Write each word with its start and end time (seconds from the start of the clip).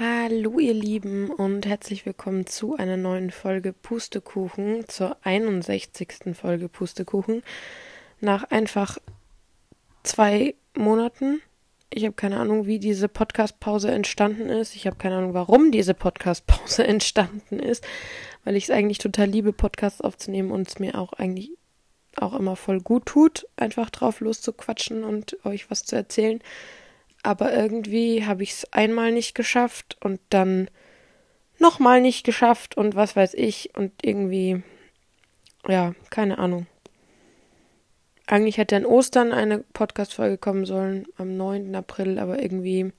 Hallo 0.00 0.58
ihr 0.58 0.74
Lieben 0.74 1.30
und 1.30 1.66
herzlich 1.66 2.04
willkommen 2.04 2.48
zu 2.48 2.74
einer 2.74 2.96
neuen 2.96 3.30
Folge 3.30 3.72
Pustekuchen, 3.72 4.88
zur 4.88 5.16
61. 5.22 6.34
Folge 6.34 6.68
Pustekuchen. 6.68 7.44
Nach 8.20 8.42
einfach 8.50 8.98
zwei 10.02 10.56
Monaten. 10.76 11.40
Ich 11.90 12.02
habe 12.02 12.14
keine 12.16 12.40
Ahnung, 12.40 12.66
wie 12.66 12.80
diese 12.80 13.06
Podcast-Pause 13.06 13.92
entstanden 13.92 14.48
ist. 14.48 14.74
Ich 14.74 14.88
habe 14.88 14.96
keine 14.96 15.18
Ahnung, 15.18 15.32
warum 15.32 15.70
diese 15.70 15.94
Podcast-Pause 15.94 16.84
entstanden 16.88 17.60
ist, 17.60 17.86
weil 18.42 18.56
ich 18.56 18.64
es 18.64 18.70
eigentlich 18.70 18.98
total 18.98 19.28
liebe, 19.28 19.52
Podcasts 19.52 20.00
aufzunehmen 20.00 20.50
und 20.50 20.66
es 20.66 20.80
mir 20.80 20.98
auch 20.98 21.12
eigentlich 21.12 21.52
auch 22.16 22.34
immer 22.34 22.56
voll 22.56 22.80
gut 22.80 23.06
tut, 23.06 23.46
einfach 23.54 23.90
drauf 23.90 24.18
loszuquatschen 24.18 25.04
und 25.04 25.36
euch 25.44 25.70
was 25.70 25.84
zu 25.84 25.94
erzählen 25.94 26.42
aber 27.24 27.52
irgendwie 27.54 28.26
habe 28.26 28.42
ich 28.42 28.52
es 28.52 28.72
einmal 28.72 29.10
nicht 29.10 29.34
geschafft 29.34 29.96
und 30.00 30.20
dann 30.30 30.68
nochmal 31.58 32.00
nicht 32.00 32.24
geschafft 32.24 32.76
und 32.76 32.94
was 32.94 33.16
weiß 33.16 33.34
ich 33.34 33.74
und 33.74 33.92
irgendwie, 34.02 34.62
ja, 35.66 35.94
keine 36.10 36.38
Ahnung. 36.38 36.66
Eigentlich 38.26 38.58
hätte 38.58 38.76
an 38.76 38.86
Ostern 38.86 39.32
eine 39.32 39.58
Podcast-Folge 39.58 40.38
kommen 40.38 40.66
sollen, 40.66 41.06
am 41.16 41.36
9. 41.36 41.74
April, 41.74 42.18
aber 42.18 42.42
irgendwie 42.42 42.92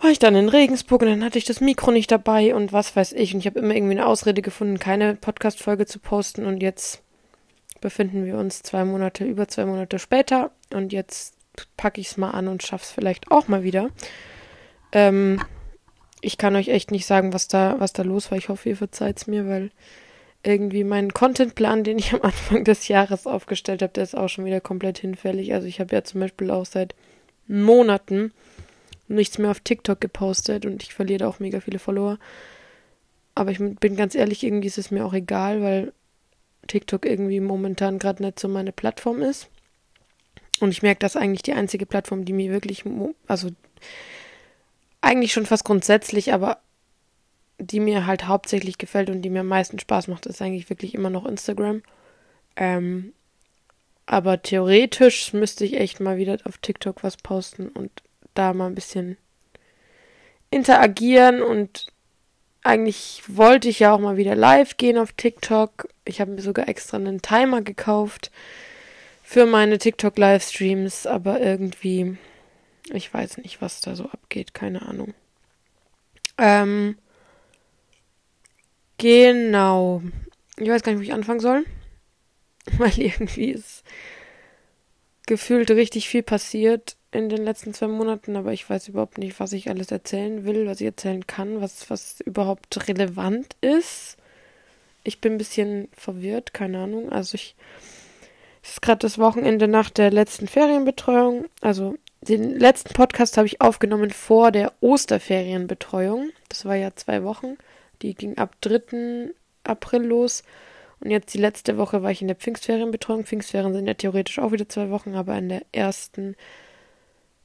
war 0.00 0.10
ich 0.10 0.18
dann 0.18 0.34
in 0.34 0.50
Regensburg 0.50 1.02
und 1.02 1.08
dann 1.08 1.24
hatte 1.24 1.38
ich 1.38 1.46
das 1.46 1.60
Mikro 1.60 1.90
nicht 1.90 2.10
dabei 2.10 2.54
und 2.54 2.72
was 2.72 2.94
weiß 2.94 3.12
ich. 3.12 3.32
Und 3.32 3.40
ich 3.40 3.46
habe 3.46 3.58
immer 3.58 3.74
irgendwie 3.74 3.92
eine 3.92 4.06
Ausrede 4.06 4.42
gefunden, 4.42 4.78
keine 4.78 5.14
Podcast-Folge 5.14 5.86
zu 5.86 5.98
posten 5.98 6.44
und 6.44 6.62
jetzt 6.62 7.02
befinden 7.80 8.26
wir 8.26 8.36
uns 8.36 8.62
zwei 8.62 8.84
Monate, 8.84 9.24
über 9.24 9.48
zwei 9.48 9.64
Monate 9.64 9.98
später 9.98 10.50
und 10.72 10.92
jetzt 10.92 11.35
packe 11.76 12.00
ich 12.00 12.08
es 12.08 12.16
mal 12.16 12.30
an 12.30 12.48
und 12.48 12.62
schaffe 12.62 12.84
es 12.84 12.90
vielleicht 12.90 13.30
auch 13.30 13.48
mal 13.48 13.62
wieder. 13.62 13.90
Ähm, 14.92 15.40
ich 16.20 16.38
kann 16.38 16.56
euch 16.56 16.68
echt 16.68 16.90
nicht 16.90 17.06
sagen, 17.06 17.32
was 17.32 17.48
da, 17.48 17.76
was 17.78 17.92
da 17.92 18.02
los 18.02 18.30
war. 18.30 18.38
Ich 18.38 18.48
hoffe, 18.48 18.68
ihr 18.68 18.76
verzeiht 18.76 19.18
es 19.18 19.26
mir, 19.26 19.46
weil 19.48 19.70
irgendwie 20.42 20.84
mein 20.84 21.12
Contentplan, 21.12 21.84
den 21.84 21.98
ich 21.98 22.12
am 22.14 22.22
Anfang 22.22 22.64
des 22.64 22.88
Jahres 22.88 23.26
aufgestellt 23.26 23.82
habe, 23.82 23.92
der 23.92 24.04
ist 24.04 24.16
auch 24.16 24.28
schon 24.28 24.44
wieder 24.44 24.60
komplett 24.60 24.98
hinfällig. 24.98 25.52
Also 25.54 25.66
ich 25.66 25.80
habe 25.80 25.94
ja 25.94 26.04
zum 26.04 26.20
Beispiel 26.20 26.50
auch 26.50 26.66
seit 26.66 26.94
Monaten 27.48 28.32
nichts 29.08 29.38
mehr 29.38 29.50
auf 29.50 29.60
TikTok 29.60 30.00
gepostet 30.00 30.66
und 30.66 30.82
ich 30.82 30.94
verliere 30.94 31.28
auch 31.28 31.38
mega 31.38 31.60
viele 31.60 31.78
Follower. 31.78 32.18
Aber 33.34 33.50
ich 33.50 33.58
bin 33.58 33.96
ganz 33.96 34.14
ehrlich, 34.14 34.42
irgendwie 34.42 34.68
ist 34.68 34.78
es 34.78 34.90
mir 34.90 35.04
auch 35.04 35.12
egal, 35.12 35.62
weil 35.62 35.92
TikTok 36.66 37.04
irgendwie 37.04 37.40
momentan 37.40 37.98
gerade 37.98 38.22
nicht 38.22 38.38
so 38.40 38.48
meine 38.48 38.72
Plattform 38.72 39.22
ist. 39.22 39.48
Und 40.60 40.70
ich 40.70 40.82
merke, 40.82 41.00
dass 41.00 41.16
eigentlich 41.16 41.42
die 41.42 41.52
einzige 41.52 41.86
Plattform, 41.86 42.24
die 42.24 42.32
mir 42.32 42.50
wirklich, 42.50 42.84
also 43.26 43.50
eigentlich 45.00 45.32
schon 45.32 45.46
fast 45.46 45.64
grundsätzlich, 45.64 46.32
aber 46.32 46.58
die 47.58 47.80
mir 47.80 48.06
halt 48.06 48.26
hauptsächlich 48.26 48.78
gefällt 48.78 49.10
und 49.10 49.22
die 49.22 49.30
mir 49.30 49.40
am 49.40 49.48
meisten 49.48 49.78
Spaß 49.78 50.08
macht, 50.08 50.26
ist 50.26 50.42
eigentlich 50.42 50.68
wirklich 50.68 50.94
immer 50.94 51.10
noch 51.10 51.26
Instagram. 51.26 51.82
Ähm, 52.56 53.12
aber 54.06 54.42
theoretisch 54.42 55.32
müsste 55.32 55.64
ich 55.64 55.78
echt 55.78 56.00
mal 56.00 56.16
wieder 56.16 56.38
auf 56.44 56.58
TikTok 56.58 57.02
was 57.02 57.16
posten 57.16 57.68
und 57.68 57.90
da 58.34 58.52
mal 58.52 58.66
ein 58.66 58.74
bisschen 58.74 59.16
interagieren 60.50 61.42
und 61.42 61.86
eigentlich 62.62 63.22
wollte 63.28 63.68
ich 63.68 63.80
ja 63.80 63.92
auch 63.92 63.98
mal 63.98 64.16
wieder 64.16 64.34
live 64.34 64.76
gehen 64.76 64.98
auf 64.98 65.12
TikTok. 65.12 65.88
Ich 66.04 66.20
habe 66.20 66.32
mir 66.32 66.42
sogar 66.42 66.68
extra 66.68 66.96
einen 66.96 67.22
Timer 67.22 67.62
gekauft 67.62 68.30
für 69.28 69.44
meine 69.44 69.78
TikTok-Livestreams, 69.78 71.04
aber 71.04 71.40
irgendwie, 71.40 72.16
ich 72.92 73.12
weiß 73.12 73.38
nicht, 73.38 73.60
was 73.60 73.80
da 73.80 73.96
so 73.96 74.04
abgeht, 74.04 74.54
keine 74.54 74.82
Ahnung. 74.82 75.14
Ähm, 76.38 76.96
genau. 78.98 80.00
Ich 80.58 80.68
weiß 80.68 80.84
gar 80.84 80.92
nicht, 80.92 81.00
wo 81.00 81.02
ich 81.02 81.12
anfangen 81.12 81.40
soll, 81.40 81.64
weil 82.78 82.96
irgendwie 82.96 83.50
ist 83.50 83.82
gefühlt 85.26 85.72
richtig 85.72 86.08
viel 86.08 86.22
passiert 86.22 86.96
in 87.10 87.28
den 87.28 87.42
letzten 87.42 87.74
zwei 87.74 87.88
Monaten, 87.88 88.36
aber 88.36 88.52
ich 88.52 88.70
weiß 88.70 88.86
überhaupt 88.86 89.18
nicht, 89.18 89.40
was 89.40 89.52
ich 89.52 89.68
alles 89.68 89.90
erzählen 89.90 90.44
will, 90.44 90.68
was 90.68 90.80
ich 90.80 90.86
erzählen 90.86 91.26
kann, 91.26 91.60
was, 91.60 91.90
was 91.90 92.20
überhaupt 92.20 92.88
relevant 92.88 93.56
ist. 93.60 94.18
Ich 95.02 95.20
bin 95.20 95.32
ein 95.32 95.38
bisschen 95.38 95.88
verwirrt, 95.90 96.54
keine 96.54 96.78
Ahnung. 96.78 97.10
Also 97.10 97.34
ich 97.34 97.56
es 98.66 98.72
ist 98.72 98.82
gerade 98.82 98.98
das 98.98 99.18
Wochenende 99.18 99.68
nach 99.68 99.90
der 99.90 100.10
letzten 100.10 100.48
Ferienbetreuung. 100.48 101.44
Also 101.60 101.94
den 102.20 102.58
letzten 102.58 102.94
Podcast 102.94 103.36
habe 103.36 103.46
ich 103.46 103.60
aufgenommen 103.60 104.10
vor 104.10 104.50
der 104.50 104.72
Osterferienbetreuung. 104.80 106.30
Das 106.48 106.64
war 106.64 106.74
ja 106.74 106.90
zwei 106.96 107.22
Wochen. 107.22 107.58
Die 108.02 108.14
ging 108.14 108.36
ab 108.38 108.56
3. 108.62 109.30
April 109.62 110.02
los. 110.02 110.42
Und 110.98 111.10
jetzt 111.10 111.32
die 111.32 111.38
letzte 111.38 111.78
Woche 111.78 112.02
war 112.02 112.10
ich 112.10 112.22
in 112.22 112.26
der 112.26 112.36
Pfingstferienbetreuung. 112.36 113.24
Pfingstferien 113.24 113.72
sind 113.72 113.86
ja 113.86 113.94
theoretisch 113.94 114.40
auch 114.40 114.50
wieder 114.50 114.68
zwei 114.68 114.90
Wochen, 114.90 115.14
aber 115.14 115.38
in 115.38 115.48
der 115.48 115.62
ersten 115.70 116.34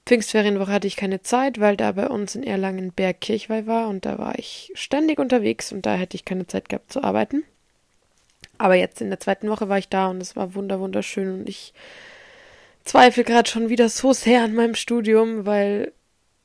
Pfingstferienwoche 0.07 0.71
hatte 0.71 0.87
ich 0.87 0.95
keine 0.95 1.21
Zeit, 1.21 1.59
weil 1.59 1.77
da 1.77 1.91
bei 1.91 2.07
uns 2.07 2.33
in 2.33 2.43
Erlangen 2.43 2.93
Bergkirchweih 2.93 3.67
war 3.67 3.89
und 3.89 4.05
da 4.05 4.17
war 4.17 4.39
ich 4.39 4.71
ständig 4.73 5.19
unterwegs 5.19 5.71
und 5.71 5.85
da 5.85 5.93
hätte 5.93 6.15
ich 6.15 6.25
keine 6.25 6.47
Zeit 6.47 6.67
gehabt 6.67 6.91
zu 6.91 7.03
arbeiten. 7.03 7.43
Aber 8.61 8.75
jetzt 8.75 9.01
in 9.01 9.09
der 9.09 9.19
zweiten 9.19 9.49
Woche 9.49 9.69
war 9.69 9.79
ich 9.79 9.89
da 9.89 10.07
und 10.07 10.21
es 10.21 10.35
war 10.35 10.53
wunder 10.53 10.79
wunderschön 10.79 11.33
und 11.33 11.49
ich 11.49 11.73
zweifle 12.83 13.23
gerade 13.23 13.49
schon 13.49 13.69
wieder 13.69 13.89
so 13.89 14.13
sehr 14.13 14.43
an 14.43 14.53
meinem 14.53 14.75
Studium, 14.75 15.47
weil 15.47 15.91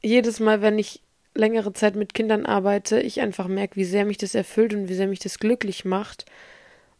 jedes 0.00 0.40
Mal, 0.40 0.62
wenn 0.62 0.78
ich 0.78 1.02
längere 1.34 1.74
Zeit 1.74 1.94
mit 1.94 2.14
Kindern 2.14 2.46
arbeite, 2.46 3.00
ich 3.00 3.20
einfach 3.20 3.48
merke, 3.48 3.76
wie 3.76 3.84
sehr 3.84 4.06
mich 4.06 4.16
das 4.16 4.34
erfüllt 4.34 4.72
und 4.72 4.88
wie 4.88 4.94
sehr 4.94 5.08
mich 5.08 5.18
das 5.18 5.38
glücklich 5.38 5.84
macht. 5.84 6.24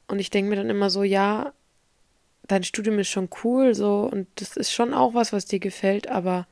Und 0.06 0.19
ich 0.19 0.28
denke 0.28 0.50
mir 0.50 0.56
dann 0.56 0.69
immer 0.69 0.91
so, 0.91 1.03
ja, 1.03 1.54
dein 2.47 2.62
Studium 2.62 2.98
ist 2.98 3.09
schon 3.09 3.31
cool, 3.43 3.75
so, 3.75 4.09
und 4.12 4.28
das 4.34 4.59
ist 4.59 4.71
schon 4.71 4.93
auch 4.93 5.15
was, 5.15 5.33
was 5.33 5.47
dir 5.47 5.60
gefällt, 5.60 6.09
aber 6.09 6.47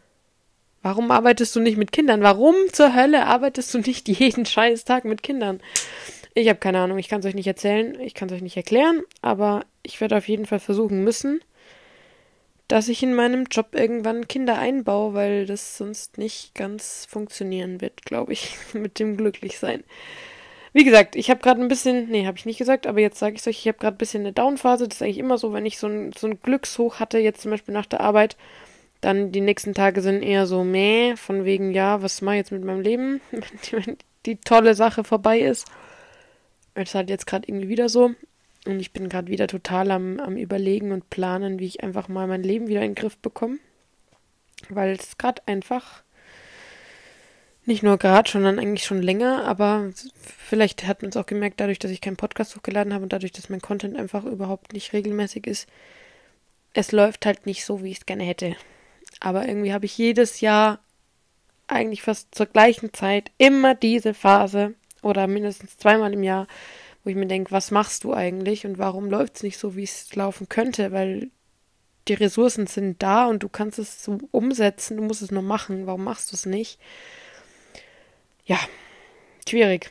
warum 0.81 1.11
arbeitest 1.11 1.55
du 1.55 1.61
nicht 1.61 1.77
mit 1.77 1.93
Kindern? 1.93 2.23
Warum 2.23 2.55
zur 2.73 2.95
Hölle 2.95 3.27
arbeitest 3.27 3.75
du 3.75 3.81
nicht 3.81 4.09
jeden 4.21 4.47
scheiß 4.47 4.87
Tag 4.87 5.05
mit 5.05 5.23
Kindern? 5.23 5.61
Ich 6.35 6.49
habe 6.49 6.59
keine 6.59 6.81
Ahnung, 6.81 6.99
ich 6.99 7.09
kann 7.09 7.21
es 7.21 7.27
euch 7.27 7.35
nicht 7.35 7.47
erzählen, 7.47 7.99
ich 8.01 8.15
kann 8.15 8.29
es 8.29 8.35
euch 8.35 8.43
nicht 8.43 8.57
erklären, 8.57 9.03
aber 9.23 9.65
ich 9.85 10.01
werde 10.01 10.17
auf 10.17 10.29
jeden 10.29 10.47
Fall 10.47 10.59
versuchen 10.59 11.05
müssen, 11.05 11.41
dass 12.67 12.89
ich 12.89 13.03
in 13.05 13.15
meinem 13.15 13.45
Job 13.45 13.69
irgendwann 13.73 14.27
Kinder 14.27 14.59
einbaue, 14.59 15.15
weil 15.15 15.47
das 15.47 15.77
sonst 15.79 16.19
nicht 16.19 16.55
ganz 16.55 17.07
funktionieren 17.09 17.81
wird, 17.81 18.05
glaube 18.05 18.33
ich, 18.33 18.57
mit 18.73 18.99
dem 18.99 19.17
Glücklichsein. 19.17 19.85
Wie 20.73 20.83
gesagt, 20.83 21.15
ich 21.15 21.31
habe 21.31 21.41
gerade 21.41 21.63
ein 21.63 21.69
bisschen, 21.69 22.09
nee, 22.11 22.27
habe 22.27 22.37
ich 22.37 22.47
nicht 22.47 22.59
gesagt, 22.59 22.89
aber 22.89 22.99
jetzt 23.01 23.21
sage 23.21 23.37
ich 23.37 23.43
es 23.43 23.47
euch, 23.47 23.61
ich 23.61 23.69
habe 23.69 23.79
gerade 23.79 23.95
ein 23.95 23.99
bisschen 23.99 24.23
eine 24.23 24.33
Downphase. 24.33 24.89
Das 24.89 24.97
ist 24.97 25.03
eigentlich 25.03 25.19
immer 25.19 25.39
so, 25.39 25.53
wenn 25.53 25.67
ich 25.67 25.79
so 25.79 25.87
ein, 25.87 26.13
so 26.19 26.27
ein 26.27 26.41
Glückshoch 26.43 26.99
hatte, 26.99 27.19
jetzt 27.19 27.43
zum 27.43 27.53
Beispiel 27.53 27.73
nach 27.73 27.87
der 27.87 28.01
Arbeit, 28.01 28.37
dann 29.01 29.31
die 29.31 29.41
nächsten 29.41 29.75
Tage 29.75 30.03
sind 30.03 30.25
eher 30.25 30.47
so 30.47 30.65
meh, 30.65 31.15
von 31.15 31.45
wegen, 31.45 31.73
ja, 31.73 32.03
was 32.03 32.23
mache 32.23 32.37
ich 32.37 32.39
jetzt 32.41 32.51
mit 32.51 32.65
meinem 32.65 32.81
Leben, 32.81 33.21
wenn 33.71 33.99
die 34.27 34.37
tolle 34.39 34.75
Sache 34.75 35.05
vorbei 35.05 35.39
ist. 35.39 35.69
Es 36.75 36.91
ist 36.91 36.95
halt 36.95 37.11
jetzt 37.11 37.27
gerade 37.27 37.49
irgendwie 37.49 37.69
wieder 37.69 37.89
so. 37.89 38.13
Und 38.67 38.81
ich 38.81 38.93
bin 38.93 39.09
gerade 39.09 39.29
wieder 39.29 39.47
total 39.47 39.91
am, 39.91 40.19
am 40.21 40.37
Überlegen 40.37 40.93
und 40.93 41.11
planen, 41.11 41.59
wie 41.59 41.67
ich 41.67 41.83
einfach 41.83 42.09
mal 42.09 42.27
mein 42.27 42.43
Leben 42.43 42.67
wieder 42.67 42.83
in 42.83 42.91
den 42.91 42.95
Griff 42.95 43.19
bekomme. 43.19 43.59
Weil 44.71 44.93
es 44.93 45.19
gerade 45.19 45.43
einfach, 45.47 46.03
nicht 47.67 47.83
nur 47.83 47.99
gerade, 47.99 48.31
sondern 48.31 48.59
eigentlich 48.59 48.85
schon 48.85 49.01
länger, 49.01 49.45
aber 49.45 49.91
vielleicht 50.23 50.87
hat 50.87 51.03
man 51.03 51.11
es 51.11 51.17
auch 51.17 51.27
gemerkt, 51.27 51.61
dadurch, 51.61 51.79
dass 51.79 51.91
ich 51.91 52.01
keinen 52.01 52.17
Podcast 52.17 52.57
hochgeladen 52.57 52.93
habe 52.93 53.05
und 53.05 53.13
dadurch, 53.13 53.33
dass 53.33 53.49
mein 53.49 53.63
Content 53.63 53.97
einfach 53.97 54.25
überhaupt 54.25 54.73
nicht 54.73 54.93
regelmäßig 54.93 55.47
ist. 55.47 55.69
Es 56.75 56.93
läuft 56.93 57.25
halt 57.25 57.47
nicht 57.47 57.65
so, 57.65 57.83
wie 57.83 57.91
ich 57.91 57.99
es 57.99 58.07
gerne 58.07 58.25
hätte. 58.25 58.57
Aber 59.21 59.49
irgendwie 59.49 59.73
habe 59.73 59.87
ich 59.87 59.97
jedes 59.97 60.41
Jahr 60.41 60.81
eigentlich 61.67 62.03
fast 62.03 62.35
zur 62.35 62.47
gleichen 62.47 62.93
Zeit 62.93 63.31
immer 63.39 63.75
diese 63.75 64.13
Phase, 64.13 64.75
oder 65.05 65.27
mindestens 65.27 65.77
zweimal 65.77 66.13
im 66.13 66.23
Jahr, 66.23 66.47
wo 67.05 67.11
ich 67.11 67.17
mir 67.17 67.27
denke, 67.27 67.53
was 67.53 67.71
machst 67.71 68.05
du 68.05 68.15
eigentlich 68.15 68.67
und 68.67 68.79
warum 68.79 69.11
läuft 69.11 69.37
es 69.37 69.43
nicht 69.43 69.59
so, 69.59 69.77
wie 69.77 69.85
es 69.85 70.15
laufen 70.15 70.49
könnte, 70.49 70.93
weil 70.93 71.31
die 72.09 72.15
Ressourcen 72.15 72.67
sind 72.67 73.03
da 73.03 73.27
und 73.27 73.43
du 73.43 73.49
kannst 73.49 73.79
es 73.79 74.05
so 74.05 74.19
umsetzen, 74.31 74.97
du 74.97 75.03
musst 75.03 75.23
es 75.23 75.31
nur 75.31 75.43
machen, 75.43 75.87
warum 75.87 76.05
machst 76.05 76.33
du 76.33 76.37
es 76.37 76.47
nicht? 76.47 76.79
Ja, 78.45 78.59
schwierig. 79.49 79.91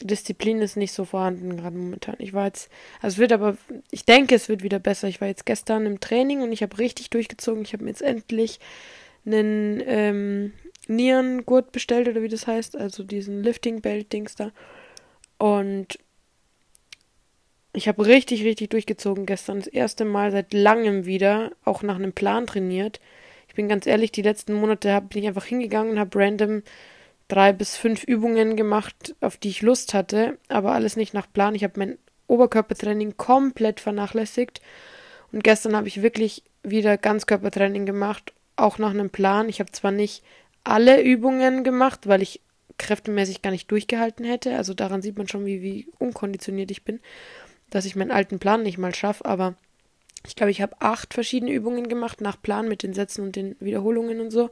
Disziplin 0.00 0.60
ist 0.60 0.76
nicht 0.76 0.92
so 0.92 1.04
vorhanden 1.04 1.56
gerade 1.56 1.76
momentan. 1.76 2.16
Ich 2.18 2.32
war 2.32 2.46
jetzt, 2.46 2.68
also 3.00 3.14
es 3.14 3.18
wird 3.18 3.32
aber, 3.32 3.56
ich 3.90 4.04
denke, 4.04 4.34
es 4.34 4.48
wird 4.48 4.62
wieder 4.62 4.80
besser. 4.80 5.08
Ich 5.08 5.20
war 5.20 5.28
jetzt 5.28 5.46
gestern 5.46 5.86
im 5.86 6.00
Training 6.00 6.42
und 6.42 6.52
ich 6.52 6.62
habe 6.62 6.78
richtig 6.78 7.10
durchgezogen. 7.10 7.62
Ich 7.62 7.72
habe 7.72 7.84
mir 7.84 7.90
jetzt 7.90 8.02
endlich 8.02 8.58
einen 9.24 9.82
ähm, 9.86 10.52
Nierengurt 10.88 11.72
bestellt 11.72 12.08
oder 12.08 12.22
wie 12.22 12.28
das 12.28 12.46
heißt, 12.46 12.76
also 12.76 13.02
diesen 13.02 13.42
Lifting 13.42 13.80
Belt 13.80 14.12
Dings 14.12 14.34
da. 14.34 14.52
Und 15.38 15.98
ich 17.72 17.88
habe 17.88 18.06
richtig, 18.06 18.44
richtig 18.44 18.70
durchgezogen 18.70 19.26
gestern. 19.26 19.58
Das 19.58 19.66
erste 19.66 20.04
Mal 20.04 20.30
seit 20.30 20.52
langem 20.54 21.06
wieder, 21.06 21.50
auch 21.64 21.82
nach 21.82 21.96
einem 21.96 22.12
Plan 22.12 22.46
trainiert. 22.46 23.00
Ich 23.48 23.54
bin 23.54 23.68
ganz 23.68 23.86
ehrlich, 23.86 24.12
die 24.12 24.22
letzten 24.22 24.54
Monate 24.54 25.00
bin 25.08 25.22
ich 25.22 25.28
einfach 25.28 25.44
hingegangen 25.44 25.92
und 25.92 25.98
habe 25.98 26.18
random 26.18 26.62
drei 27.28 27.52
bis 27.52 27.76
fünf 27.76 28.04
Übungen 28.04 28.56
gemacht, 28.56 29.14
auf 29.20 29.36
die 29.36 29.48
ich 29.48 29.62
Lust 29.62 29.94
hatte, 29.94 30.38
aber 30.48 30.72
alles 30.72 30.96
nicht 30.96 31.14
nach 31.14 31.32
Plan. 31.32 31.54
Ich 31.54 31.64
habe 31.64 31.78
mein 31.78 31.98
Oberkörpertraining 32.26 33.16
komplett 33.16 33.80
vernachlässigt 33.80 34.60
und 35.32 35.42
gestern 35.42 35.76
habe 35.76 35.88
ich 35.88 36.02
wirklich 36.02 36.42
wieder 36.62 36.96
Ganzkörpertraining 36.96 37.86
gemacht, 37.86 38.32
auch 38.56 38.78
nach 38.78 38.90
einem 38.90 39.10
Plan. 39.10 39.48
Ich 39.48 39.60
habe 39.60 39.72
zwar 39.72 39.90
nicht 39.90 40.22
alle 40.64 41.02
Übungen 41.02 41.62
gemacht, 41.62 42.06
weil 42.06 42.22
ich 42.22 42.40
kräftemäßig 42.78 43.42
gar 43.42 43.50
nicht 43.50 43.70
durchgehalten 43.70 44.24
hätte. 44.24 44.56
Also 44.56 44.74
daran 44.74 45.02
sieht 45.02 45.16
man 45.16 45.28
schon, 45.28 45.46
wie, 45.46 45.62
wie 45.62 45.88
unkonditioniert 45.98 46.70
ich 46.70 46.84
bin, 46.84 47.00
dass 47.70 47.84
ich 47.84 47.96
meinen 47.96 48.10
alten 48.10 48.38
Plan 48.38 48.62
nicht 48.62 48.78
mal 48.78 48.94
schaffe. 48.94 49.24
Aber 49.24 49.54
ich 50.26 50.36
glaube, 50.36 50.50
ich 50.50 50.62
habe 50.62 50.76
acht 50.80 51.14
verschiedene 51.14 51.52
Übungen 51.52 51.88
gemacht 51.88 52.20
nach 52.20 52.40
Plan 52.40 52.68
mit 52.68 52.82
den 52.82 52.94
Sätzen 52.94 53.22
und 53.22 53.36
den 53.36 53.56
Wiederholungen 53.60 54.20
und 54.20 54.30
so. 54.30 54.44
Und 54.44 54.50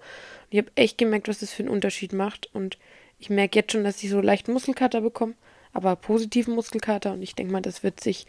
ich 0.50 0.59
habe 0.59 0.70
echt 0.75 0.99
gemerkt, 0.99 1.29
was 1.29 1.41
das 1.41 1.53
für 1.53 1.62
einen 1.62 1.73
Unterschied 1.73 2.12
macht. 2.12 2.49
Und 2.55 2.79
ich 3.19 3.31
merke 3.31 3.59
jetzt 3.59 3.73
schon, 3.73 3.85
dass 3.85 4.03
ich 4.03 4.11
so 4.11 4.20
leicht 4.20 4.49
Muskelkater 4.49 5.00
bekomme, 5.00 5.35
aber 5.73 5.97
positiven 5.97 6.55
Muskelkater. 6.55 7.12
Und 7.12 7.23
ich 7.23 7.35
denke 7.35 7.53
mal, 7.53 7.62
das 7.62 7.82
wird 7.82 8.00
sich 8.00 8.26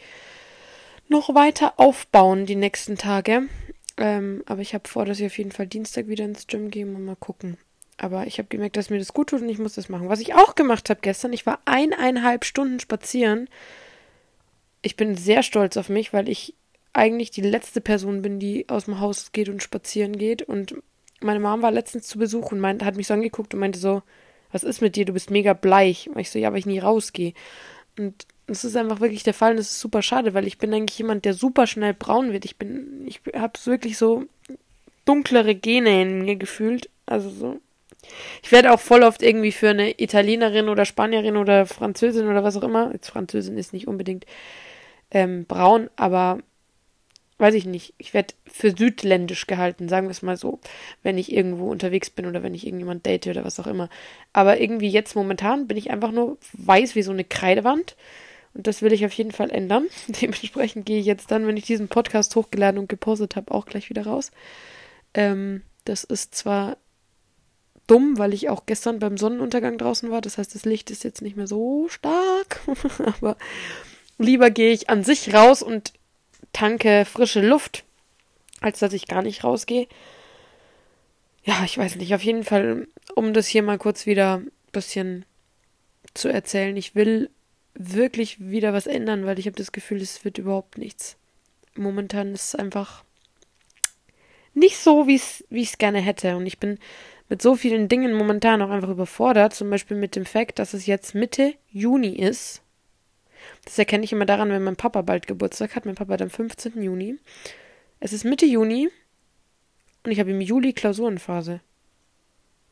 noch 1.09 1.35
weiter 1.35 1.73
aufbauen 1.77 2.45
die 2.45 2.55
nächsten 2.55 2.97
Tage. 2.97 3.43
Ähm, 3.97 4.43
aber 4.47 4.61
ich 4.61 4.73
habe 4.73 4.87
vor, 4.87 5.05
dass 5.05 5.19
ich 5.19 5.25
auf 5.25 5.37
jeden 5.37 5.51
Fall 5.51 5.67
Dienstag 5.67 6.07
wieder 6.07 6.25
ins 6.25 6.47
Gym 6.47 6.71
gehe 6.71 6.85
und 6.85 7.05
mal 7.05 7.15
gucken. 7.15 7.57
Aber 7.97 8.27
ich 8.27 8.37
habe 8.37 8.47
gemerkt, 8.49 8.77
dass 8.77 8.89
mir 8.89 8.99
das 8.99 9.13
gut 9.13 9.29
tut 9.29 9.41
und 9.41 9.49
ich 9.49 9.59
muss 9.59 9.75
das 9.75 9.89
machen. 9.89 10.09
Was 10.09 10.19
ich 10.19 10.33
auch 10.33 10.55
gemacht 10.55 10.89
habe 10.89 10.99
gestern, 11.01 11.33
ich 11.33 11.45
war 11.45 11.59
eineinhalb 11.65 12.45
Stunden 12.45 12.79
spazieren. 12.79 13.49
Ich 14.81 14.95
bin 14.95 15.15
sehr 15.15 15.43
stolz 15.43 15.77
auf 15.77 15.89
mich, 15.89 16.11
weil 16.11 16.27
ich 16.27 16.55
eigentlich 16.91 17.31
die 17.31 17.41
letzte 17.41 17.81
Person 17.81 18.21
bin, 18.21 18.39
die 18.39 18.67
aus 18.69 18.85
dem 18.85 18.99
Haus 18.99 19.31
geht 19.31 19.49
und 19.49 19.63
spazieren 19.63 20.17
geht. 20.17 20.41
Und 20.41 20.75
meine 21.21 21.39
Mom 21.39 21.61
war 21.61 21.71
letztens 21.71 22.07
zu 22.07 22.19
Besuch 22.19 22.51
und 22.51 22.59
meint, 22.59 22.83
hat 22.83 22.95
mich 22.95 23.07
so 23.07 23.13
angeguckt 23.13 23.53
und 23.53 23.59
meinte 23.59 23.79
so, 23.79 24.03
was 24.51 24.63
ist 24.63 24.81
mit 24.81 24.95
dir? 24.95 25.05
Du 25.05 25.13
bist 25.13 25.31
mega 25.31 25.53
bleich. 25.53 26.09
Und 26.09 26.19
ich 26.19 26.29
so, 26.29 26.39
ja, 26.39 26.51
weil 26.51 26.59
ich 26.59 26.65
nie 26.65 26.79
rausgehe. 26.79 27.33
Und 27.97 28.27
das 28.47 28.63
ist 28.63 28.75
einfach 28.75 28.99
wirklich 28.99 29.23
der 29.23 29.33
Fall 29.33 29.51
und 29.51 29.57
das 29.57 29.71
ist 29.71 29.79
super 29.79 30.01
schade, 30.01 30.33
weil 30.33 30.47
ich 30.47 30.57
bin 30.57 30.73
eigentlich 30.73 30.97
jemand, 30.97 31.25
der 31.25 31.33
super 31.33 31.65
schnell 31.65 31.93
braun 31.93 32.33
wird. 32.33 32.45
Ich 32.45 32.57
bin, 32.57 33.05
ich 33.07 33.21
habe 33.33 33.53
wirklich 33.65 33.97
so 33.97 34.25
dunklere 35.05 35.55
Gene 35.55 36.01
in 36.01 36.25
mir 36.25 36.35
gefühlt. 36.35 36.89
Also 37.05 37.29
so. 37.29 37.59
Ich 38.41 38.51
werde 38.51 38.71
auch 38.71 38.79
voll 38.79 39.03
oft 39.03 39.21
irgendwie 39.21 39.51
für 39.51 39.69
eine 39.69 39.99
Italienerin 40.01 40.69
oder 40.69 40.85
Spanierin 40.85 41.37
oder 41.37 41.65
Französin 41.65 42.27
oder 42.27 42.43
was 42.43 42.57
auch 42.57 42.63
immer. 42.63 42.91
Jetzt 42.93 43.09
Französin 43.09 43.57
ist 43.57 43.73
nicht 43.73 43.87
unbedingt 43.87 44.25
ähm, 45.11 45.45
braun, 45.45 45.89
aber 45.95 46.39
weiß 47.37 47.55
ich 47.55 47.65
nicht, 47.65 47.93
ich 47.97 48.13
werde 48.13 48.33
für 48.45 48.71
südländisch 48.71 49.47
gehalten, 49.47 49.89
sagen 49.89 50.07
wir 50.07 50.11
es 50.11 50.21
mal 50.21 50.37
so, 50.37 50.59
wenn 51.01 51.17
ich 51.17 51.31
irgendwo 51.31 51.69
unterwegs 51.69 52.09
bin 52.09 52.25
oder 52.25 52.43
wenn 52.43 52.53
ich 52.53 52.65
irgendjemand 52.65 53.05
date 53.05 53.27
oder 53.27 53.43
was 53.43 53.59
auch 53.59 53.67
immer. 53.67 53.89
Aber 54.31 54.61
irgendwie 54.61 54.89
jetzt 54.89 55.15
momentan 55.15 55.67
bin 55.67 55.77
ich 55.77 55.91
einfach 55.91 56.11
nur 56.11 56.37
weiß 56.53 56.95
wie 56.95 57.03
so 57.03 57.11
eine 57.11 57.23
Kreidewand. 57.23 57.95
Und 58.53 58.67
das 58.67 58.83
will 58.83 58.93
ich 58.93 59.05
auf 59.05 59.13
jeden 59.13 59.31
Fall 59.31 59.49
ändern. 59.49 59.87
Dementsprechend 60.07 60.85
gehe 60.85 60.99
ich 60.99 61.05
jetzt 61.05 61.31
dann, 61.31 61.47
wenn 61.47 61.57
ich 61.57 61.65
diesen 61.65 61.87
Podcast 61.87 62.35
hochgeladen 62.35 62.79
und 62.79 62.87
gepostet 62.87 63.35
habe, 63.35 63.51
auch 63.51 63.65
gleich 63.65 63.89
wieder 63.89 64.05
raus. 64.05 64.31
Ähm, 65.13 65.63
das 65.85 66.03
ist 66.03 66.35
zwar 66.35 66.77
dumm, 67.87 68.17
weil 68.17 68.33
ich 68.33 68.49
auch 68.49 68.65
gestern 68.65 68.99
beim 68.99 69.17
Sonnenuntergang 69.17 69.77
draußen 69.77 70.09
war. 70.09 70.21
Das 70.21 70.37
heißt, 70.37 70.55
das 70.55 70.65
Licht 70.65 70.91
ist 70.91 71.03
jetzt 71.03 71.21
nicht 71.21 71.35
mehr 71.35 71.47
so 71.47 71.87
stark. 71.89 72.61
Aber 73.19 73.37
lieber 74.17 74.49
gehe 74.49 74.71
ich 74.71 74.89
an 74.89 75.03
sich 75.03 75.33
raus 75.33 75.61
und 75.61 75.93
tanke 76.53 77.05
frische 77.05 77.41
Luft, 77.41 77.83
als 78.61 78.79
dass 78.79 78.93
ich 78.93 79.07
gar 79.07 79.21
nicht 79.21 79.43
rausgehe. 79.43 79.87
Ja, 81.43 81.63
ich 81.65 81.77
weiß 81.77 81.97
nicht. 81.97 82.15
Auf 82.15 82.23
jeden 82.23 82.43
Fall, 82.43 82.87
um 83.15 83.33
das 83.33 83.47
hier 83.47 83.63
mal 83.63 83.77
kurz 83.77 84.05
wieder 84.05 84.37
ein 84.37 84.51
bisschen 84.71 85.25
zu 86.13 86.29
erzählen. 86.29 86.75
Ich 86.77 86.95
will 86.95 87.29
wirklich 87.75 88.39
wieder 88.39 88.71
was 88.71 88.87
ändern, 88.87 89.25
weil 89.25 89.39
ich 89.39 89.45
habe 89.45 89.57
das 89.57 89.71
Gefühl, 89.71 90.01
es 90.01 90.23
wird 90.23 90.37
überhaupt 90.37 90.77
nichts. 90.77 91.17
Momentan 91.75 92.33
ist 92.33 92.53
es 92.53 92.55
einfach 92.55 93.03
nicht 94.53 94.77
so, 94.77 95.07
wie 95.07 95.15
ich 95.15 95.69
es 95.69 95.77
gerne 95.77 95.99
hätte. 95.99 96.37
Und 96.37 96.45
ich 96.45 96.59
bin 96.59 96.77
mit 97.33 97.41
so 97.41 97.55
vielen 97.55 97.89
Dingen 97.89 98.13
momentan 98.13 98.61
auch 98.61 98.69
einfach 98.69 98.89
überfordert. 98.89 99.53
Zum 99.53 99.69
Beispiel 99.69 99.97
mit 99.97 100.15
dem 100.15 100.25
Fakt, 100.25 100.59
dass 100.59 100.73
es 100.73 100.85
jetzt 100.85 101.15
Mitte 101.15 101.55
Juni 101.71 102.15
ist 102.15 102.63
das 103.65 103.79
erkenne 103.79 104.03
ich 104.03 104.11
immer 104.11 104.25
daran, 104.25 104.49
wenn 104.49 104.63
mein 104.63 104.75
Papa 104.75 105.01
bald 105.01 105.27
Geburtstag 105.27 105.75
hat. 105.75 105.85
Mein 105.85 105.95
Papa 105.95 106.13
hat 106.13 106.21
am 106.21 106.29
15. 106.29 106.81
Juni. 106.81 107.17
Es 107.99 108.13
ist 108.13 108.25
Mitte 108.25 108.45
Juni 108.45 108.89
und 110.03 110.11
ich 110.11 110.19
habe 110.19 110.31
im 110.31 110.41
Juli 110.41 110.73
Klausurenphase. 110.73 111.61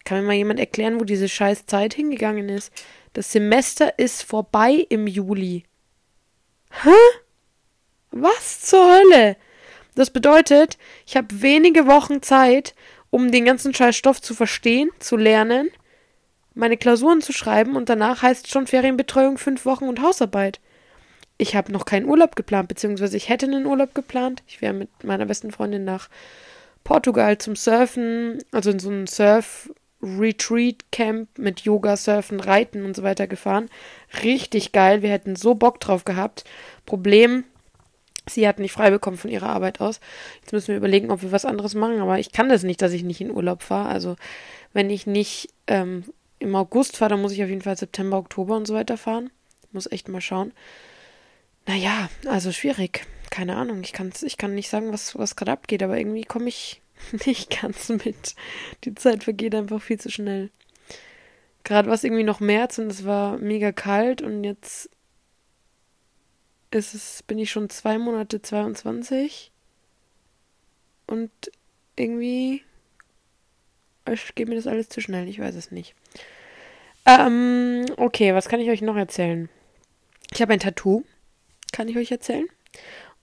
Kann 0.04 0.20
mir 0.20 0.28
mal 0.28 0.34
jemand 0.34 0.60
erklären, 0.60 1.00
wo 1.00 1.04
diese 1.04 1.30
scheiß 1.30 1.66
Zeit 1.66 1.94
hingegangen 1.94 2.50
ist? 2.50 2.74
Das 3.14 3.32
Semester 3.32 3.98
ist 4.00 4.24
vorbei 4.24 4.86
im 4.90 5.08
Juli. 5.08 5.64
Hä? 6.84 6.90
Was 8.12 8.62
zur 8.62 8.94
Hölle? 8.94 9.38
Das 9.96 10.10
bedeutet, 10.10 10.78
ich 11.06 11.16
habe 11.16 11.42
wenige 11.42 11.86
Wochen 11.86 12.22
Zeit, 12.22 12.74
um 13.12 13.32
den 13.32 13.46
ganzen 13.46 13.76
scheiß 13.76 13.96
Stoff 13.96 14.22
zu 14.22 14.34
verstehen, 14.34 14.90
zu 14.98 15.16
lernen, 15.16 15.70
meine 16.56 16.78
Klausuren 16.78 17.22
zu 17.22 17.32
schreiben 17.32 17.76
und 17.76 17.88
danach 17.88 18.24
heißt 18.24 18.50
schon 18.50 18.66
Ferienbetreuung 18.66 19.38
fünf 19.38 19.66
Wochen 19.66 19.88
und 19.88 20.02
Hausarbeit 20.02 20.60
ich 21.42 21.56
habe 21.56 21.72
noch 21.72 21.86
keinen 21.86 22.06
Urlaub 22.06 22.36
geplant, 22.36 22.68
beziehungsweise 22.68 23.18
ich 23.18 23.28
hätte 23.28 23.48
einen 23.48 23.66
Urlaub 23.66 23.96
geplant. 23.96 24.44
Ich 24.46 24.62
wäre 24.62 24.74
mit 24.74 25.04
meiner 25.04 25.26
besten 25.26 25.50
Freundin 25.52 25.84
nach 25.84 26.08
Portugal 26.84 27.40
zum 27.40 27.56
Surfen, 27.56 28.38
also 28.52 28.70
in 28.70 28.78
so 28.78 28.92
ein 28.92 29.08
Surf-Retreat-Camp 29.08 31.40
mit 31.40 31.62
Yoga, 31.62 31.98
Surfen, 31.98 32.40
Reiten 32.40 32.86
und 32.86 32.96
so 32.96 33.02
weiter 33.02 33.26
gefahren. 33.26 33.72
Richtig 34.22 34.72
geil. 34.72 35.02
Wir 35.02 35.10
hätten 35.10 35.36
so 35.36 35.56
Bock 35.56 35.80
drauf 35.80 36.06
gehabt. 36.06 36.44
Problem, 36.86 37.44
sie 38.34 38.48
hat 38.48 38.60
nicht 38.60 38.72
frei 38.72 38.90
bekommen 38.90 39.18
von 39.18 39.32
ihrer 39.32 39.50
Arbeit 39.50 39.82
aus. 39.82 40.00
Jetzt 40.42 40.54
müssen 40.54 40.70
wir 40.70 40.78
überlegen, 40.78 41.12
ob 41.12 41.22
wir 41.22 41.32
was 41.32 41.46
anderes 41.46 41.76
machen, 41.76 42.00
aber 42.00 42.20
ich 42.20 42.32
kann 42.32 42.50
das 42.50 42.64
nicht, 42.64 42.82
dass 42.82 42.92
ich 42.92 43.04
nicht 43.04 43.22
in 43.22 43.32
Urlaub 43.32 43.64
fahre. 43.64 43.90
Also 43.90 44.16
wenn 44.74 44.90
ich 44.90 45.08
nicht 45.08 45.50
ähm, 45.68 46.04
im 46.40 46.56
August 46.56 46.98
fahre, 46.98 47.12
dann 47.12 47.22
muss 47.22 47.34
ich 47.34 47.44
auf 47.44 47.50
jeden 47.50 47.62
Fall 47.62 47.78
September, 47.78 48.18
Oktober 48.18 48.56
und 48.56 48.66
so 48.66 48.74
weiter 48.74 48.98
fahren. 48.98 49.30
Muss 49.72 49.92
echt 49.92 50.10
mal 50.10 50.22
schauen. 50.22 50.54
Naja, 51.68 52.10
also 52.26 52.52
schwierig. 52.52 53.06
Keine 53.30 53.56
Ahnung. 53.56 53.82
Ich, 53.84 53.94
kann's, 53.94 54.24
ich 54.24 54.38
kann 54.38 54.56
nicht 54.56 54.70
sagen, 54.70 54.92
was, 54.92 55.18
was 55.18 55.36
gerade 55.36 55.52
abgeht, 55.52 55.84
aber 55.84 55.98
irgendwie 55.98 56.24
komme 56.24 56.48
ich 56.48 56.82
nicht 57.26 57.62
ganz 57.62 57.90
mit. 57.90 58.36
Die 58.84 58.96
Zeit 58.96 59.24
vergeht 59.24 59.56
einfach 59.56 59.82
viel 59.82 60.00
zu 60.00 60.10
schnell. 60.10 60.50
Gerade 61.64 61.88
war 61.88 61.96
es 61.96 62.04
irgendwie 62.04 62.24
noch 62.24 62.40
März 62.40 62.80
und 62.80 62.88
es 62.88 63.06
war 63.06 63.38
mega 63.38 63.72
kalt 63.72 64.22
und 64.22 64.44
jetzt 64.44 64.90
ist 66.72 66.94
es, 66.94 67.24
bin 67.24 67.38
ich 67.38 67.52
schon 67.52 67.70
zwei 67.70 67.98
Monate 67.98 68.42
22 68.42 69.52
und 71.08 71.32
irgendwie 71.96 72.64
geht 74.36 74.48
mir 74.48 74.56
das 74.56 74.68
alles 74.68 74.90
zu 74.90 75.02
schnell. 75.02 75.28
Ich 75.28 75.40
weiß 75.40 75.56
es 75.56 75.72
nicht. 75.72 75.96
Ähm, 77.06 77.86
okay, 77.98 78.34
was 78.34 78.50
kann 78.50 78.60
ich 78.60 78.70
euch 78.70 78.82
noch 78.82 78.96
erzählen? 78.96 79.50
Ich 80.32 80.42
habe 80.42 80.54
ein 80.54 80.60
Tattoo 80.60 81.04
kann 81.72 81.88
ich 81.88 81.98
euch 81.98 82.12
erzählen. 82.12 82.48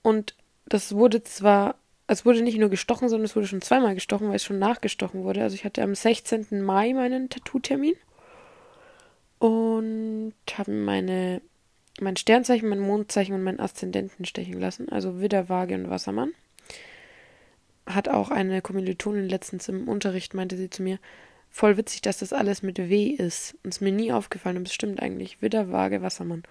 Und 0.02 0.34
das 0.66 0.94
wurde 0.94 1.22
zwar, 1.22 1.76
es 2.06 2.24
wurde 2.24 2.42
nicht 2.42 2.58
nur 2.58 2.70
gestochen, 2.70 3.08
sondern 3.08 3.26
es 3.26 3.36
wurde 3.36 3.46
schon 3.46 3.62
zweimal 3.62 3.94
gestochen, 3.94 4.28
weil 4.28 4.36
es 4.36 4.44
schon 4.44 4.58
nachgestochen 4.58 5.24
wurde. 5.24 5.42
Also 5.42 5.54
ich 5.54 5.64
hatte 5.64 5.82
am 5.82 5.94
16. 5.94 6.62
Mai 6.62 6.92
meinen 6.92 7.28
Tattoo-Termin 7.28 7.94
und 9.38 10.34
habe 10.56 10.70
meine 10.72 11.40
mein 12.00 12.16
Sternzeichen, 12.16 12.68
mein 12.68 12.80
Mondzeichen 12.80 13.34
und 13.34 13.42
meinen 13.42 13.60
Aszendenten 13.60 14.24
stechen 14.24 14.60
lassen. 14.60 14.88
Also 14.88 15.20
Widder, 15.20 15.48
Waage 15.48 15.74
und 15.74 15.90
Wassermann. 15.90 16.32
Hat 17.86 18.08
auch 18.08 18.30
eine 18.30 18.60
Kommilitonin 18.60 19.28
letztens 19.28 19.68
im 19.68 19.88
Unterricht, 19.88 20.34
meinte 20.34 20.56
sie 20.56 20.70
zu 20.70 20.82
mir, 20.82 20.98
voll 21.50 21.76
witzig, 21.76 22.02
dass 22.02 22.18
das 22.18 22.32
alles 22.32 22.62
mit 22.62 22.78
W 22.78 23.06
ist. 23.10 23.56
Und 23.64 23.72
es 23.72 23.80
mir 23.80 23.92
nie 23.92 24.12
aufgefallen, 24.12 24.58
und 24.58 24.68
es 24.68 24.74
stimmt 24.74 25.00
eigentlich. 25.00 25.40
Widder, 25.40 25.72
Waage, 25.72 26.02
Wassermann. 26.02 26.42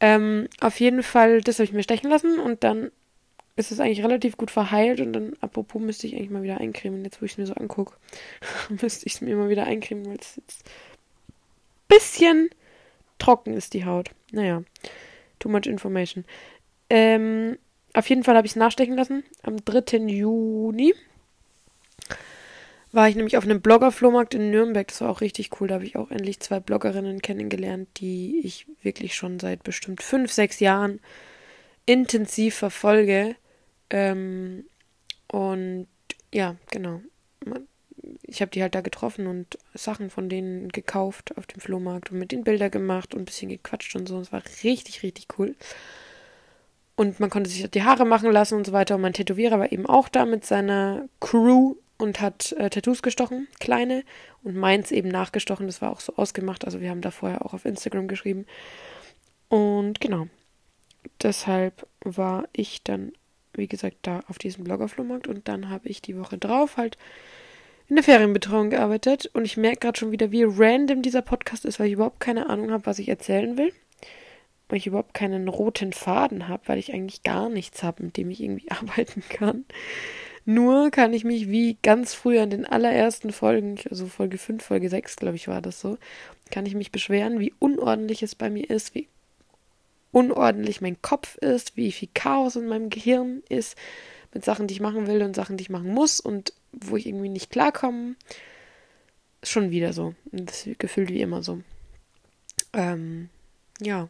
Ähm, 0.00 0.48
auf 0.60 0.80
jeden 0.80 1.02
Fall, 1.02 1.40
das 1.40 1.56
habe 1.56 1.64
ich 1.64 1.72
mir 1.72 1.82
stechen 1.82 2.10
lassen 2.10 2.38
und 2.38 2.64
dann 2.64 2.90
ist 3.54 3.70
es 3.70 3.80
eigentlich 3.80 4.02
relativ 4.02 4.36
gut 4.36 4.50
verheilt 4.50 5.00
und 5.00 5.12
dann, 5.12 5.36
apropos, 5.40 5.80
müsste 5.80 6.06
ich 6.06 6.16
eigentlich 6.16 6.30
mal 6.30 6.42
wieder 6.42 6.58
eincremen. 6.58 7.04
Jetzt, 7.04 7.20
wo 7.20 7.26
ich 7.26 7.32
es 7.32 7.38
mir 7.38 7.46
so 7.46 7.54
angucke, 7.54 7.96
müsste 8.68 9.06
ich 9.06 9.14
es 9.14 9.20
mir 9.20 9.36
mal 9.36 9.48
wieder 9.48 9.64
eincremen, 9.64 10.06
weil 10.06 10.16
es 10.16 10.36
jetzt 10.36 10.64
ein 10.66 11.88
bisschen 11.88 12.50
trocken 13.18 13.54
ist, 13.54 13.74
die 13.74 13.84
Haut. 13.84 14.10
Naja, 14.32 14.62
too 15.38 15.48
much 15.48 15.66
information. 15.66 16.24
Ähm, 16.90 17.58
auf 17.94 18.08
jeden 18.08 18.24
Fall 18.24 18.36
habe 18.36 18.46
ich 18.46 18.52
es 18.52 18.56
nachstechen 18.56 18.96
lassen 18.96 19.22
am 19.42 19.64
3. 19.64 19.98
Juni 20.08 20.94
war 22.92 23.08
ich 23.08 23.16
nämlich 23.16 23.38
auf 23.38 23.44
einem 23.44 23.62
Blogger-Flohmarkt 23.62 24.34
in 24.34 24.50
Nürnberg. 24.50 24.86
Das 24.86 25.00
war 25.00 25.10
auch 25.10 25.22
richtig 25.22 25.60
cool. 25.60 25.68
Da 25.68 25.74
habe 25.74 25.84
ich 25.84 25.96
auch 25.96 26.10
endlich 26.10 26.40
zwei 26.40 26.60
Bloggerinnen 26.60 27.22
kennengelernt, 27.22 27.88
die 27.96 28.40
ich 28.44 28.66
wirklich 28.82 29.14
schon 29.14 29.40
seit 29.40 29.62
bestimmt 29.62 30.02
fünf, 30.02 30.30
sechs 30.30 30.60
Jahren 30.60 31.00
intensiv 31.86 32.54
verfolge. 32.54 33.34
Ähm, 33.88 34.66
und 35.28 35.88
ja, 36.32 36.56
genau. 36.70 37.00
Ich 38.32 38.40
habe 38.40 38.50
die 38.50 38.62
halt 38.62 38.74
da 38.74 38.80
getroffen 38.80 39.26
und 39.26 39.58
Sachen 39.74 40.08
von 40.08 40.30
denen 40.30 40.70
gekauft 40.70 41.36
auf 41.36 41.46
dem 41.46 41.60
Flohmarkt 41.60 42.10
und 42.10 42.18
mit 42.18 42.32
den 42.32 42.44
Bilder 42.44 42.70
gemacht 42.70 43.14
und 43.14 43.20
ein 43.20 43.24
bisschen 43.26 43.50
gequatscht 43.50 43.94
und 43.94 44.08
so. 44.08 44.18
Es 44.20 44.32
war 44.32 44.42
richtig, 44.64 45.02
richtig 45.02 45.26
cool. 45.38 45.54
Und 46.96 47.20
man 47.20 47.28
konnte 47.28 47.50
sich 47.50 47.70
die 47.70 47.82
Haare 47.82 48.06
machen 48.06 48.32
lassen 48.32 48.54
und 48.54 48.66
so 48.66 48.72
weiter. 48.72 48.94
Und 48.94 49.02
mein 49.02 49.12
Tätowierer 49.12 49.58
war 49.58 49.70
eben 49.70 49.84
auch 49.84 50.08
da 50.08 50.24
mit 50.24 50.46
seiner 50.46 51.08
Crew 51.20 51.76
und 51.98 52.22
hat 52.22 52.52
äh, 52.52 52.70
Tattoos 52.70 53.02
gestochen, 53.02 53.48
kleine, 53.60 54.02
und 54.42 54.56
meins 54.56 54.90
eben 54.92 55.08
nachgestochen. 55.08 55.66
Das 55.66 55.82
war 55.82 55.90
auch 55.90 56.00
so 56.00 56.16
ausgemacht. 56.16 56.64
Also 56.64 56.80
wir 56.80 56.88
haben 56.88 57.02
da 57.02 57.10
vorher 57.10 57.44
auch 57.44 57.52
auf 57.52 57.66
Instagram 57.66 58.08
geschrieben. 58.08 58.46
Und 59.48 60.00
genau. 60.00 60.26
Deshalb 61.22 61.86
war 62.00 62.48
ich 62.54 62.82
dann, 62.82 63.12
wie 63.52 63.68
gesagt, 63.68 63.96
da 64.02 64.20
auf 64.28 64.38
diesem 64.38 64.64
Bloggerflohmarkt 64.64 65.28
und 65.28 65.48
dann 65.48 65.68
habe 65.68 65.88
ich 65.88 66.00
die 66.00 66.16
Woche 66.18 66.38
drauf 66.38 66.78
halt 66.78 66.96
in 67.92 67.96
der 67.96 68.04
Ferienbetreuung 68.04 68.70
gearbeitet 68.70 69.26
und 69.34 69.44
ich 69.44 69.58
merke 69.58 69.80
gerade 69.80 69.98
schon 69.98 70.12
wieder, 70.12 70.32
wie 70.32 70.44
random 70.44 71.02
dieser 71.02 71.20
Podcast 71.20 71.66
ist, 71.66 71.78
weil 71.78 71.88
ich 71.88 71.92
überhaupt 71.92 72.20
keine 72.20 72.48
Ahnung 72.48 72.70
habe, 72.70 72.86
was 72.86 72.98
ich 72.98 73.06
erzählen 73.06 73.58
will. 73.58 73.70
Weil 74.70 74.78
ich 74.78 74.86
überhaupt 74.86 75.12
keinen 75.12 75.46
roten 75.46 75.92
Faden 75.92 76.48
habe, 76.48 76.62
weil 76.68 76.78
ich 76.78 76.94
eigentlich 76.94 77.22
gar 77.22 77.50
nichts 77.50 77.82
habe, 77.82 78.04
mit 78.04 78.16
dem 78.16 78.30
ich 78.30 78.42
irgendwie 78.42 78.70
arbeiten 78.70 79.22
kann. 79.28 79.66
Nur 80.46 80.90
kann 80.90 81.12
ich 81.12 81.24
mich 81.24 81.50
wie 81.50 81.76
ganz 81.82 82.14
früher 82.14 82.44
in 82.44 82.48
den 82.48 82.64
allerersten 82.64 83.30
Folgen, 83.30 83.76
also 83.90 84.06
Folge 84.06 84.38
5, 84.38 84.64
Folge 84.64 84.88
6, 84.88 85.16
glaube 85.16 85.36
ich, 85.36 85.46
war 85.46 85.60
das 85.60 85.78
so, 85.78 85.98
kann 86.50 86.64
ich 86.64 86.74
mich 86.74 86.92
beschweren, 86.92 87.40
wie 87.40 87.52
unordentlich 87.58 88.22
es 88.22 88.34
bei 88.34 88.48
mir 88.48 88.70
ist, 88.70 88.94
wie 88.94 89.06
unordentlich 90.12 90.80
mein 90.80 91.02
Kopf 91.02 91.36
ist, 91.36 91.76
wie 91.76 91.92
viel 91.92 92.08
Chaos 92.14 92.56
in 92.56 92.68
meinem 92.68 92.88
Gehirn 92.88 93.42
ist 93.50 93.76
mit 94.34 94.44
Sachen, 94.44 94.66
die 94.66 94.74
ich 94.74 94.80
machen 94.80 95.06
will 95.06 95.22
und 95.22 95.36
Sachen, 95.36 95.56
die 95.56 95.62
ich 95.62 95.70
machen 95.70 95.92
muss 95.92 96.20
und 96.20 96.52
wo 96.72 96.96
ich 96.96 97.06
irgendwie 97.06 97.28
nicht 97.28 97.50
klarkomme. 97.50 98.16
Schon 99.42 99.70
wieder 99.70 99.92
so. 99.92 100.14
Das 100.30 100.66
ist 100.66 100.78
gefühlt 100.78 101.10
wie 101.10 101.20
immer 101.20 101.42
so. 101.42 101.60
Ähm, 102.72 103.28
ja. 103.80 104.08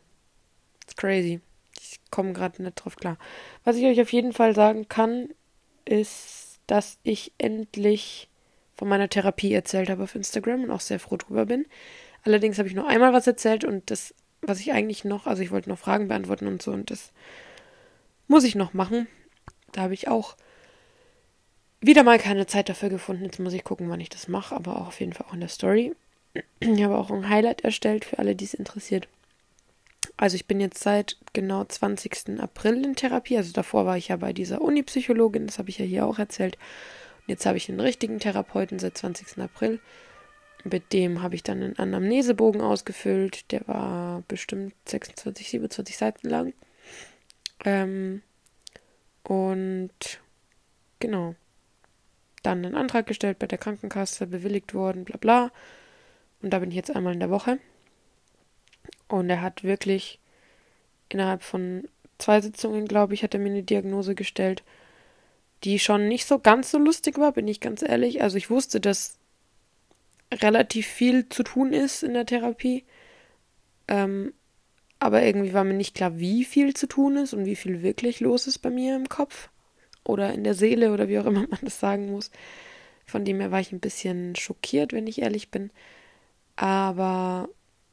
It's 0.85 0.97
crazy. 0.97 1.41
Ich 1.81 2.01
komme 2.11 2.33
gerade 2.33 2.63
nicht 2.63 2.77
drauf 2.77 2.97
klar. 2.97 3.19
Was 3.65 3.77
ich 3.77 3.85
euch 3.85 4.01
auf 4.01 4.13
jeden 4.13 4.33
Fall 4.33 4.55
sagen 4.55 4.89
kann, 4.89 5.29
ist, 5.85 6.61
dass 6.67 6.99
ich 7.03 7.33
endlich 7.39 8.29
von 8.77 8.89
meiner 8.89 9.09
Therapie 9.09 9.53
erzählt 9.53 9.91
habe 9.91 10.05
auf 10.05 10.15
Instagram 10.15 10.65
und 10.65 10.71
auch 10.71 10.81
sehr 10.81 11.01
froh 11.01 11.17
drüber 11.17 11.47
bin. 11.47 11.67
Allerdings 12.25 12.59
habe 12.59 12.69
ich 12.69 12.75
nur 12.75 12.89
einmal 12.89 13.13
was 13.13 13.27
erzählt 13.27 13.65
und 13.65 13.91
das, 13.91 14.15
was 14.41 14.61
ich 14.61 14.73
eigentlich 14.73 15.05
noch, 15.05 15.27
also 15.27 15.43
ich 15.43 15.51
wollte 15.51 15.69
noch 15.69 15.79
Fragen 15.79 16.09
beantworten 16.09 16.47
und 16.47 16.63
so 16.63 16.73
und 16.73 16.91
das 16.91 17.13
muss 18.29 18.45
ich 18.45 18.55
noch 18.55 18.75
machen. 18.75 19.07
Da 19.73 19.83
habe 19.83 19.95
ich 19.95 20.09
auch 20.09 20.37
wieder 21.81 22.05
mal 22.05 22.19
keine 22.19 22.47
Zeit 22.47 22.69
dafür 22.69 22.89
gefunden. 22.89 23.25
Jetzt 23.25 23.41
muss 23.41 23.53
ich 23.53 23.65
gucken, 23.65 23.91
wann 23.91 24.01
ich 24.01 24.09
das 24.09 24.29
mache, 24.29 24.55
aber 24.55 24.77
auch 24.81 24.89
auf 24.89 25.01
jeden 25.01 25.13
Fall 25.13 25.27
auch 25.29 25.35
in 25.35 25.41
der 25.41 25.49
Story. 25.49 25.95
Ich 26.61 26.83
habe 26.83 26.97
auch 26.97 27.11
ein 27.11 27.29
Highlight 27.29 27.63
erstellt 27.63 28.05
für 28.05 28.19
alle, 28.19 28.37
die 28.37 28.45
es 28.45 28.55
interessiert. 28.55 29.09
Also 30.17 30.37
ich 30.37 30.47
bin 30.47 30.61
jetzt 30.61 30.83
seit 30.83 31.17
genau 31.33 31.65
20. 31.65 32.41
April 32.41 32.85
in 32.85 32.95
Therapie. 32.95 33.37
Also 33.37 33.53
davor 33.53 33.87
war 33.87 33.97
ich 33.97 34.09
ja 34.09 34.17
bei 34.17 34.33
dieser 34.33 34.63
Uni-Psychologin, 34.63 35.47
das 35.47 35.59
habe 35.59 35.71
ich 35.71 35.79
ja 35.79 35.85
hier 35.85 36.07
auch 36.07 36.19
erzählt. 36.19 36.57
Und 37.21 37.29
jetzt 37.29 37.47
habe 37.47 37.57
ich 37.57 37.69
einen 37.69 37.81
richtigen 37.81 38.19
Therapeuten 38.19 38.79
seit 38.79 38.97
20. 38.97 39.39
April. 39.39 39.81
Mit 40.65 40.93
dem 40.93 41.23
habe 41.23 41.35
ich 41.35 41.43
dann 41.43 41.63
einen 41.63 41.79
Anamnesebogen 41.79 42.61
ausgefüllt. 42.61 43.51
Der 43.51 43.67
war 43.67 44.23
bestimmt 44.29 44.75
26, 44.87 45.51
27 45.51 45.97
Seiten 45.97 46.29
lang. 46.29 46.53
Ähm, 47.65 48.23
und 49.25 50.21
genau. 50.99 51.35
Dann 52.43 52.65
einen 52.65 52.75
Antrag 52.75 53.07
gestellt 53.07 53.39
bei 53.39 53.47
der 53.47 53.59
Krankenkasse, 53.59 54.27
bewilligt 54.27 54.75
worden, 54.75 55.05
bla 55.05 55.17
bla. 55.17 55.53
Und 56.43 56.51
da 56.51 56.59
bin 56.59 56.71
ich 56.71 56.77
jetzt 56.77 56.95
einmal 56.95 57.13
in 57.13 57.21
der 57.21 57.31
Woche. 57.31 57.59
Und 59.09 59.31
er 59.31 59.43
hat 59.43 59.63
wirklich 59.63 60.19
innerhalb 61.09 61.43
von 61.43 61.89
zwei 62.19 62.41
Sitzungen, 62.41 62.89
glaube 62.89 63.15
ich, 63.15 63.23
hat 63.23 63.35
er 63.35 63.41
mir 63.41 63.51
eine 63.51 63.63
Diagnose 63.63 64.15
gestellt, 64.15 64.63
die 65.65 65.79
schon 65.79 66.09
nicht 66.09 66.27
so 66.27 66.39
ganz 66.39 66.71
so 66.71 66.79
lustig 66.79 67.19
war, 67.19 67.33
bin 67.33 67.47
ich 67.47 67.61
ganz 67.61 67.83
ehrlich. 67.83 68.23
Also 68.23 68.37
ich 68.37 68.51
wusste, 68.51 68.81
dass 68.81 69.19
relativ 70.33 70.87
viel 70.87 71.29
zu 71.29 71.43
tun 71.43 71.73
ist 71.73 72.03
in 72.03 72.15
der 72.15 72.27
Therapie. 72.27 72.85
Ähm, 73.87 74.33
aber 75.03 75.25
irgendwie 75.25 75.53
war 75.53 75.65
mir 75.65 75.75
nicht 75.75 75.97
klar, 75.97 76.21
wie 76.21 76.45
viel 76.45 76.75
zu 76.75 76.87
tun 76.87 77.17
ist 77.17 77.35
und 77.35 77.45
wie 77.45 77.57
viel 77.57 77.83
wirklich 77.83 78.21
los 78.21 78.47
ist 78.47 78.59
bei 78.59 78.71
mir 78.71 78.95
im 78.95 79.09
Kopf 79.09 79.49
oder 80.05 80.33
in 80.33 80.45
der 80.45 80.55
Seele 80.55 80.93
oder 80.93 81.09
wie 81.09 81.19
auch 81.19 81.27
immer 81.27 81.41
man 81.51 81.59
das 81.61 81.81
sagen 81.81 82.13
muss. 82.13 82.31
Von 83.05 83.25
dem 83.25 83.41
her 83.41 83.51
war 83.51 83.59
ich 83.59 83.73
ein 83.73 83.81
bisschen 83.81 84.37
schockiert, 84.37 84.93
wenn 84.93 85.09
ich 85.09 85.21
ehrlich 85.21 85.51
bin. 85.51 85.71
Aber 86.55 87.49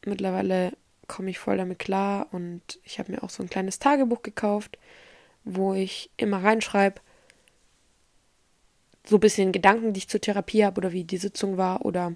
mittlerweile 0.05 0.73
komme 1.07 1.31
ich 1.31 1.39
voll 1.39 1.57
damit 1.57 1.79
klar 1.79 2.27
und 2.31 2.61
ich 2.83 2.99
habe 2.99 3.11
mir 3.11 3.23
auch 3.23 3.31
so 3.31 3.41
ein 3.41 3.49
kleines 3.49 3.79
Tagebuch 3.79 4.21
gekauft, 4.21 4.77
wo 5.43 5.73
ich 5.73 6.11
immer 6.15 6.43
reinschreibe, 6.43 7.01
so 9.03 9.17
ein 9.17 9.21
bisschen 9.21 9.51
Gedanken, 9.51 9.93
die 9.93 9.97
ich 9.97 10.09
zur 10.09 10.21
Therapie 10.21 10.63
habe 10.63 10.77
oder 10.77 10.91
wie 10.91 11.05
die 11.05 11.17
Sitzung 11.17 11.57
war 11.57 11.85
oder 11.85 12.13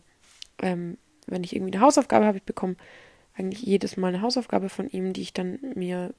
ähm, 0.61 0.99
wenn 1.25 1.43
ich 1.43 1.55
irgendwie 1.55 1.73
eine 1.73 1.83
Hausaufgabe 1.83 2.25
habe 2.25 2.37
ich 2.37 2.43
bekommen, 2.43 2.77
eigentlich 3.35 3.61
jedes 3.61 3.97
Mal 3.97 4.09
eine 4.09 4.21
Hausaufgabe 4.21 4.69
von 4.69 4.89
ihm, 4.89 5.13
die 5.13 5.21
ich 5.21 5.33
dann 5.33 5.59
mir 5.75 6.13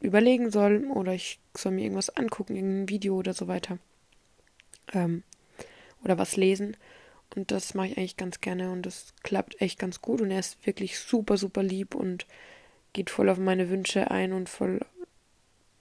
überlegen 0.00 0.50
soll 0.50 0.84
oder 0.86 1.14
ich 1.14 1.38
soll 1.56 1.72
mir 1.72 1.82
irgendwas 1.82 2.10
angucken, 2.10 2.56
irgendein 2.56 2.88
Video 2.88 3.16
oder 3.16 3.34
so 3.34 3.48
weiter. 3.48 3.78
Ähm, 4.92 5.22
oder 6.04 6.18
was 6.18 6.36
lesen. 6.36 6.76
Und 7.34 7.50
das 7.50 7.74
mache 7.74 7.88
ich 7.88 7.96
eigentlich 7.96 8.16
ganz 8.16 8.40
gerne 8.40 8.70
und 8.70 8.84
das 8.84 9.14
klappt 9.22 9.60
echt 9.60 9.78
ganz 9.78 10.02
gut. 10.02 10.20
Und 10.20 10.30
er 10.30 10.40
ist 10.40 10.66
wirklich 10.66 10.98
super, 10.98 11.36
super 11.36 11.62
lieb 11.62 11.94
und 11.94 12.26
geht 12.92 13.08
voll 13.08 13.30
auf 13.30 13.38
meine 13.38 13.70
Wünsche 13.70 14.10
ein 14.10 14.32
und 14.32 14.48
voll 14.48 14.80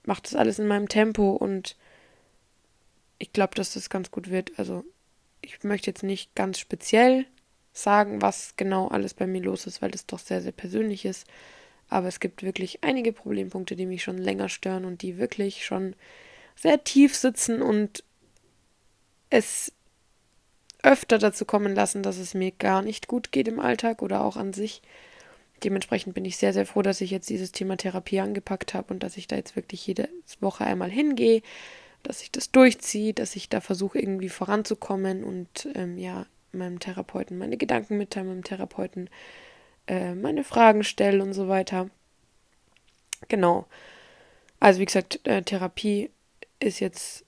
macht 0.03 0.25
das 0.25 0.35
alles 0.35 0.59
in 0.59 0.67
meinem 0.67 0.87
Tempo 0.87 1.31
und 1.31 1.75
ich 3.19 3.33
glaube, 3.33 3.53
dass 3.53 3.73
das 3.73 3.89
ganz 3.89 4.09
gut 4.09 4.31
wird. 4.31 4.57
Also 4.57 4.83
ich 5.41 5.63
möchte 5.63 5.91
jetzt 5.91 6.03
nicht 6.03 6.33
ganz 6.35 6.57
speziell 6.57 7.25
sagen, 7.73 8.21
was 8.21 8.55
genau 8.57 8.87
alles 8.87 9.13
bei 9.13 9.27
mir 9.27 9.41
los 9.41 9.67
ist, 9.67 9.81
weil 9.81 9.91
das 9.91 10.05
doch 10.05 10.19
sehr, 10.19 10.41
sehr 10.41 10.51
persönlich 10.51 11.05
ist. 11.05 11.27
Aber 11.89 12.07
es 12.07 12.19
gibt 12.19 12.43
wirklich 12.43 12.83
einige 12.83 13.13
Problempunkte, 13.13 13.75
die 13.75 13.85
mich 13.85 14.03
schon 14.03 14.17
länger 14.17 14.49
stören 14.49 14.85
und 14.85 15.01
die 15.01 15.17
wirklich 15.17 15.65
schon 15.65 15.95
sehr 16.55 16.83
tief 16.83 17.15
sitzen 17.15 17.61
und 17.61 18.03
es 19.29 19.71
öfter 20.83 21.17
dazu 21.17 21.45
kommen 21.45 21.75
lassen, 21.75 22.03
dass 22.03 22.17
es 22.17 22.33
mir 22.33 22.51
gar 22.51 22.81
nicht 22.81 23.07
gut 23.07 23.31
geht 23.31 23.47
im 23.47 23.59
Alltag 23.59 24.01
oder 24.01 24.23
auch 24.23 24.35
an 24.35 24.53
sich. 24.53 24.81
Dementsprechend 25.63 26.15
bin 26.15 26.25
ich 26.25 26.37
sehr, 26.37 26.53
sehr 26.53 26.65
froh, 26.65 26.81
dass 26.81 27.01
ich 27.01 27.11
jetzt 27.11 27.29
dieses 27.29 27.51
Thema 27.51 27.77
Therapie 27.77 28.19
angepackt 28.19 28.73
habe 28.73 28.93
und 28.93 29.03
dass 29.03 29.17
ich 29.17 29.27
da 29.27 29.35
jetzt 29.35 29.55
wirklich 29.55 29.85
jede 29.85 30.09
Woche 30.39 30.65
einmal 30.65 30.89
hingehe, 30.89 31.41
dass 32.03 32.23
ich 32.23 32.31
das 32.31 32.51
durchziehe, 32.51 33.13
dass 33.13 33.35
ich 33.35 33.47
da 33.47 33.61
versuche, 33.61 33.99
irgendwie 33.99 34.29
voranzukommen 34.29 35.23
und 35.23 35.67
ähm, 35.75 35.97
ja, 35.97 36.25
meinem 36.53 36.79
Therapeuten 36.79 37.37
meine 37.37 37.57
Gedanken 37.57 37.97
mitteile, 37.97 38.27
meinem 38.27 38.43
Therapeuten 38.43 39.09
äh, 39.87 40.15
meine 40.15 40.43
Fragen 40.43 40.83
stelle 40.83 41.23
und 41.23 41.33
so 41.33 41.47
weiter. 41.47 41.89
Genau. 43.27 43.67
Also 44.59 44.79
wie 44.79 44.85
gesagt, 44.85 45.25
äh, 45.27 45.41
Therapie 45.41 46.09
ist 46.59 46.79
jetzt 46.79 47.25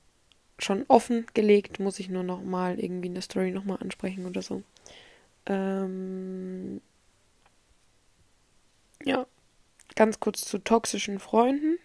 schon 0.60 0.86
offen 0.88 1.26
gelegt, 1.34 1.80
muss 1.80 2.00
ich 2.00 2.10
nur 2.10 2.24
noch 2.24 2.44
mal 2.44 2.80
irgendwie 2.80 3.08
in 3.08 3.16
der 3.16 3.24
Story 3.24 3.52
noch 3.52 3.66
mal 3.66 3.78
ansprechen 3.78 4.26
oder 4.26 4.42
so. 4.42 4.64
Ähm, 5.46 6.82
ja, 9.04 9.26
ganz 9.96 10.20
kurz 10.20 10.46
zu 10.46 10.60
toxischen 10.60 11.20
Freunden. 11.20 11.78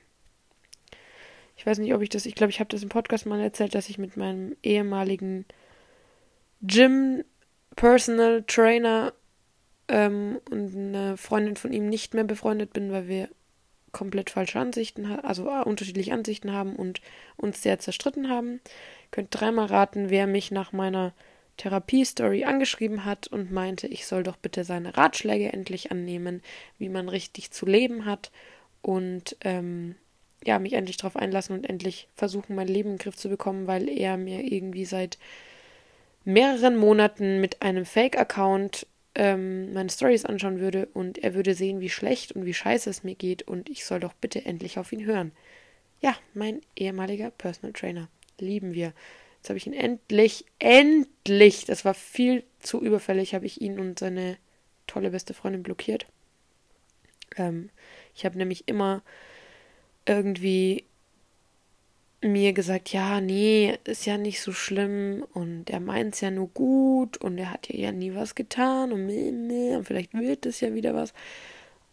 Ich 1.56 1.66
weiß 1.66 1.78
nicht, 1.78 1.92
ob 1.92 2.02
ich 2.02 2.08
das, 2.08 2.26
ich 2.26 2.36
glaube, 2.36 2.50
ich 2.50 2.60
habe 2.60 2.70
das 2.70 2.82
im 2.82 2.88
Podcast 2.88 3.26
mal 3.26 3.40
erzählt, 3.40 3.74
dass 3.74 3.88
ich 3.88 3.98
mit 3.98 4.16
meinem 4.16 4.56
ehemaligen 4.62 5.44
Gym 6.62 7.24
Personal 7.76 8.42
Trainer 8.46 9.12
ähm, 9.88 10.40
und 10.50 10.74
eine 10.74 11.16
Freundin 11.16 11.56
von 11.56 11.72
ihm 11.72 11.88
nicht 11.88 12.14
mehr 12.14 12.24
befreundet 12.24 12.72
bin, 12.72 12.90
weil 12.92 13.08
wir 13.08 13.28
komplett 13.92 14.30
falsche 14.30 14.58
Ansichten, 14.58 15.06
also 15.06 15.48
äh, 15.48 15.62
unterschiedliche 15.62 16.12
Ansichten 16.12 16.52
haben 16.52 16.76
und 16.76 17.00
uns 17.36 17.62
sehr 17.62 17.78
zerstritten 17.78 18.28
haben. 18.28 18.60
Könnt 19.10 19.28
dreimal 19.30 19.66
raten, 19.66 20.10
wer 20.10 20.26
mich 20.26 20.50
nach 20.50 20.72
meiner 20.72 21.14
Therapie-Story 21.56 22.44
angeschrieben 22.44 23.04
hat 23.04 23.26
und 23.28 23.50
meinte, 23.50 23.86
ich 23.86 24.06
soll 24.06 24.22
doch 24.22 24.36
bitte 24.36 24.64
seine 24.64 24.96
Ratschläge 24.96 25.52
endlich 25.52 25.90
annehmen, 25.90 26.42
wie 26.78 26.88
man 26.88 27.08
richtig 27.08 27.50
zu 27.50 27.66
leben 27.66 28.04
hat 28.04 28.30
und 28.82 29.36
ähm, 29.42 29.96
ja, 30.44 30.58
mich 30.58 30.74
endlich 30.74 30.96
darauf 30.96 31.16
einlassen 31.16 31.56
und 31.56 31.68
endlich 31.68 32.08
versuchen, 32.14 32.54
mein 32.54 32.68
Leben 32.68 32.90
in 32.90 32.96
den 32.96 33.02
Griff 33.02 33.16
zu 33.16 33.28
bekommen, 33.28 33.66
weil 33.66 33.88
er 33.88 34.16
mir 34.16 34.40
irgendwie 34.44 34.84
seit 34.84 35.18
mehreren 36.28 36.76
Monaten 36.76 37.40
mit 37.40 37.62
einem 37.62 37.86
Fake-Account 37.86 38.86
ähm, 39.14 39.72
meine 39.72 39.88
Stories 39.88 40.26
anschauen 40.26 40.60
würde 40.60 40.86
und 40.92 41.16
er 41.16 41.34
würde 41.34 41.54
sehen, 41.54 41.80
wie 41.80 41.88
schlecht 41.88 42.32
und 42.32 42.44
wie 42.44 42.52
scheiße 42.52 42.90
es 42.90 43.02
mir 43.02 43.14
geht 43.14 43.48
und 43.48 43.70
ich 43.70 43.86
soll 43.86 43.98
doch 43.98 44.12
bitte 44.12 44.44
endlich 44.44 44.78
auf 44.78 44.92
ihn 44.92 45.06
hören. 45.06 45.32
Ja, 46.02 46.14
mein 46.34 46.60
ehemaliger 46.76 47.30
Personal 47.30 47.72
Trainer. 47.72 48.08
Lieben 48.38 48.74
wir. 48.74 48.92
Jetzt 49.38 49.48
habe 49.48 49.56
ich 49.56 49.66
ihn 49.66 49.72
endlich, 49.72 50.44
endlich, 50.58 51.64
das 51.64 51.86
war 51.86 51.94
viel 51.94 52.44
zu 52.60 52.82
überfällig, 52.82 53.34
habe 53.34 53.46
ich 53.46 53.62
ihn 53.62 53.80
und 53.80 53.98
seine 53.98 54.36
tolle 54.86 55.10
beste 55.10 55.32
Freundin 55.32 55.62
blockiert. 55.62 56.04
Ähm, 57.36 57.70
ich 58.14 58.26
habe 58.26 58.36
nämlich 58.36 58.68
immer 58.68 59.02
irgendwie 60.04 60.84
mir 62.20 62.52
gesagt, 62.52 62.92
ja, 62.92 63.20
nee, 63.20 63.78
ist 63.84 64.06
ja 64.06 64.18
nicht 64.18 64.40
so 64.40 64.52
schlimm 64.52 65.24
und 65.34 65.70
er 65.70 65.80
meint 65.80 66.14
es 66.14 66.20
ja 66.20 66.30
nur 66.30 66.48
gut 66.48 67.16
und 67.18 67.38
er 67.38 67.52
hat 67.52 67.68
ja 67.68 67.92
nie 67.92 68.14
was 68.14 68.34
getan 68.34 68.92
und, 68.92 69.06
meh, 69.06 69.30
meh, 69.30 69.76
und 69.76 69.84
vielleicht 69.84 70.14
wird 70.14 70.46
es 70.46 70.60
ja 70.60 70.74
wieder 70.74 70.94
was. 70.94 71.12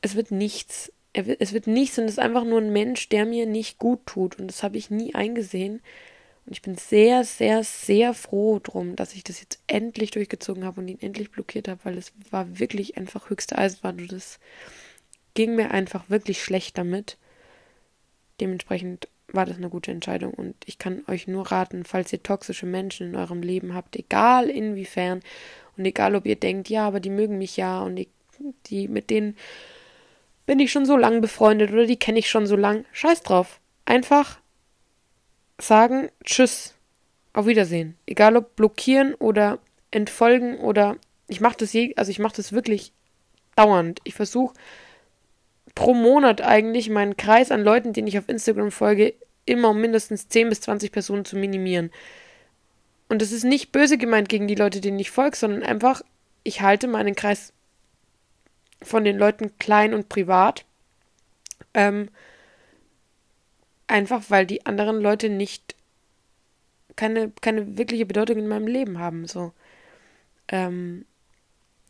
Es 0.02 0.16
wird 0.16 0.32
nichts. 0.32 0.92
Wird, 1.14 1.40
es 1.40 1.54
wird 1.54 1.68
nichts 1.68 1.98
und 1.98 2.06
es 2.06 2.14
ist 2.14 2.20
einfach 2.20 2.44
nur 2.44 2.60
ein 2.60 2.74
Mensch, 2.74 3.08
der 3.10 3.26
mir 3.26 3.46
nicht 3.46 3.78
gut 3.80 4.06
tut 4.06 4.40
und 4.40 4.48
das 4.48 4.64
habe 4.64 4.78
ich 4.78 4.90
nie 4.90 5.16
eingesehen. 5.16 5.82
Und 6.46 6.54
ich 6.54 6.62
bin 6.62 6.76
sehr, 6.76 7.24
sehr, 7.24 7.64
sehr 7.64 8.14
froh 8.14 8.60
drum, 8.62 8.96
dass 8.96 9.14
ich 9.16 9.24
das 9.24 9.40
jetzt 9.40 9.60
endlich 9.68 10.12
durchgezogen 10.12 10.64
habe 10.66 10.82
und 10.82 10.88
ihn 10.88 11.02
endlich 11.02 11.32
blockiert 11.32 11.68
habe, 11.68 11.80
weil 11.84 11.98
es 11.98 12.14
war 12.30 12.60
wirklich 12.60 12.98
einfach 12.98 13.30
höchste 13.30 13.58
Eisenbahn 13.58 14.00
und 14.00 14.12
das 14.12 14.40
ging 15.34 15.56
mir 15.56 15.72
einfach 15.72 16.10
wirklich 16.10 16.44
schlecht 16.44 16.78
damit. 16.78 17.18
Dementsprechend 18.40 19.08
war 19.36 19.46
das 19.46 19.58
eine 19.58 19.70
gute 19.70 19.92
Entscheidung 19.92 20.34
und 20.34 20.56
ich 20.66 20.78
kann 20.78 21.04
euch 21.08 21.28
nur 21.28 21.52
raten, 21.52 21.86
falls 21.86 22.12
ihr 22.14 22.24
toxische 22.24 22.66
Menschen 22.66 23.10
in 23.10 23.16
eurem 23.16 23.42
Leben 23.42 23.74
habt, 23.74 23.96
egal 23.96 24.50
inwiefern 24.50 25.22
und 25.78 25.86
egal 25.86 26.16
ob 26.16 26.26
ihr 26.26 26.36
denkt, 26.36 26.70
ja, 26.70 26.88
aber 26.88 27.00
die 27.00 27.10
mögen 27.10 27.38
mich 27.38 27.58
ja 27.58 27.82
und 27.82 27.96
die, 27.96 28.08
die 28.68 28.88
mit 28.88 29.10
denen 29.10 29.36
bin 30.46 30.60
ich 30.60 30.72
schon 30.72 30.86
so 30.86 30.96
lang 30.96 31.22
befreundet 31.22 31.72
oder 31.72 31.86
die 31.86 31.98
kenne 31.98 32.20
ich 32.20 32.30
schon 32.30 32.46
so 32.46 32.56
lang, 32.56 32.86
scheiß 32.92 33.24
drauf. 33.24 33.60
Einfach 33.86 34.40
sagen 35.60 36.10
Tschüss, 36.24 36.76
auf 37.34 37.46
Wiedersehen. 37.48 37.98
Egal 38.06 38.38
ob 38.38 38.56
blockieren 38.56 39.14
oder 39.16 39.60
entfolgen 39.92 40.58
oder 40.58 40.98
ich 41.28 41.42
mache 41.42 41.58
das 41.58 41.74
je, 41.74 41.94
also 41.96 42.12
ich 42.12 42.20
mache 42.20 42.36
das 42.36 42.54
wirklich 42.54 42.94
dauernd. 43.56 44.00
Ich 44.04 44.14
versuche 44.14 44.54
pro 45.74 45.94
Monat 45.94 46.42
eigentlich 46.42 46.90
meinen 46.90 47.18
Kreis 47.18 47.52
an 47.52 47.64
Leuten, 47.64 47.94
denen 47.94 48.08
ich 48.08 48.18
auf 48.18 48.30
Instagram 48.30 48.72
folge, 48.72 49.14
immer 49.46 49.70
um 49.70 49.82
mindestens 49.82 50.28
10 50.28 50.50
bis 50.50 50.62
20 50.62 50.92
Personen 50.92 51.26
zu 51.26 51.36
minimieren. 51.36 51.92
Und 53.08 53.22
das 53.22 53.32
ist 53.32 53.44
nicht 53.44 53.72
böse 53.72 53.98
gemeint 53.98 54.30
gegen 54.30 54.48
die 54.48 54.56
Leute, 54.56 54.82
denen 54.82 55.00
ich 55.00 55.12
folge, 55.12 55.38
sondern 55.38 55.64
einfach, 55.64 56.02
ich 56.44 56.62
halte 56.62 56.88
meinen 56.88 57.16
Kreis 57.16 57.54
von 58.82 59.04
den 59.04 59.18
Leuten 59.18 59.58
klein 59.60 59.94
und 59.94 60.10
privat. 60.10 60.66
Ähm, 61.74 62.10
einfach 63.88 64.24
weil 64.30 64.46
die 64.46 64.66
anderen 64.66 65.00
Leute 65.00 65.30
nicht 65.30 65.76
keine, 66.96 67.32
keine 67.42 67.78
wirkliche 67.78 68.06
Bedeutung 68.06 68.38
in 68.38 68.48
meinem 68.48 68.68
Leben 68.68 69.00
haben. 69.00 69.28
So. 69.28 69.52
Ähm, 70.48 71.06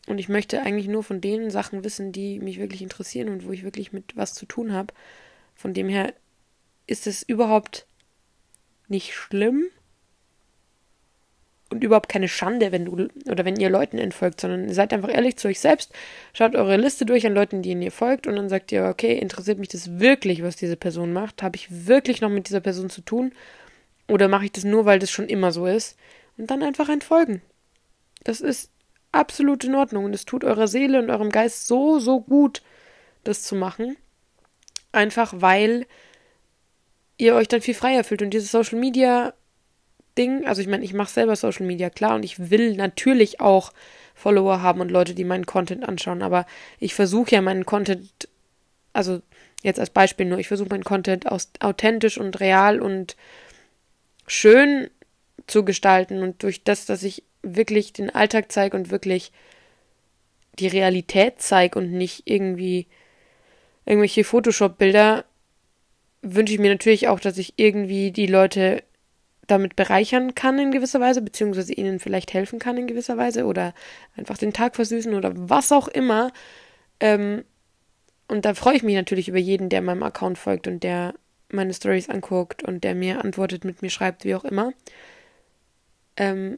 und 0.08 0.20
ich 0.20 0.30
möchte 0.30 0.62
eigentlich 0.62 0.88
nur 0.88 1.04
von 1.04 1.22
den 1.22 1.50
Sachen 1.50 1.84
wissen, 1.84 2.12
die 2.12 2.40
mich 2.40 2.60
wirklich 2.60 2.82
interessieren 2.82 3.30
und 3.30 3.46
wo 3.46 3.52
ich 3.52 3.64
wirklich 3.64 3.92
mit 3.94 4.16
was 4.16 4.34
zu 4.34 4.46
tun 4.46 4.74
habe. 4.74 4.94
Von 5.56 5.74
dem 5.74 5.88
her 5.88 6.14
ist 6.88 7.08
es 7.08 7.24
überhaupt 7.24 7.86
nicht 8.88 9.14
schlimm 9.14 9.66
und 11.70 11.84
überhaupt 11.84 12.10
keine 12.10 12.28
Schande, 12.28 12.72
wenn 12.72 12.86
du 12.86 13.08
oder 13.30 13.44
wenn 13.44 13.60
ihr 13.60 13.70
Leuten 13.70 13.98
entfolgt, 13.98 14.42
sondern 14.42 14.72
seid 14.72 14.94
einfach 14.94 15.10
ehrlich 15.10 15.38
zu 15.38 15.48
euch 15.48 15.60
selbst, 15.60 15.92
schaut 16.34 16.56
eure 16.56 16.78
Liste 16.78 17.06
durch 17.06 17.26
an 17.26 17.34
Leuten, 17.34 17.64
denen 17.64 17.82
ihr 17.82 17.92
folgt 17.92 18.28
und 18.28 18.36
dann 18.36 18.50
sagt 18.50 18.72
ihr, 18.72 18.86
okay, 18.86 19.18
interessiert 19.18 19.58
mich 19.58 19.70
das 19.70 20.00
wirklich, 20.00 20.44
was 20.44 20.56
diese 20.56 20.78
Person 20.78 21.12
macht? 21.12 21.42
Habe 21.42 21.56
ich 21.56 21.88
wirklich 21.88 22.22
noch 22.22 22.30
mit 22.30 22.48
dieser 22.48 22.62
Person 22.62 22.90
zu 22.90 23.02
tun? 23.02 23.32
Oder 24.08 24.28
mache 24.28 24.46
ich 24.46 24.52
das 24.52 24.64
nur, 24.64 24.86
weil 24.86 25.00
das 25.00 25.10
schon 25.10 25.28
immer 25.28 25.52
so 25.52 25.66
ist? 25.66 25.98
Und 26.38 26.52
dann 26.52 26.62
einfach 26.62 26.90
entfolgen. 26.90 27.42
Das 28.24 28.42
ist 28.42 28.72
absolut 29.12 29.64
in 29.64 29.76
Ordnung 29.76 30.06
und 30.06 30.14
es 30.14 30.26
tut 30.26 30.44
eurer 30.44 30.68
Seele 30.68 31.00
und 31.00 31.10
eurem 31.10 31.30
Geist 31.32 31.66
so, 31.66 32.00
so 32.00 32.22
gut, 32.22 32.62
das 33.24 33.42
zu 33.44 33.56
machen. 33.56 33.98
Einfach 34.92 35.34
weil 35.38 35.88
ihr 37.18 37.36
euch 37.36 37.48
dann 37.48 37.62
viel 37.62 37.74
freier 37.74 38.04
fühlt. 38.04 38.22
Und 38.22 38.32
dieses 38.32 38.52
Social 38.52 38.80
Media 38.80 39.34
Ding, 40.18 40.46
also 40.46 40.62
ich 40.62 40.68
meine, 40.68 40.84
ich 40.84 40.94
mache 40.94 41.12
selber 41.12 41.36
Social 41.36 41.66
Media, 41.66 41.90
klar, 41.90 42.16
und 42.16 42.24
ich 42.24 42.50
will 42.50 42.76
natürlich 42.76 43.42
auch 43.42 43.74
Follower 44.14 44.62
haben 44.62 44.80
und 44.80 44.90
Leute, 44.90 45.14
die 45.14 45.26
meinen 45.26 45.46
Content 45.46 45.88
anschauen, 45.88 46.22
aber 46.22 46.46
ich 46.80 46.94
versuche 46.94 47.32
ja 47.32 47.42
meinen 47.42 47.66
Content, 47.66 48.10
also 48.94 49.22
jetzt 49.62 49.80
als 49.80 49.90
Beispiel 49.90 50.26
nur, 50.26 50.40
ich 50.40 50.48
versuche 50.48 50.70
meinen 50.70 50.86
Content 50.86 51.30
aus, 51.30 51.50
authentisch 51.60 52.18
und 52.18 52.40
real 52.40 52.82
und 52.82 53.18
schön 54.28 54.90
zu 55.48 55.66
gestalten. 55.66 56.22
Und 56.22 56.44
durch 56.44 56.64
das, 56.64 56.86
dass 56.86 57.04
ich 57.04 57.24
wirklich 57.42 57.94
den 57.94 58.10
Alltag 58.10 58.52
zeige 58.52 58.78
und 58.78 58.92
wirklich 58.92 59.32
die 60.60 60.68
Realität 60.68 61.36
zeige 61.40 61.78
und 61.80 61.92
nicht 61.92 62.24
irgendwie 62.26 62.88
irgendwelche 63.86 64.24
Photoshop-Bilder, 64.24 65.26
wünsche 66.26 66.54
ich 66.54 66.60
mir 66.60 66.72
natürlich 66.72 67.08
auch, 67.08 67.20
dass 67.20 67.38
ich 67.38 67.54
irgendwie 67.58 68.12
die 68.12 68.28
Leute 68.28 68.84
damit 69.48 69.76
bereichern 69.76 70.34
kann 70.34 70.58
in 70.58 70.72
gewisser 70.72 71.00
Weise, 71.00 71.22
beziehungsweise 71.22 71.74
ihnen 71.74 72.00
vielleicht 72.00 72.34
helfen 72.34 72.58
kann 72.58 72.78
in 72.78 72.88
gewisser 72.88 73.18
Weise 73.18 73.46
oder 73.46 73.74
einfach 74.18 74.38
den 74.38 74.54
Tag 74.54 74.76
versüßen 74.76 75.14
oder 75.14 75.32
was 75.36 75.72
auch 75.72 75.88
immer. 75.88 76.32
Ähm, 77.00 77.44
und 78.28 78.46
da 78.46 78.56
freue 78.56 78.76
ich 78.76 78.84
mich 78.84 78.96
natürlich 78.96 79.28
über 79.28 79.38
jeden, 79.38 79.70
der 79.70 79.82
meinem 79.82 80.02
Account 80.02 80.40
folgt 80.40 80.68
und 80.68 80.84
der 80.84 81.14
meine 81.52 81.74
Stories 81.74 82.10
anguckt 82.10 82.64
und 82.64 82.84
der 82.84 82.96
mir 82.96 83.24
antwortet, 83.24 83.64
mit 83.64 83.84
mir 83.84 83.92
schreibt, 83.92 84.26
wie 84.26 84.34
auch 84.34 84.44
immer. 84.44 84.74
Ähm, 86.18 86.58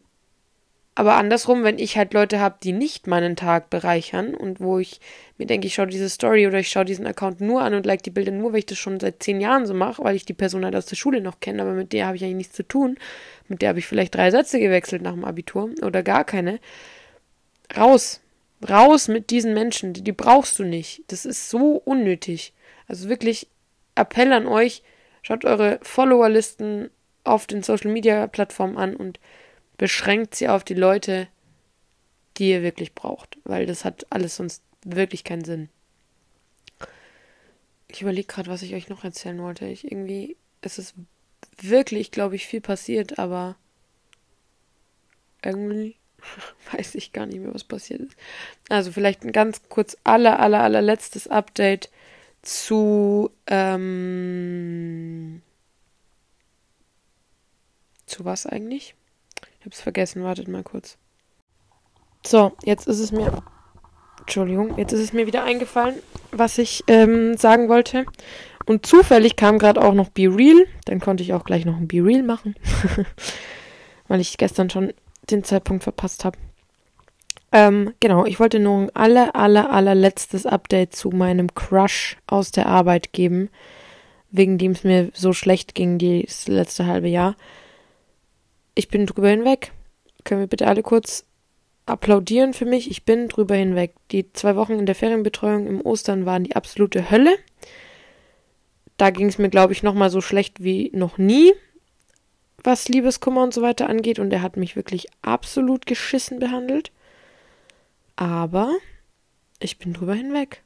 aber 0.97 1.13
andersrum, 1.13 1.63
wenn 1.63 1.77
ich 1.77 1.95
halt 1.95 2.15
Leute 2.15 2.39
habe, 2.39 2.55
die 2.63 2.71
nicht 2.71 3.05
meinen 3.05 3.36
Tag 3.36 3.69
bereichern 3.69 4.33
und 4.33 4.60
wo 4.60 4.79
ich 4.79 4.99
mir 5.38 5.45
denke, 5.45 5.67
ich 5.67 5.75
schaue 5.75 5.86
diese 5.86 6.10
Story 6.10 6.47
oder 6.47 6.57
ich 6.57 6.69
schaue 6.69 6.86
diesen 6.86 7.05
Account 7.05 7.39
nur 7.39 7.62
an 7.62 7.75
und 7.75 7.86
like 7.86 8.01
die 8.01 8.10
Bilder 8.10 8.31
nur, 8.31 8.51
weil 8.51 8.60
ich 8.60 8.65
das 8.65 8.79
schon 8.79 8.99
seit 8.99 9.21
zehn 9.21 9.39
Jahren 9.39 9.67
so 9.67 9.75
mache, 9.75 10.03
weil 10.03 10.15
ich 10.15 10.25
die 10.25 10.33
Person 10.33 10.65
halt 10.65 10.75
aus 10.75 10.88
der 10.88 10.95
Schule 10.95 11.21
noch 11.21 11.39
kenne, 11.39 11.62
aber 11.62 11.73
mit 11.73 11.93
der 11.93 12.07
habe 12.07 12.15
ich 12.15 12.23
eigentlich 12.23 12.38
nichts 12.38 12.55
zu 12.55 12.67
tun. 12.67 12.97
Mit 13.47 13.62
der 13.62 13.69
habe 13.69 13.77
ich 13.77 13.86
vielleicht 13.86 14.15
drei 14.15 14.31
Sätze 14.31 14.60
gewechselt 14.60 15.03
nach 15.03 15.12
dem 15.13 15.23
Abitur 15.23 15.69
oder 15.83 16.01
gar 16.01 16.23
keine. 16.23 16.60
Raus. 17.77 18.19
Raus 18.67 19.07
mit 19.07 19.29
diesen 19.29 19.53
Menschen. 19.53 19.93
Die, 19.93 20.03
die 20.03 20.13
brauchst 20.13 20.57
du 20.57 20.63
nicht. 20.63 21.03
Das 21.10 21.27
ist 21.27 21.51
so 21.51 21.79
unnötig. 21.86 22.53
Also 22.88 23.07
wirklich 23.07 23.45
Appell 23.93 24.33
an 24.33 24.47
euch, 24.47 24.81
schaut 25.21 25.45
eure 25.45 25.77
Followerlisten 25.83 26.89
auf 27.23 27.45
den 27.45 27.62
Social 27.62 27.91
Media 27.91 28.25
Plattformen 28.25 28.77
an 28.77 28.95
und 28.95 29.19
beschränkt 29.77 30.35
sie 30.35 30.47
auf 30.47 30.63
die 30.63 30.73
Leute, 30.73 31.27
die 32.37 32.49
ihr 32.49 32.63
wirklich 32.63 32.93
braucht, 32.93 33.37
weil 33.43 33.65
das 33.65 33.85
hat 33.85 34.05
alles 34.09 34.35
sonst 34.35 34.63
wirklich 34.83 35.23
keinen 35.23 35.43
Sinn. 35.43 35.69
Ich 37.87 38.01
überlege 38.01 38.27
gerade, 38.27 38.49
was 38.49 38.61
ich 38.61 38.73
euch 38.73 38.89
noch 38.89 39.03
erzählen 39.03 39.41
wollte. 39.41 39.65
Ich 39.65 39.89
irgendwie, 39.89 40.35
es 40.61 40.77
ist 40.77 40.93
wirklich, 41.59 42.11
glaube 42.11 42.35
ich, 42.35 42.45
viel 42.45 42.61
passiert, 42.61 43.17
aber 43.17 43.55
irgendwie 45.43 45.95
weiß 46.71 46.95
ich 46.95 47.13
gar 47.13 47.25
nicht 47.25 47.39
mehr, 47.39 47.53
was 47.53 47.63
passiert 47.63 48.01
ist. 48.01 48.17
Also 48.69 48.91
vielleicht 48.91 49.23
ein 49.23 49.31
ganz 49.31 49.61
kurz 49.69 49.97
aller, 50.03 50.39
aller, 50.39 50.61
allerletztes 50.61 51.27
Update 51.27 51.89
zu 52.41 53.31
ähm, 53.47 55.41
zu 58.05 58.25
was 58.25 58.45
eigentlich? 58.45 58.95
Hab's 59.67 59.82
vergessen, 59.82 60.23
wartet 60.23 60.47
mal 60.47 60.63
kurz. 60.63 60.97
So, 62.25 62.53
jetzt 62.63 62.88
ist 62.88 62.99
es 62.99 63.12
mir. 63.12 63.43
Entschuldigung, 64.21 64.77
jetzt 64.77 64.91
ist 64.93 65.01
es 65.01 65.13
mir 65.13 65.27
wieder 65.27 65.43
eingefallen, 65.43 65.95
was 66.32 66.58
ich 66.58 66.84
ähm, 66.88 67.38
sagen 67.38 67.69
wollte. 67.69 68.06
Und 68.65 68.86
zufällig 68.86 69.38
kam 69.38 69.60
gerade 69.60 69.82
auch 69.82 69.93
noch 69.93 70.10
Be 70.10 70.23
Real. 70.23 70.65
Dann 70.86 70.99
konnte 70.99 71.23
ich 71.23 71.34
auch 71.34 71.45
gleich 71.45 71.65
noch 71.65 71.77
ein 71.77 71.88
Be 71.88 72.03
Real 72.03 72.23
machen. 72.23 72.56
Weil 74.08 74.19
ich 74.19 74.38
gestern 74.38 74.69
schon 74.69 74.93
den 75.30 75.43
Zeitpunkt 75.43 75.84
verpasst 75.84 76.25
habe. 76.25 76.38
Ähm, 77.53 77.93
genau, 78.01 78.25
ich 78.25 78.39
wollte 78.39 78.60
nur 78.60 78.80
ein 78.80 78.95
aller, 78.95 79.36
aller, 79.36 79.71
allerletztes 79.71 80.45
Update 80.45 80.95
zu 80.95 81.10
meinem 81.10 81.53
Crush 81.56 82.17
aus 82.27 82.51
der 82.51 82.67
Arbeit 82.67 83.13
geben. 83.13 83.49
Wegen 84.32 84.58
dem 84.58 84.73
es 84.73 84.84
mir 84.84 85.10
so 85.13 85.32
schlecht 85.32 85.73
ging 85.75 85.97
das 85.99 86.47
letzte 86.49 86.86
halbe 86.86 87.08
Jahr 87.08 87.36
ich 88.77 88.89
bin 88.89 89.05
drüber 89.05 89.29
hinweg. 89.29 89.71
Können 90.23 90.41
wir 90.41 90.47
bitte 90.47 90.67
alle 90.67 90.83
kurz 90.83 91.25
applaudieren 91.85 92.53
für 92.53 92.65
mich? 92.65 92.91
Ich 92.91 93.05
bin 93.05 93.27
drüber 93.27 93.55
hinweg. 93.55 93.95
Die 94.11 94.31
zwei 94.33 94.55
Wochen 94.55 94.73
in 94.73 94.85
der 94.85 94.95
Ferienbetreuung 94.95 95.67
im 95.67 95.81
Ostern 95.81 96.25
waren 96.25 96.43
die 96.43 96.55
absolute 96.55 97.09
Hölle. 97.09 97.37
Da 98.97 99.09
ging 99.09 99.27
es 99.27 99.37
mir, 99.37 99.49
glaube 99.49 99.73
ich, 99.73 99.83
nochmal 99.83 100.09
so 100.09 100.21
schlecht 100.21 100.63
wie 100.63 100.91
noch 100.93 101.17
nie, 101.17 101.53
was 102.63 102.87
Liebeskummer 102.87 103.43
und 103.43 103.53
so 103.53 103.61
weiter 103.61 103.89
angeht. 103.89 104.19
Und 104.19 104.31
er 104.31 104.41
hat 104.41 104.57
mich 104.57 104.75
wirklich 104.75 105.07
absolut 105.21 105.85
geschissen 105.85 106.39
behandelt. 106.39 106.91
Aber 108.15 108.71
ich 109.59 109.79
bin 109.79 109.93
drüber 109.93 110.13
hinweg. 110.13 110.63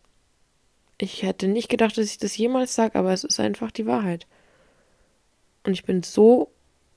Ich 0.97 1.24
hätte 1.24 1.47
nicht 1.47 1.69
gedacht, 1.69 1.97
dass 1.97 2.06
ich 2.06 2.17
das 2.17 2.38
jemals 2.38 2.76
sage, 2.76 2.97
aber 2.97 3.12
es 3.12 3.24
ist 3.24 3.39
einfach 3.39 3.71
die 3.71 3.88
Wahrheit. 3.88 4.28
Und 5.63 5.74
ich 5.74 5.84
bin 5.84 6.04
so 6.04 6.52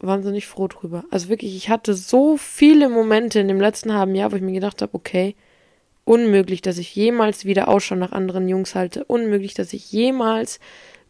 wahnsinnig 0.06 0.46
froh 0.46 0.68
drüber. 0.68 1.04
Also 1.10 1.28
wirklich, 1.28 1.56
ich 1.56 1.68
hatte 1.68 1.94
so 1.94 2.36
viele 2.36 2.88
Momente 2.88 3.40
in 3.40 3.48
dem 3.48 3.60
letzten 3.60 3.92
halben 3.94 4.14
Jahr, 4.14 4.32
wo 4.32 4.36
ich 4.36 4.42
mir 4.42 4.52
gedacht 4.52 4.82
habe, 4.82 4.94
okay, 4.94 5.34
unmöglich, 6.04 6.62
dass 6.62 6.78
ich 6.78 6.94
jemals 6.94 7.44
wieder 7.44 7.68
Ausschau 7.68 7.96
nach 7.96 8.12
anderen 8.12 8.48
Jungs 8.48 8.74
halte. 8.74 9.04
Unmöglich, 9.04 9.54
dass 9.54 9.72
ich 9.72 9.90
jemals 9.90 10.60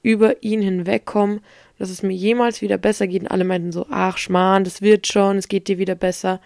über 0.03 0.43
ihn 0.43 0.63
hinwegkomme, 0.63 1.41
dass 1.79 1.91
es 1.91 2.03
mir 2.03 2.15
jemals 2.15 2.63
wieder 2.63 2.79
besser 2.79 3.07
geht. 3.07 3.23
Und 3.23 3.29
alle 3.29 3.45
meinten 3.45 3.73
so, 3.73 3.87
ach 3.91 4.19
Schmarrn, 4.19 4.65
das 4.65 4.83
wird 4.83 5.07
schon, 5.07 5.39
es 5.39 5.49
geht 5.49 5.69
dir 5.69 5.79
wieder 5.79 5.95
besser. 5.95 6.41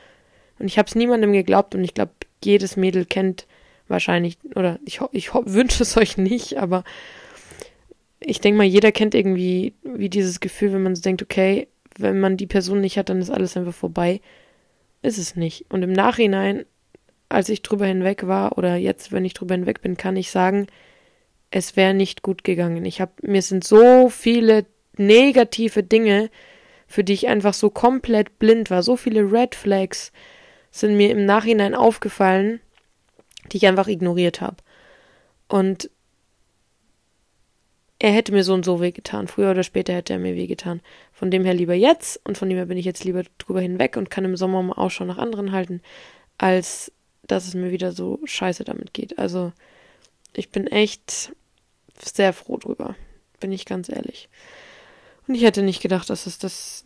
Und 0.58 0.66
ich 0.66 0.78
habe 0.78 0.87
es 0.87 0.94
niemandem 0.94 1.32
geglaubt 1.32 1.74
und 1.74 1.84
ich 1.84 1.94
glaube, 1.94 2.12
jedes 2.42 2.76
Mädel 2.76 3.04
kennt 3.04 3.46
wahrscheinlich, 3.88 4.38
oder 4.54 4.78
ich, 4.84 5.00
ich 5.12 5.34
wünsche 5.34 5.82
es 5.82 5.96
euch 5.96 6.16
nicht, 6.16 6.58
aber 6.58 6.84
ich 8.20 8.40
denke 8.40 8.58
mal, 8.58 8.64
jeder 8.64 8.92
kennt 8.92 9.14
irgendwie 9.14 9.74
wie 9.82 10.08
dieses 10.08 10.40
Gefühl, 10.40 10.72
wenn 10.72 10.82
man 10.82 10.96
so 10.96 11.02
denkt, 11.02 11.22
okay, 11.22 11.68
wenn 11.98 12.20
man 12.20 12.37
die 12.37 12.46
Person 12.46 12.80
nicht 12.80 12.98
hat, 12.98 13.08
dann 13.08 13.20
ist 13.20 13.30
alles 13.30 13.56
einfach 13.56 13.74
vorbei. 13.74 14.20
Ist 15.02 15.18
es 15.18 15.37
nicht. 15.37 15.66
Und 15.70 15.82
im 15.82 15.92
Nachhinein, 15.92 16.64
als 17.28 17.48
ich 17.48 17.62
drüber 17.62 17.87
hinweg 17.87 18.26
war, 18.26 18.58
oder 18.58 18.76
jetzt, 18.76 19.12
wenn 19.12 19.24
ich 19.24 19.34
drüber 19.34 19.54
hinweg 19.54 19.82
bin, 19.82 19.96
kann 19.96 20.16
ich 20.16 20.30
sagen, 20.30 20.66
es 21.50 21.76
wäre 21.76 21.94
nicht 21.94 22.22
gut 22.22 22.44
gegangen. 22.44 22.84
Ich 22.84 23.00
habe, 23.00 23.12
mir 23.22 23.42
sind 23.42 23.64
so 23.64 24.08
viele 24.08 24.66
negative 24.96 25.82
Dinge, 25.82 26.30
für 26.87 27.04
die 27.04 27.12
ich 27.12 27.28
einfach 27.28 27.54
so 27.54 27.70
komplett 27.70 28.38
blind 28.38 28.70
war, 28.70 28.82
so 28.82 28.96
viele 28.96 29.30
Red 29.30 29.54
Flags 29.54 30.12
sind 30.70 30.96
mir 30.96 31.11
im 31.11 31.24
Nachhinein 31.24 31.74
aufgefallen, 31.74 32.61
die 33.52 33.58
ich 33.58 33.66
einfach 33.66 33.88
ignoriert 33.88 34.40
habe. 34.40 34.56
Und 35.48 35.90
er 37.98 38.12
hätte 38.12 38.32
mir 38.32 38.44
so 38.44 38.54
und 38.54 38.64
so 38.64 38.80
wehgetan. 38.80 39.26
Früher 39.26 39.50
oder 39.50 39.64
später 39.64 39.92
hätte 39.92 40.12
er 40.12 40.18
mir 40.18 40.37
wehgetan. 40.37 40.80
Von 41.12 41.30
dem 41.30 41.44
her 41.44 41.54
lieber 41.54 41.74
jetzt 41.74 42.20
und 42.24 42.38
von 42.38 42.48
dem 42.48 42.56
her 42.56 42.66
bin 42.66 42.78
ich 42.78 42.84
jetzt 42.84 43.04
lieber 43.04 43.24
drüber 43.38 43.61
hinweg 43.61 43.96
und 43.96 44.11
kann 44.11 44.24
im 44.24 44.37
Sommer 44.37 44.62
mal 44.62 44.74
Ausschau 44.74 45.04
nach 45.04 45.18
anderen 45.18 45.50
halten, 45.52 45.82
als 46.38 46.92
dass 47.26 47.46
es 47.46 47.54
mir 47.54 47.72
wieder 47.72 47.92
so 47.92 48.20
scheiße 48.24 48.64
damit 48.64 48.94
geht. 48.94 49.18
Also 49.18 49.52
ich 50.32 50.50
bin 50.50 50.68
echt 50.68 51.32
sehr 52.00 52.32
froh 52.32 52.56
drüber, 52.56 52.94
bin 53.40 53.50
ich 53.50 53.66
ganz 53.66 53.88
ehrlich. 53.88 54.28
Und 55.26 55.34
ich 55.34 55.42
hätte 55.42 55.62
nicht 55.62 55.82
gedacht, 55.82 56.08
dass 56.08 56.26
es 56.26 56.38
das 56.38 56.84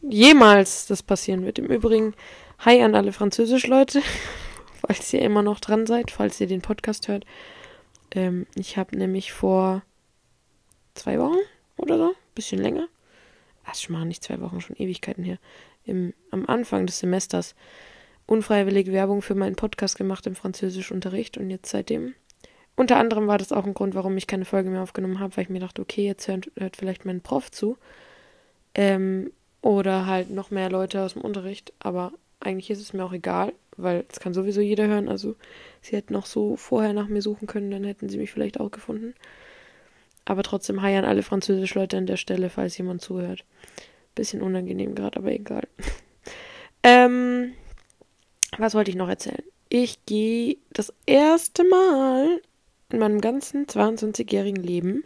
jemals 0.00 0.86
das 0.86 1.02
passieren 1.02 1.44
wird. 1.44 1.58
Im 1.58 1.66
Übrigen, 1.66 2.14
hi 2.58 2.82
an 2.82 2.94
alle 2.94 3.12
Französisch-Leute, 3.12 4.02
falls 4.86 5.12
ihr 5.12 5.20
immer 5.20 5.42
noch 5.42 5.60
dran 5.60 5.86
seid, 5.86 6.10
falls 6.10 6.40
ihr 6.40 6.46
den 6.46 6.62
Podcast 6.62 7.08
hört. 7.08 7.26
Ähm, 8.12 8.46
ich 8.56 8.78
habe 8.78 8.96
nämlich 8.96 9.32
vor 9.32 9.82
zwei 10.94 11.18
Wochen 11.18 11.38
oder 11.76 11.98
so, 11.98 12.14
bisschen 12.34 12.60
länger. 12.60 12.88
Ach, 13.64 13.74
schon 13.74 13.94
mal 13.94 14.04
nicht 14.04 14.24
zwei 14.24 14.40
Wochen, 14.40 14.60
schon 14.60 14.76
Ewigkeiten 14.76 15.24
her. 15.24 15.38
Im, 15.84 16.14
am 16.30 16.46
Anfang 16.46 16.86
des 16.86 16.98
Semesters 16.98 17.54
unfreiwillige 18.26 18.92
Werbung 18.92 19.22
für 19.22 19.34
meinen 19.34 19.56
Podcast 19.56 19.96
gemacht 19.96 20.26
im 20.26 20.36
Französischunterricht 20.36 21.36
und 21.36 21.50
jetzt 21.50 21.70
seitdem. 21.70 22.14
Unter 22.76 22.96
anderem 22.96 23.26
war 23.26 23.38
das 23.38 23.52
auch 23.52 23.66
ein 23.66 23.74
Grund, 23.74 23.94
warum 23.94 24.16
ich 24.16 24.26
keine 24.26 24.44
Folge 24.44 24.70
mehr 24.70 24.82
aufgenommen 24.82 25.18
habe, 25.18 25.36
weil 25.36 25.44
ich 25.44 25.50
mir 25.50 25.60
dachte, 25.60 25.82
okay, 25.82 26.06
jetzt 26.06 26.28
hört, 26.28 26.50
hört 26.56 26.76
vielleicht 26.76 27.04
mein 27.04 27.20
Prof 27.20 27.50
zu. 27.50 27.76
Ähm, 28.74 29.32
oder 29.62 30.06
halt 30.06 30.30
noch 30.30 30.50
mehr 30.50 30.70
Leute 30.70 31.02
aus 31.02 31.14
dem 31.14 31.22
Unterricht. 31.22 31.72
Aber 31.80 32.12
eigentlich 32.38 32.70
ist 32.70 32.80
es 32.80 32.92
mir 32.92 33.04
auch 33.04 33.12
egal, 33.12 33.52
weil 33.76 34.04
es 34.10 34.20
kann 34.20 34.32
sowieso 34.32 34.60
jeder 34.60 34.86
hören. 34.86 35.08
Also 35.08 35.36
sie 35.82 35.96
hätten 35.96 36.16
auch 36.16 36.26
so 36.26 36.56
vorher 36.56 36.92
nach 36.92 37.08
mir 37.08 37.20
suchen 37.20 37.46
können, 37.46 37.70
dann 37.70 37.84
hätten 37.84 38.08
sie 38.08 38.16
mich 38.16 38.30
vielleicht 38.32 38.60
auch 38.60 38.70
gefunden. 38.70 39.14
Aber 40.30 40.44
trotzdem 40.44 40.80
hi 40.80 40.94
an 40.94 41.04
alle 41.04 41.24
Französisch-Leute 41.24 41.96
an 41.96 42.06
der 42.06 42.16
Stelle, 42.16 42.50
falls 42.50 42.78
jemand 42.78 43.02
zuhört. 43.02 43.44
Bisschen 44.14 44.42
unangenehm 44.42 44.94
gerade, 44.94 45.18
aber 45.18 45.32
egal. 45.32 45.66
ähm, 46.84 47.54
was 48.56 48.76
wollte 48.76 48.92
ich 48.92 48.96
noch 48.96 49.08
erzählen? 49.08 49.42
Ich 49.70 50.06
gehe 50.06 50.58
das 50.72 50.92
erste 51.04 51.64
Mal 51.64 52.40
in 52.92 53.00
meinem 53.00 53.20
ganzen 53.20 53.66
22-jährigen 53.66 54.62
Leben 54.62 55.02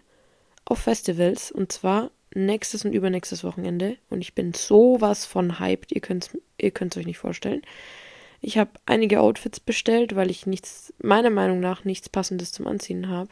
auf 0.67 0.81
Festivals 0.81 1.51
und 1.51 1.73
zwar 1.73 2.11
nächstes 2.35 2.85
und 2.85 2.93
übernächstes 2.93 3.45
Wochenende 3.45 3.97
und 4.11 4.21
ich 4.21 4.35
bin 4.35 4.53
sowas 4.53 5.25
von 5.25 5.59
hyped, 5.59 5.91
ihr 5.91 6.03
könnt 6.03 6.25
es 6.25 6.39
ihr 6.59 6.71
könnt's 6.71 6.99
euch 6.99 7.07
nicht 7.07 7.19
vorstellen. 7.19 7.63
Ich 8.43 8.59
habe 8.59 8.73
einige 8.85 9.23
Outfits 9.23 9.59
bestellt, 9.59 10.17
weil 10.17 10.31
ich 10.31 10.45
nichts, 10.45 10.93
meiner 11.03 11.31
Meinung 11.31 11.61
nach, 11.61 11.87
nichts 11.87 12.11
Passendes 12.11 12.53
zum 12.53 12.67
Anziehen 12.67 13.09
habe. 13.09 13.31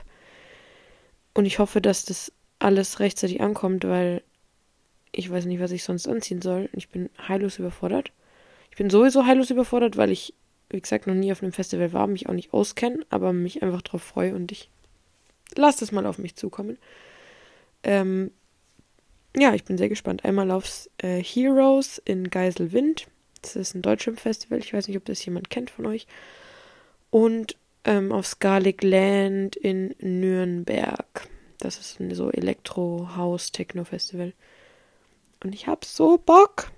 Und 1.35 1.47
ich 1.47 1.59
hoffe, 1.59 1.81
dass 1.81 2.05
das 2.05 2.33
alles 2.59 3.01
rechtzeitig 3.01 3.41
ankommt, 3.41 3.85
weil 3.85 4.23
ich 5.13 5.31
weiß 5.31 5.45
nicht, 5.45 5.61
was 5.61 5.73
ich 5.73 5.85
sonst 5.85 6.09
anziehen 6.09 6.43
soll. 6.43 6.69
Ich 6.73 6.89
bin 6.89 7.11
heillos 7.29 7.59
überfordert. 7.59 8.13
Ich 8.71 8.77
bin 8.77 8.91
sowieso 8.91 9.27
heillos 9.27 9.51
überfordert, 9.51 9.97
weil 9.97 10.11
ich, 10.11 10.35
wie 10.71 10.81
gesagt, 10.81 11.07
noch 11.07 11.15
nie 11.15 11.33
auf 11.33 11.43
einem 11.43 11.53
Festival 11.53 11.93
war, 11.93 12.07
mich 12.07 12.29
auch 12.29 12.35
nicht 12.35 12.53
auskenne, 12.53 13.05
aber 13.11 13.33
mich 13.33 13.63
einfach 13.63 13.83
darauf 13.83 14.03
freue 14.03 14.35
und 14.35 14.51
ich 14.53 14.71
lasse 15.55 15.81
das 15.81 15.93
mal 15.93 16.07
auf 16.07 16.19
mich 16.19 16.37
zukommen. 16.37 16.79
Ähm, 17.83 18.31
ja, 19.37 19.55
ich 19.55 19.65
bin 19.65 19.77
sehr 19.79 19.89
gespannt. 19.89 20.25
Einmal 20.25 20.51
aufs 20.51 20.91
äh, 20.99 21.23
Heroes 21.23 22.01
in 22.05 22.31
Geiselwind. 22.31 23.07
Das 23.43 23.57
ist 23.57 23.75
ein 23.75 23.83
deutsches 23.83 24.21
Festival. 24.21 24.59
Ich 24.61 24.73
weiß 24.73 24.89
nicht, 24.89 24.97
ob 24.97 25.05
das 25.05 25.25
jemand 25.25 25.51
kennt 25.51 25.71
von 25.71 25.87
euch. 25.87 26.07
Und 27.11 27.57
ähm, 27.85 28.13
auf 28.13 28.27
Scarlet 28.27 28.83
Land 28.83 29.57
in 29.57 29.95
Nürnberg. 30.01 31.29
Das 31.59 31.79
ist 31.79 32.01
ein 32.01 32.15
so 32.15 32.31
Elektro-House-Techno-Festival. 32.31 34.33
Und 35.45 35.55
ich 35.55 35.67
hab 35.67 35.85
so 35.85 36.19
Bock. 36.19 36.71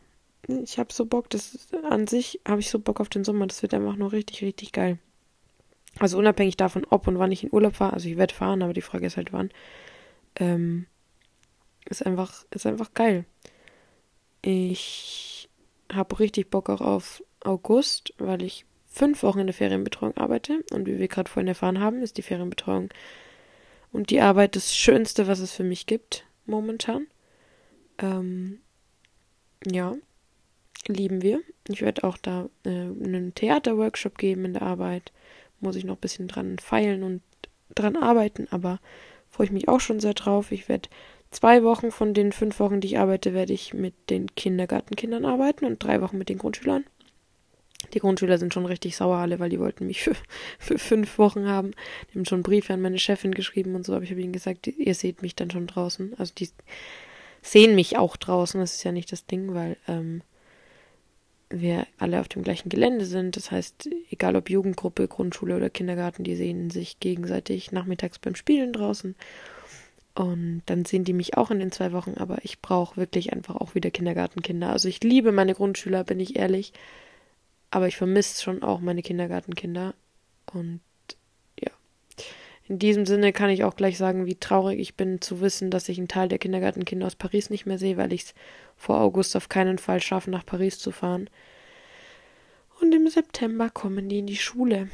Ich 0.46 0.78
hab 0.78 0.92
so 0.92 1.06
Bock. 1.06 1.30
Das 1.30 1.54
ist, 1.54 1.74
an 1.74 2.06
sich 2.06 2.40
habe 2.46 2.60
ich 2.60 2.70
so 2.70 2.78
Bock 2.78 3.00
auf 3.00 3.08
den 3.08 3.24
Sommer. 3.24 3.46
Das 3.46 3.62
wird 3.62 3.74
einfach 3.74 3.96
nur 3.96 4.12
richtig, 4.12 4.42
richtig 4.42 4.72
geil. 4.72 4.98
Also 5.98 6.18
unabhängig 6.18 6.56
davon, 6.56 6.86
ob 6.90 7.06
und 7.06 7.18
wann 7.18 7.32
ich 7.32 7.44
in 7.44 7.52
Urlaub 7.52 7.76
fahre. 7.76 7.94
Also 7.94 8.08
ich 8.08 8.16
werde 8.16 8.34
fahren, 8.34 8.62
aber 8.62 8.72
die 8.72 8.82
Frage 8.82 9.06
ist 9.06 9.16
halt 9.16 9.32
wann. 9.32 9.50
Ähm, 10.36 10.86
ist 11.86 12.04
einfach, 12.04 12.44
ist 12.50 12.66
einfach 12.66 12.92
geil. 12.94 13.24
Ich 14.42 15.48
habe 15.92 16.18
richtig 16.18 16.50
Bock 16.50 16.68
auch 16.68 16.80
auf 16.80 17.22
August, 17.40 18.12
weil 18.18 18.42
ich 18.42 18.66
fünf 18.94 19.24
Wochen 19.24 19.40
in 19.40 19.48
der 19.48 19.54
Ferienbetreuung 19.54 20.16
arbeite. 20.16 20.64
Und 20.72 20.86
wie 20.86 20.98
wir 20.98 21.08
gerade 21.08 21.28
vorhin 21.28 21.48
erfahren 21.48 21.80
haben, 21.80 22.00
ist 22.00 22.16
die 22.16 22.22
Ferienbetreuung 22.22 22.90
und 23.92 24.10
die 24.10 24.20
Arbeit 24.20 24.56
das 24.56 24.74
Schönste, 24.74 25.26
was 25.26 25.40
es 25.40 25.52
für 25.52 25.64
mich 25.64 25.86
gibt, 25.86 26.24
momentan. 26.46 27.06
Ähm, 27.98 28.60
ja, 29.66 29.94
lieben 30.86 31.22
wir. 31.22 31.40
Ich 31.68 31.82
werde 31.82 32.04
auch 32.04 32.18
da 32.18 32.48
äh, 32.64 32.68
einen 32.68 33.34
Theaterworkshop 33.34 34.18
geben 34.18 34.44
in 34.44 34.52
der 34.54 34.62
Arbeit. 34.62 35.12
Muss 35.60 35.76
ich 35.76 35.84
noch 35.84 35.96
ein 35.96 36.00
bisschen 36.00 36.28
dran 36.28 36.58
feilen 36.58 37.02
und 37.02 37.22
dran 37.74 37.96
arbeiten, 37.96 38.46
aber 38.50 38.80
freue 39.30 39.46
ich 39.46 39.52
mich 39.52 39.68
auch 39.68 39.80
schon 39.80 40.00
sehr 40.00 40.14
drauf. 40.14 40.52
Ich 40.52 40.68
werde 40.68 40.88
zwei 41.30 41.62
Wochen 41.64 41.90
von 41.90 42.14
den 42.14 42.32
fünf 42.32 42.60
Wochen, 42.60 42.80
die 42.80 42.88
ich 42.88 42.98
arbeite, 42.98 43.34
werde 43.34 43.52
ich 43.52 43.74
mit 43.74 43.94
den 44.10 44.34
Kindergartenkindern 44.34 45.24
arbeiten 45.24 45.64
und 45.64 45.82
drei 45.82 46.00
Wochen 46.00 46.18
mit 46.18 46.28
den 46.28 46.38
Grundschülern. 46.38 46.84
Die 47.94 48.00
Grundschüler 48.00 48.38
sind 48.38 48.52
schon 48.52 48.66
richtig 48.66 48.96
sauer 48.96 49.16
alle, 49.16 49.38
weil 49.38 49.50
die 49.50 49.60
wollten 49.60 49.86
mich 49.86 50.02
für, 50.04 50.16
für 50.58 50.78
fünf 50.78 51.18
Wochen 51.18 51.46
haben. 51.46 51.72
Die 52.10 52.18
haben 52.18 52.26
schon 52.26 52.42
Briefe 52.42 52.74
an 52.74 52.82
meine 52.82 52.98
Chefin 52.98 53.32
geschrieben 53.32 53.74
und 53.74 53.86
so, 53.86 53.94
aber 53.94 54.04
ich 54.04 54.10
habe 54.10 54.20
ihnen 54.20 54.32
gesagt, 54.32 54.66
ihr 54.66 54.94
seht 54.94 55.22
mich 55.22 55.36
dann 55.36 55.50
schon 55.50 55.66
draußen. 55.66 56.14
Also 56.18 56.32
die 56.36 56.50
sehen 57.40 57.74
mich 57.74 57.96
auch 57.96 58.16
draußen, 58.16 58.60
das 58.60 58.74
ist 58.76 58.84
ja 58.84 58.92
nicht 58.92 59.12
das 59.12 59.26
Ding, 59.26 59.54
weil 59.54 59.76
ähm, 59.86 60.22
wir 61.50 61.86
alle 61.98 62.20
auf 62.20 62.28
dem 62.28 62.42
gleichen 62.42 62.68
Gelände 62.68 63.04
sind. 63.04 63.36
Das 63.36 63.50
heißt, 63.50 63.88
egal 64.10 64.34
ob 64.34 64.50
Jugendgruppe, 64.50 65.06
Grundschule 65.08 65.56
oder 65.56 65.70
Kindergarten, 65.70 66.24
die 66.24 66.36
sehen 66.36 66.70
sich 66.70 67.00
gegenseitig 67.00 67.70
nachmittags 67.70 68.18
beim 68.18 68.34
Spielen 68.34 68.72
draußen. 68.72 69.14
Und 70.14 70.62
dann 70.66 70.84
sehen 70.84 71.04
die 71.04 71.12
mich 71.12 71.36
auch 71.36 71.50
in 71.50 71.58
den 71.58 71.72
zwei 71.72 71.92
Wochen, 71.92 72.14
aber 72.16 72.38
ich 72.44 72.60
brauche 72.60 72.96
wirklich 72.96 73.32
einfach 73.32 73.56
auch 73.56 73.74
wieder 73.74 73.90
Kindergartenkinder. 73.90 74.70
Also 74.70 74.88
ich 74.88 75.02
liebe 75.02 75.32
meine 75.32 75.54
Grundschüler, 75.54 76.04
bin 76.04 76.20
ich 76.20 76.36
ehrlich. 76.36 76.72
Aber 77.74 77.88
ich 77.88 77.96
vermisse 77.96 78.40
schon 78.40 78.62
auch 78.62 78.78
meine 78.78 79.02
Kindergartenkinder. 79.02 79.96
Und 80.52 80.80
ja. 81.58 81.72
In 82.68 82.78
diesem 82.78 83.04
Sinne 83.04 83.32
kann 83.32 83.50
ich 83.50 83.64
auch 83.64 83.74
gleich 83.74 83.98
sagen, 83.98 84.26
wie 84.26 84.36
traurig 84.36 84.78
ich 84.78 84.94
bin 84.94 85.20
zu 85.20 85.40
wissen, 85.40 85.72
dass 85.72 85.88
ich 85.88 85.98
einen 85.98 86.06
Teil 86.06 86.28
der 86.28 86.38
Kindergartenkinder 86.38 87.04
aus 87.04 87.16
Paris 87.16 87.50
nicht 87.50 87.66
mehr 87.66 87.76
sehe, 87.76 87.96
weil 87.96 88.12
ich 88.12 88.26
es 88.26 88.34
vor 88.76 89.00
August 89.00 89.34
auf 89.34 89.48
keinen 89.48 89.78
Fall 89.78 90.00
schaffe, 90.00 90.30
nach 90.30 90.46
Paris 90.46 90.78
zu 90.78 90.92
fahren. 90.92 91.28
Und 92.80 92.94
im 92.94 93.08
September 93.08 93.70
kommen 93.70 94.08
die 94.08 94.20
in 94.20 94.28
die 94.28 94.36
Schule. 94.36 94.88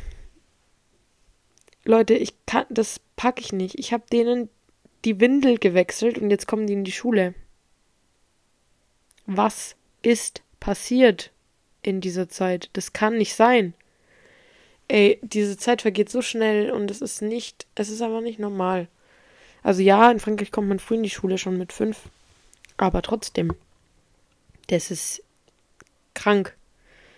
Leute, 1.84 2.14
ich 2.14 2.32
kann, 2.46 2.64
das 2.70 2.98
packe 3.14 3.42
ich 3.42 3.52
nicht. 3.52 3.78
Ich 3.78 3.92
habe 3.92 4.04
denen 4.10 4.48
die 5.04 5.20
Windel 5.20 5.58
gewechselt 5.58 6.16
und 6.16 6.30
jetzt 6.30 6.46
kommen 6.46 6.66
die 6.66 6.72
in 6.72 6.84
die 6.84 6.92
Schule. 6.92 7.34
Was 9.26 9.76
ist 10.00 10.40
passiert? 10.60 11.30
In 11.82 12.00
dieser 12.00 12.28
Zeit. 12.28 12.70
Das 12.72 12.92
kann 12.92 13.16
nicht 13.16 13.34
sein. 13.34 13.74
Ey, 14.88 15.20
diese 15.22 15.56
Zeit 15.56 15.82
vergeht 15.82 16.10
so 16.10 16.20
schnell 16.20 16.70
und 16.70 16.90
es 16.90 17.00
ist 17.00 17.22
nicht, 17.22 17.66
es 17.74 17.90
ist 17.90 18.02
einfach 18.02 18.22
nicht 18.22 18.38
normal. 18.38 18.88
Also 19.62 19.82
ja, 19.82 20.10
in 20.10 20.20
Frankreich 20.20 20.50
kommt 20.50 20.68
man 20.68 20.78
früh 20.78 20.96
in 20.96 21.02
die 21.02 21.10
Schule 21.10 21.38
schon 21.38 21.58
mit 21.58 21.72
fünf. 21.72 22.08
Aber 22.76 23.02
trotzdem. 23.02 23.54
Das 24.68 24.90
ist 24.90 25.22
krank. 26.14 26.56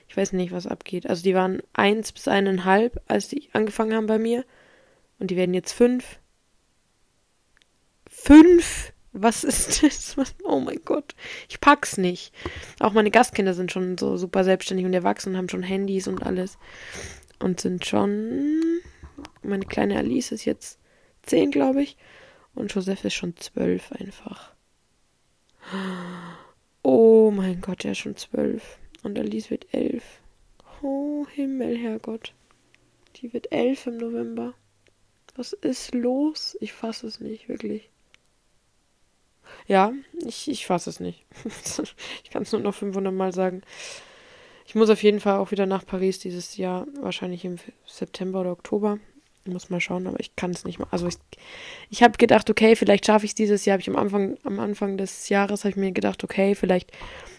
Ich 0.09 0.17
weiß 0.17 0.33
nicht, 0.33 0.53
was 0.53 0.67
abgeht. 0.67 1.07
Also 1.07 1.23
die 1.23 1.35
waren 1.35 1.63
eins 1.73 2.13
bis 2.13 2.29
eineinhalb, 2.29 3.01
als 3.07 3.29
die 3.29 3.49
angefangen 3.53 3.95
haben 3.95 4.07
bei 4.07 4.19
mir. 4.19 4.45
Und 5.19 5.31
die 5.31 5.37
werden 5.37 5.55
jetzt 5.55 5.73
fünf. 5.73 6.19
Fünf? 8.11 8.93
Was 9.13 9.45
ist 9.45 9.83
das? 10.17 10.17
Oh 10.45 10.61
mein 10.61 10.81
Gott. 10.85 11.15
Ich 11.49 11.61
pack's 11.61 11.99
nicht. 11.99 12.33
Auch 12.81 12.93
meine 12.93 13.11
Gastkinder 13.11 13.55
sind 13.55 13.71
schon 13.71 13.99
so 13.99 14.17
super 14.17 14.45
selbstständig 14.45 14.87
und 14.87 14.95
erwachsen 14.95 15.31
und 15.31 15.37
haben 15.37 15.49
schon 15.49 15.63
Handys 15.63 16.09
und 16.09 16.23
alles. 16.23 16.59
Und 17.39 17.61
sind 17.61 17.85
schon. 17.87 18.81
Meine 19.43 19.67
kleine 19.67 19.99
Alice 19.99 20.33
ist 20.33 20.45
jetzt 20.45 20.79
zehn, 21.23 21.51
glaube 21.51 21.83
ich. 21.83 21.97
Und 22.55 22.73
Joseph 22.75 23.05
ist 23.05 23.15
schon 23.15 23.37
zwölf 23.37 23.93
einfach. 23.93 24.53
Oh 26.83 27.31
mein 27.31 27.61
Gott, 27.61 27.85
er 27.85 27.93
ist 27.93 27.99
schon 27.99 28.17
zwölf. 28.17 28.79
Und 29.03 29.19
Alice 29.19 29.51
wird 29.51 29.73
elf. 29.73 30.21
Oh 30.83 31.27
Himmel, 31.31 31.77
Herrgott. 31.77 32.35
Die 33.17 33.33
wird 33.33 33.53
elf 33.53 33.87
im 33.87 33.99
November. 33.99 34.55
Was 35.37 35.53
ist 35.53 35.95
los? 35.95 36.57
Ich 36.61 36.73
fasse 36.73 37.07
es 37.07 37.21
nicht, 37.21 37.49
wirklich. 37.49 37.92
Ja, 39.67 39.93
ich, 40.27 40.51
ich 40.51 40.67
fasse 40.67 40.91
es 40.91 41.01
nicht. 41.01 41.25
ich 42.25 42.31
kann 42.31 42.43
es 42.43 42.53
nur 42.53 42.61
noch 42.61 42.75
500 42.75 43.13
Mal 43.13 43.33
sagen. 43.33 43.63
Ich 44.67 44.75
muss 44.75 44.91
auf 44.91 45.03
jeden 45.03 45.21
Fall 45.21 45.39
auch 45.39 45.51
wieder 45.51 45.67
nach 45.67 45.85
Paris 45.85 46.19
dieses 46.19 46.57
Jahr, 46.57 46.87
wahrscheinlich 47.01 47.45
im 47.45 47.57
September 47.87 48.41
oder 48.41 48.53
Oktober. 48.53 48.99
Ich 49.45 49.53
muss 49.53 49.71
mal 49.71 49.81
schauen, 49.81 50.07
aber 50.07 50.21
ich 50.21 50.37
kann 50.37 50.53
es 50.53 50.65
nicht 50.65 50.79
mal. 50.79 50.87
Also 50.91 51.09
ich, 51.09 51.17
ich 51.91 52.03
habe 52.03 52.17
gedacht, 52.17 52.49
okay, 52.49 52.77
vielleicht 52.77 53.07
schaffe 53.07 53.25
ich 53.25 53.33
es 53.33 53.35
dieses 53.35 53.65
Jahr. 53.65 53.75
Hab 53.75 53.81
ich 53.81 53.91
am 53.91 53.97
Anfang, 53.97 54.39
am 54.45 54.61
Anfang 54.61 54.97
des 54.97 55.29
Jahres 55.29 55.65
habe 55.65 55.71
ich 55.71 55.77
mir 55.77 55.91
gedacht, 55.91 56.23
okay, 56.23 56.55
vielleicht 56.55 56.93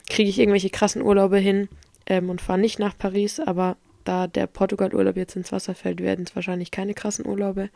kriege 0.10 0.30
ich 0.30 0.38
irgendwelche 0.38 0.70
krassen 0.70 1.02
Urlaube 1.02 1.38
hin 1.38 1.70
ähm, 2.06 2.30
und 2.30 2.42
fahre 2.42 2.60
nicht 2.60 2.78
nach 2.78 2.98
Paris. 2.98 3.40
Aber 3.40 3.78
da 4.04 4.28
der 4.28 4.48
Portugal-Urlaub 4.48 5.16
jetzt 5.16 5.38
ins 5.38 5.54
Wasser 5.54 5.76
fällt, 5.76 6.02
werden 6.02 6.26
es 6.28 6.36
wahrscheinlich 6.36 6.72
keine 6.72 6.94
krassen 6.94 7.26
Urlaube. 7.26 7.70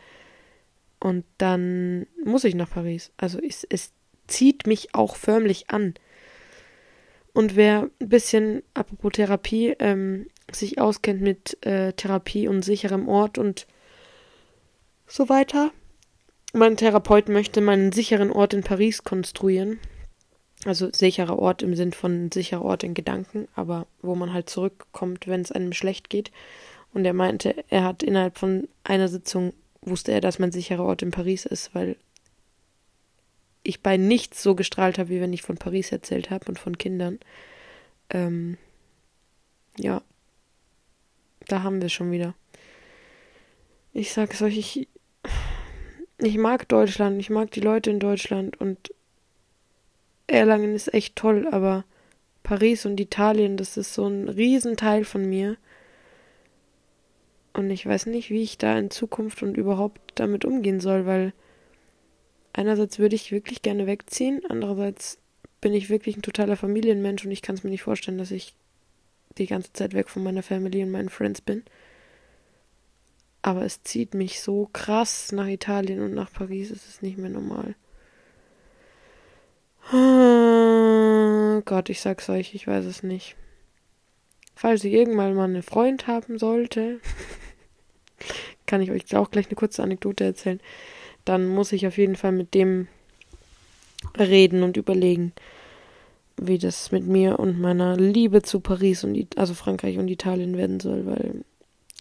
Und 0.99 1.23
dann 1.37 2.05
muss 2.25 2.43
ich 2.43 2.55
nach 2.55 2.69
Paris. 2.69 3.11
Also 3.17 3.39
es, 3.39 3.65
es 3.69 3.93
zieht 4.27 4.67
mich 4.67 4.93
auch 4.93 5.15
förmlich 5.15 5.69
an. 5.69 5.93
Und 7.33 7.55
wer 7.55 7.89
ein 8.01 8.09
bisschen, 8.09 8.63
apropos 8.73 9.13
Therapie, 9.13 9.75
ähm, 9.79 10.27
sich 10.51 10.79
auskennt 10.79 11.21
mit 11.21 11.63
äh, 11.65 11.93
Therapie 11.93 12.47
und 12.47 12.63
sicherem 12.63 13.07
Ort 13.07 13.37
und 13.37 13.67
so 15.05 15.29
weiter. 15.29 15.71
Mein 16.53 16.77
Therapeut 16.77 17.29
möchte 17.29 17.61
meinen 17.61 17.91
sicheren 17.91 18.31
Ort 18.31 18.53
in 18.53 18.63
Paris 18.63 19.03
konstruieren. 19.03 19.79
Also 20.65 20.89
sicherer 20.91 21.37
Ort 21.37 21.61
im 21.61 21.75
Sinn 21.75 21.93
von 21.93 22.31
sicherer 22.31 22.63
Ort 22.63 22.83
in 22.83 22.93
Gedanken, 22.93 23.47
aber 23.55 23.85
wo 24.01 24.15
man 24.15 24.33
halt 24.33 24.49
zurückkommt, 24.49 25.27
wenn 25.27 25.41
es 25.41 25.51
einem 25.51 25.73
schlecht 25.73 26.09
geht. 26.09 26.31
Und 26.93 27.05
er 27.05 27.13
meinte, 27.13 27.63
er 27.69 27.83
hat 27.83 28.01
innerhalb 28.01 28.37
von 28.37 28.67
einer 28.83 29.07
Sitzung 29.07 29.53
wusste 29.81 30.11
er, 30.11 30.21
dass 30.21 30.39
mein 30.39 30.51
sicherer 30.51 30.83
Ort 30.83 31.01
in 31.01 31.11
Paris 31.11 31.45
ist, 31.45 31.75
weil 31.75 31.97
ich 33.67 33.81
bei 33.81 33.97
nichts 33.97 34.41
so 34.41 34.55
gestrahlt 34.55 34.97
habe, 34.97 35.09
wie 35.09 35.19
wenn 35.19 35.33
ich 35.33 35.41
von 35.41 35.57
Paris 35.57 35.91
erzählt 35.91 36.29
habe 36.29 36.45
und 36.47 36.57
von 36.57 36.77
Kindern. 36.77 37.19
Ähm, 38.09 38.57
ja, 39.77 40.01
da 41.47 41.63
haben 41.63 41.81
wir 41.81 41.89
schon 41.89 42.11
wieder. 42.11 42.33
Ich 43.91 44.13
sag's 44.13 44.41
euch, 44.41 44.57
ich, 44.57 44.87
ich 46.17 46.37
mag 46.37 46.67
Deutschland, 46.69 47.19
ich 47.19 47.29
mag 47.29 47.51
die 47.51 47.59
Leute 47.59 47.89
in 47.89 47.99
Deutschland 47.99 48.59
und 48.61 48.93
Erlangen 50.27 50.73
ist 50.73 50.93
echt 50.93 51.15
toll, 51.17 51.47
aber 51.51 51.83
Paris 52.43 52.85
und 52.85 52.99
Italien, 52.99 53.57
das 53.57 53.75
ist 53.75 53.93
so 53.93 54.07
ein 54.07 54.29
Riesenteil 54.29 55.03
von 55.03 55.27
mir. 55.27 55.57
Und 57.53 57.69
ich 57.69 57.85
weiß 57.85 58.05
nicht, 58.05 58.29
wie 58.29 58.43
ich 58.43 58.57
da 58.57 58.77
in 58.77 58.91
Zukunft 58.91 59.43
und 59.43 59.57
überhaupt 59.57 59.99
damit 60.15 60.45
umgehen 60.45 60.79
soll, 60.79 61.05
weil 61.05 61.33
einerseits 62.57 62.99
würde 62.99 63.15
ich 63.15 63.31
wirklich 63.31 63.61
gerne 63.61 63.87
wegziehen, 63.87 64.41
andererseits 64.49 65.19
bin 65.61 65.73
ich 65.73 65.89
wirklich 65.89 66.17
ein 66.17 66.21
totaler 66.21 66.57
Familienmensch 66.57 67.23
und 67.23 67.31
ich 67.31 67.41
kann 67.41 67.55
es 67.55 67.63
mir 67.63 67.69
nicht 67.69 67.83
vorstellen, 67.83 68.17
dass 68.17 68.31
ich 68.31 68.53
die 69.37 69.45
ganze 69.47 69.71
Zeit 69.73 69.93
weg 69.93 70.09
von 70.09 70.23
meiner 70.23 70.43
Family 70.43 70.83
und 70.83 70.91
meinen 70.91 71.09
Friends 71.09 71.41
bin. 71.41 71.63
Aber 73.43 73.63
es 73.63 73.83
zieht 73.83 74.13
mich 74.13 74.41
so 74.41 74.69
krass 74.73 75.31
nach 75.31 75.47
Italien 75.47 76.01
und 76.01 76.13
nach 76.13 76.31
Paris, 76.33 76.71
es 76.71 76.87
ist 76.87 77.03
nicht 77.03 77.17
mehr 77.17 77.29
normal. 77.29 77.75
Oh 79.93 81.61
Gott, 81.63 81.89
ich 81.89 82.01
sag's 82.01 82.29
euch, 82.29 82.55
ich 82.55 82.67
weiß 82.67 82.85
es 82.85 83.03
nicht. 83.03 83.35
Falls 84.55 84.83
ich 84.83 84.93
irgendwann 84.93 85.35
mal 85.35 85.43
einen 85.43 85.63
Freund 85.63 86.07
haben 86.07 86.39
sollte, 86.39 86.99
kann 88.65 88.81
ich 88.81 88.91
euch 88.91 89.15
auch 89.15 89.29
gleich 89.29 89.45
eine 89.45 89.55
kurze 89.55 89.83
Anekdote 89.83 90.23
erzählen 90.23 90.59
dann 91.27 91.47
muss 91.47 91.71
ich 91.71 91.87
auf 91.87 91.97
jeden 91.97 92.15
Fall 92.15 92.31
mit 92.31 92.53
dem 92.53 92.87
reden 94.17 94.63
und 94.63 94.77
überlegen, 94.77 95.33
wie 96.37 96.57
das 96.57 96.91
mit 96.91 97.05
mir 97.05 97.39
und 97.39 97.59
meiner 97.59 97.97
Liebe 97.97 98.43
zu 98.43 98.59
Paris 98.59 99.03
und 99.03 99.37
also 99.37 99.53
Frankreich 99.53 99.97
und 99.97 100.07
Italien 100.07 100.57
werden 100.57 100.79
soll, 100.79 101.05
weil 101.05 101.43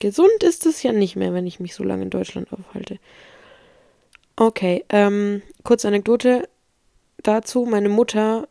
gesund 0.00 0.42
ist 0.42 0.66
es 0.66 0.82
ja 0.82 0.92
nicht 0.92 1.16
mehr, 1.16 1.32
wenn 1.32 1.46
ich 1.46 1.58
mich 1.58 1.74
so 1.74 1.82
lange 1.82 2.02
in 2.02 2.10
Deutschland 2.10 2.52
aufhalte. 2.52 2.98
Okay, 4.36 4.84
ähm, 4.90 5.40
kurze 5.62 5.88
Anekdote 5.88 6.46
dazu. 7.22 7.64
Meine 7.64 7.88
Mutter 7.88 8.46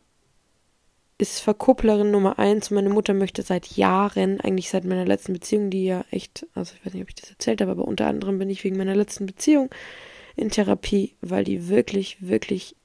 ist 1.18 1.38
Verkupplerin 1.38 2.10
Nummer 2.10 2.40
eins. 2.40 2.72
Meine 2.72 2.90
Mutter 2.90 3.14
möchte 3.14 3.42
seit 3.42 3.76
Jahren, 3.76 4.40
eigentlich 4.40 4.68
seit 4.68 4.84
meiner 4.84 5.06
letzten 5.06 5.32
Beziehung, 5.32 5.70
die 5.70 5.84
ja 5.84 6.04
echt, 6.10 6.44
also 6.54 6.74
ich 6.74 6.84
weiß 6.84 6.94
nicht, 6.94 7.04
ob 7.04 7.08
ich 7.08 7.14
das 7.14 7.30
erzählt 7.30 7.60
habe, 7.60 7.70
aber 7.70 7.86
unter 7.86 8.08
anderem 8.08 8.40
bin 8.40 8.50
ich 8.50 8.64
wegen 8.64 8.76
meiner 8.76 8.96
letzten 8.96 9.26
Beziehung 9.26 9.70
in 10.36 10.50
Therapie, 10.50 11.14
weil 11.20 11.44
die 11.44 11.68
wirklich, 11.68 12.18
wirklich 12.20 12.76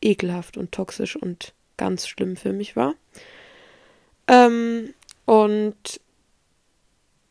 ekelhaft 0.00 0.56
und 0.56 0.72
toxisch 0.72 1.16
und 1.16 1.54
ganz 1.76 2.06
schlimm 2.06 2.36
für 2.36 2.52
mich 2.52 2.76
war. 2.76 2.94
Ähm, 4.28 4.92
und 5.24 6.00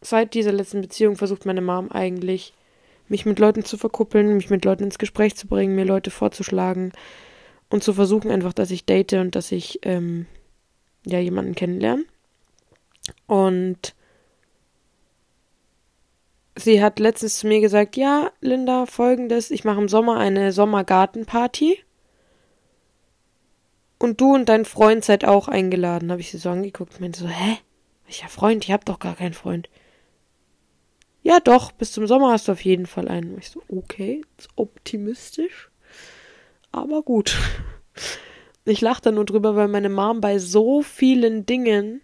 seit 0.02 0.34
dieser 0.34 0.52
letzten 0.52 0.82
Beziehung 0.82 1.16
versucht 1.16 1.46
meine 1.46 1.62
Mom 1.62 1.92
eigentlich, 1.92 2.54
mich 3.08 3.26
mit 3.26 3.40
Leuten 3.40 3.66
zu 3.66 3.78
verkuppeln, 3.78 4.38
mich 4.38 4.50
mit 4.50 4.64
Leuten 4.64 4.86
ins 4.86 4.98
Gespräch 4.98 5.36
zu 5.36 5.48
bringen, 5.48 5.76
mir 5.76 5.86
Leute 5.86 6.12
vorzuschlagen 6.12 6.94
und 7.70 7.84
zu 7.84 7.94
versuchen 7.94 8.32
einfach, 8.32 8.54
dass 8.54 8.72
ich 8.72 8.86
date 8.86 9.14
und 9.14 9.36
dass 9.36 9.52
ich 9.52 9.80
ähm, 9.84 10.28
ja 11.06 11.20
jemanden 11.20 11.56
kennenlerne. 11.56 12.06
Und 13.28 13.96
sie 16.64 16.82
hat 16.82 17.00
letztens 17.00 17.40
zu 17.40 17.48
mir 17.48 17.62
gesagt, 17.62 17.98
ja, 17.98 18.32
Linda, 18.42 18.86
folgendes, 18.86 19.52
ich 19.52 19.64
mache 19.64 19.82
im 19.82 19.90
Sommer 19.90 20.18
eine 20.18 20.52
Sommergartenparty. 20.52 21.80
Und 24.00 24.20
du 24.20 24.34
und 24.34 24.50
dein 24.50 24.66
Freund 24.66 25.06
seid 25.06 25.26
auch 25.26 25.48
eingeladen, 25.48 26.12
habe 26.12 26.22
ich 26.22 26.32
sie 26.32 26.38
so 26.38 26.50
angeguckt 26.50 26.94
und 26.94 27.02
meinte 27.02 27.20
so, 27.20 27.28
hä? 27.28 27.58
Welcher 28.06 28.30
Freund? 28.30 28.64
Ich 28.64 28.72
hab 28.72 28.84
doch 28.86 29.00
gar 29.00 29.16
keinen 29.16 29.34
Freund. 29.34 29.70
Ja, 31.24 31.40
doch, 31.40 31.72
bis 31.72 31.92
zum 31.92 32.08
Sommer 32.08 32.32
hast 32.32 32.48
du 32.48 32.54
auf 32.54 32.66
jeden 32.66 32.88
Fall 32.88 33.08
einen. 33.08 33.38
Ich 33.38 33.50
so, 33.50 33.62
okay, 33.70 34.24
ist 34.38 34.50
optimistisch. 34.56 35.70
Aber 36.72 37.04
gut. 37.04 37.38
Ich 38.66 38.82
lache 38.82 39.02
da 39.02 39.12
nur 39.12 39.26
drüber, 39.26 39.56
weil 39.56 39.68
meine 39.68 39.90
Mom 39.90 40.22
bei 40.22 40.40
so 40.40 40.82
vielen 40.82 41.46
Dingen 41.46 42.02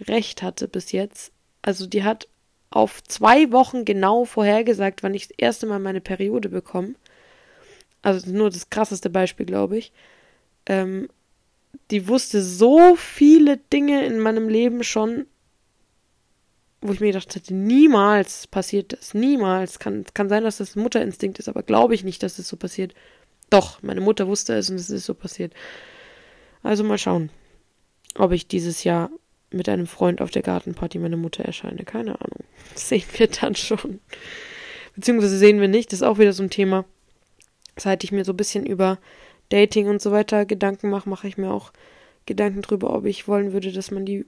recht 0.00 0.42
hatte 0.42 0.68
bis 0.68 0.92
jetzt. 0.92 1.32
Also 1.62 1.86
die 1.86 2.04
hat 2.04 2.28
auf 2.70 3.02
zwei 3.02 3.50
Wochen 3.50 3.84
genau 3.84 4.24
vorhergesagt, 4.24 5.02
wann 5.02 5.14
ich 5.14 5.28
das 5.28 5.36
erste 5.38 5.66
Mal 5.66 5.80
meine 5.80 6.00
Periode 6.00 6.48
bekomme. 6.48 6.94
Also 8.02 8.30
nur 8.30 8.50
das 8.50 8.70
krasseste 8.70 9.10
Beispiel, 9.10 9.44
glaube 9.44 9.76
ich. 9.76 9.92
Ähm, 10.66 11.08
die 11.90 12.08
wusste 12.08 12.42
so 12.42 12.94
viele 12.96 13.56
Dinge 13.56 14.06
in 14.06 14.18
meinem 14.20 14.48
Leben 14.48 14.84
schon, 14.84 15.26
wo 16.80 16.92
ich 16.92 17.00
mir 17.00 17.08
gedacht 17.08 17.34
hätte, 17.34 17.54
niemals 17.54 18.46
passiert 18.46 18.92
das. 18.92 19.12
Niemals. 19.12 19.78
Kann, 19.78 20.04
kann 20.14 20.28
sein, 20.28 20.44
dass 20.44 20.58
das 20.58 20.76
Mutterinstinkt 20.76 21.38
ist, 21.38 21.48
aber 21.48 21.62
glaube 21.62 21.94
ich 21.94 22.04
nicht, 22.04 22.22
dass 22.22 22.36
das 22.36 22.48
so 22.48 22.56
passiert. 22.56 22.94
Doch, 23.50 23.82
meine 23.82 24.00
Mutter 24.00 24.28
wusste 24.28 24.54
es 24.54 24.70
und 24.70 24.76
es 24.76 24.88
ist 24.88 25.04
so 25.04 25.14
passiert. 25.14 25.52
Also 26.62 26.84
mal 26.84 26.98
schauen, 26.98 27.30
ob 28.14 28.32
ich 28.32 28.46
dieses 28.46 28.84
Jahr 28.84 29.10
mit 29.50 29.68
einem 29.68 29.86
Freund 29.86 30.20
auf 30.20 30.30
der 30.30 30.42
Gartenparty 30.42 30.98
meiner 30.98 31.16
Mutter 31.16 31.44
erscheine. 31.44 31.84
Keine 31.84 32.20
Ahnung. 32.20 32.44
Das 32.72 32.88
sehen 32.88 33.04
wir 33.16 33.26
dann 33.26 33.54
schon. 33.54 34.00
Beziehungsweise 34.94 35.38
sehen 35.38 35.60
wir 35.60 35.68
nicht. 35.68 35.92
Das 35.92 36.00
ist 36.00 36.06
auch 36.06 36.18
wieder 36.18 36.32
so 36.32 36.42
ein 36.42 36.50
Thema. 36.50 36.84
Seit 37.76 38.04
ich 38.04 38.12
mir 38.12 38.24
so 38.24 38.32
ein 38.32 38.36
bisschen 38.36 38.66
über 38.66 38.98
Dating 39.48 39.88
und 39.88 40.00
so 40.02 40.12
weiter 40.12 40.44
Gedanken 40.44 40.90
mache, 40.90 41.08
mache 41.08 41.26
ich 41.26 41.38
mir 41.38 41.50
auch 41.50 41.72
Gedanken 42.26 42.62
drüber, 42.62 42.94
ob 42.94 43.06
ich 43.06 43.26
wollen 43.26 43.52
würde, 43.52 43.72
dass 43.72 43.90
man 43.90 44.04
die 44.04 44.26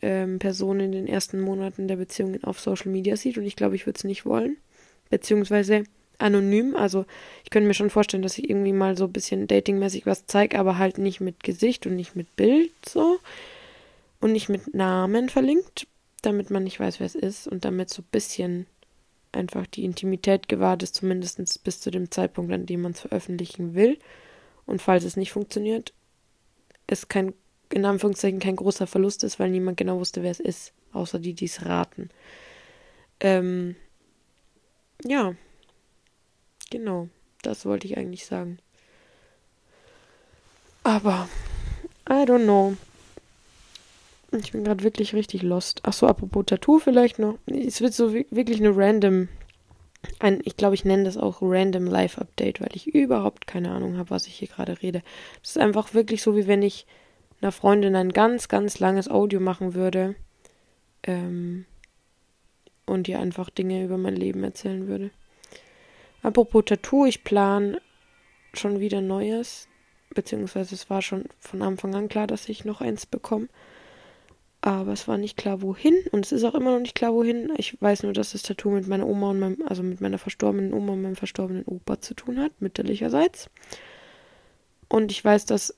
ähm, 0.00 0.38
Person 0.38 0.80
in 0.80 0.92
den 0.92 1.06
ersten 1.06 1.40
Monaten 1.40 1.88
der 1.88 1.96
Beziehung 1.96 2.42
auf 2.44 2.60
Social 2.60 2.90
Media 2.90 3.16
sieht. 3.16 3.36
Und 3.36 3.44
ich 3.44 3.56
glaube, 3.56 3.74
ich 3.74 3.86
würde 3.86 3.98
es 3.98 4.04
nicht 4.04 4.24
wollen. 4.24 4.56
Beziehungsweise 5.10 5.84
anonym. 6.18 6.76
Also 6.76 7.04
ich 7.42 7.50
könnte 7.50 7.66
mir 7.66 7.74
schon 7.74 7.90
vorstellen, 7.90 8.22
dass 8.22 8.38
ich 8.38 8.48
irgendwie 8.48 8.72
mal 8.72 8.96
so 8.96 9.04
ein 9.04 9.12
bisschen 9.12 9.46
datingmäßig 9.46 10.06
was 10.06 10.26
zeige, 10.26 10.58
aber 10.58 10.78
halt 10.78 10.98
nicht 10.98 11.20
mit 11.20 11.42
Gesicht 11.42 11.86
und 11.86 11.96
nicht 11.96 12.16
mit 12.16 12.34
Bild 12.36 12.72
so. 12.86 13.18
Und 14.24 14.32
nicht 14.32 14.48
mit 14.48 14.72
Namen 14.72 15.28
verlinkt, 15.28 15.86
damit 16.22 16.48
man 16.48 16.64
nicht 16.64 16.80
weiß, 16.80 16.98
wer 16.98 17.04
es 17.04 17.14
ist 17.14 17.46
und 17.46 17.66
damit 17.66 17.90
so 17.90 18.00
ein 18.00 18.08
bisschen 18.10 18.64
einfach 19.32 19.66
die 19.66 19.84
Intimität 19.84 20.48
gewahrt 20.48 20.82
ist, 20.82 20.94
zumindest 20.94 21.62
bis 21.62 21.80
zu 21.82 21.90
dem 21.90 22.10
Zeitpunkt, 22.10 22.50
an 22.50 22.64
dem 22.64 22.80
man 22.80 22.92
es 22.92 23.00
veröffentlichen 23.00 23.74
will. 23.74 23.98
Und 24.64 24.80
falls 24.80 25.04
es 25.04 25.18
nicht 25.18 25.30
funktioniert, 25.30 25.92
es 26.86 27.08
kein, 27.08 27.34
in 27.70 27.84
Anführungszeichen 27.84 28.38
kein 28.40 28.56
großer 28.56 28.86
Verlust 28.86 29.24
ist, 29.24 29.38
weil 29.38 29.50
niemand 29.50 29.76
genau 29.76 29.98
wusste, 29.98 30.22
wer 30.22 30.30
es 30.30 30.40
ist, 30.40 30.72
außer 30.94 31.18
die, 31.18 31.34
die 31.34 31.44
es 31.44 31.66
raten. 31.66 32.08
Ähm, 33.20 33.76
ja, 35.04 35.34
genau, 36.70 37.10
das 37.42 37.66
wollte 37.66 37.86
ich 37.86 37.98
eigentlich 37.98 38.24
sagen. 38.24 38.58
Aber, 40.82 41.28
I 42.08 42.24
don't 42.24 42.44
know. 42.44 42.74
Ich 44.40 44.52
bin 44.52 44.64
gerade 44.64 44.84
wirklich 44.84 45.14
richtig 45.14 45.42
lost. 45.42 45.80
Ach 45.84 45.92
so, 45.92 46.06
apropos 46.06 46.46
Tattoo 46.46 46.78
vielleicht 46.78 47.18
noch. 47.18 47.38
Es 47.46 47.80
wird 47.80 47.94
so 47.94 48.12
wirklich 48.12 48.60
eine 48.60 48.76
random, 48.76 49.28
ein, 50.18 50.40
ich 50.44 50.56
glaube, 50.56 50.74
ich 50.74 50.84
nenne 50.84 51.04
das 51.04 51.16
auch 51.16 51.38
random 51.40 51.86
Live 51.86 52.18
Update, 52.18 52.60
weil 52.60 52.70
ich 52.74 52.86
überhaupt 52.94 53.46
keine 53.46 53.70
Ahnung 53.70 53.96
habe, 53.96 54.10
was 54.10 54.26
ich 54.26 54.34
hier 54.34 54.48
gerade 54.48 54.80
rede. 54.82 55.02
Es 55.42 55.50
ist 55.50 55.58
einfach 55.58 55.94
wirklich 55.94 56.22
so, 56.22 56.36
wie 56.36 56.46
wenn 56.46 56.62
ich 56.62 56.86
einer 57.40 57.52
Freundin 57.52 57.96
ein 57.96 58.10
ganz, 58.10 58.48
ganz 58.48 58.78
langes 58.78 59.08
Audio 59.08 59.40
machen 59.40 59.74
würde. 59.74 60.14
Ähm, 61.02 61.66
und 62.86 63.08
ihr 63.08 63.18
einfach 63.18 63.50
Dinge 63.50 63.84
über 63.84 63.98
mein 63.98 64.16
Leben 64.16 64.44
erzählen 64.44 64.86
würde. 64.86 65.10
Apropos 66.22 66.64
Tattoo, 66.66 67.06
ich 67.06 67.24
plane 67.24 67.80
schon 68.52 68.80
wieder 68.80 69.00
Neues. 69.00 69.68
Beziehungsweise 70.14 70.74
es 70.74 70.90
war 70.90 71.02
schon 71.02 71.24
von 71.40 71.62
Anfang 71.62 71.94
an 71.94 72.08
klar, 72.08 72.26
dass 72.26 72.48
ich 72.48 72.64
noch 72.64 72.80
eins 72.80 73.06
bekomme. 73.06 73.48
Aber 74.66 74.94
es 74.94 75.06
war 75.06 75.18
nicht 75.18 75.36
klar, 75.36 75.60
wohin. 75.60 75.94
Und 76.10 76.24
es 76.24 76.32
ist 76.32 76.42
auch 76.42 76.54
immer 76.54 76.72
noch 76.72 76.80
nicht 76.80 76.94
klar, 76.94 77.12
wohin. 77.12 77.52
Ich 77.58 77.76
weiß 77.82 78.02
nur, 78.02 78.14
dass 78.14 78.32
das 78.32 78.40
Tattoo 78.40 78.70
mit 78.70 78.88
meiner 78.88 79.06
Oma 79.06 79.28
und 79.28 79.38
meinem, 79.38 79.62
also 79.66 79.82
mit 79.82 80.00
meiner 80.00 80.16
verstorbenen 80.16 80.72
Oma 80.72 80.94
und 80.94 81.02
meinem 81.02 81.16
verstorbenen 81.16 81.66
Opa 81.66 82.00
zu 82.00 82.14
tun 82.14 82.40
hat, 82.40 82.50
mütterlicherseits. 82.60 83.50
Und 84.88 85.12
ich 85.12 85.22
weiß, 85.22 85.44
dass 85.44 85.76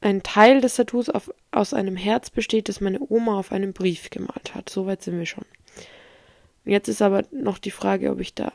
ein 0.00 0.22
Teil 0.22 0.62
des 0.62 0.76
Tattoos 0.76 1.10
auf, 1.10 1.30
aus 1.50 1.74
einem 1.74 1.96
Herz 1.96 2.30
besteht, 2.30 2.70
das 2.70 2.80
meine 2.80 2.98
Oma 2.98 3.38
auf 3.38 3.52
einem 3.52 3.74
Brief 3.74 4.08
gemalt 4.08 4.54
hat. 4.54 4.70
Soweit 4.70 5.02
sind 5.02 5.18
wir 5.18 5.26
schon. 5.26 5.44
Jetzt 6.64 6.88
ist 6.88 7.02
aber 7.02 7.24
noch 7.30 7.58
die 7.58 7.70
Frage, 7.70 8.10
ob 8.10 8.20
ich 8.20 8.34
da 8.34 8.54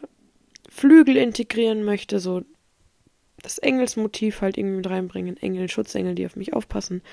Flügel 0.67 1.15
integrieren 1.15 1.83
möchte, 1.83 2.19
so 2.19 2.41
das 3.43 3.59
Engelsmotiv 3.59 4.41
halt 4.41 4.57
irgendwie 4.57 4.77
mit 4.77 4.89
reinbringen, 4.89 5.37
Engel, 5.37 5.69
Schutzengel, 5.69 6.15
die 6.15 6.25
auf 6.25 6.35
mich 6.35 6.53
aufpassen. 6.53 7.03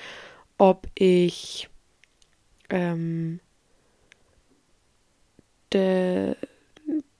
Ob 0.57 0.87
ich 0.95 1.69
ähm, 2.71 3.39
der 5.71 6.35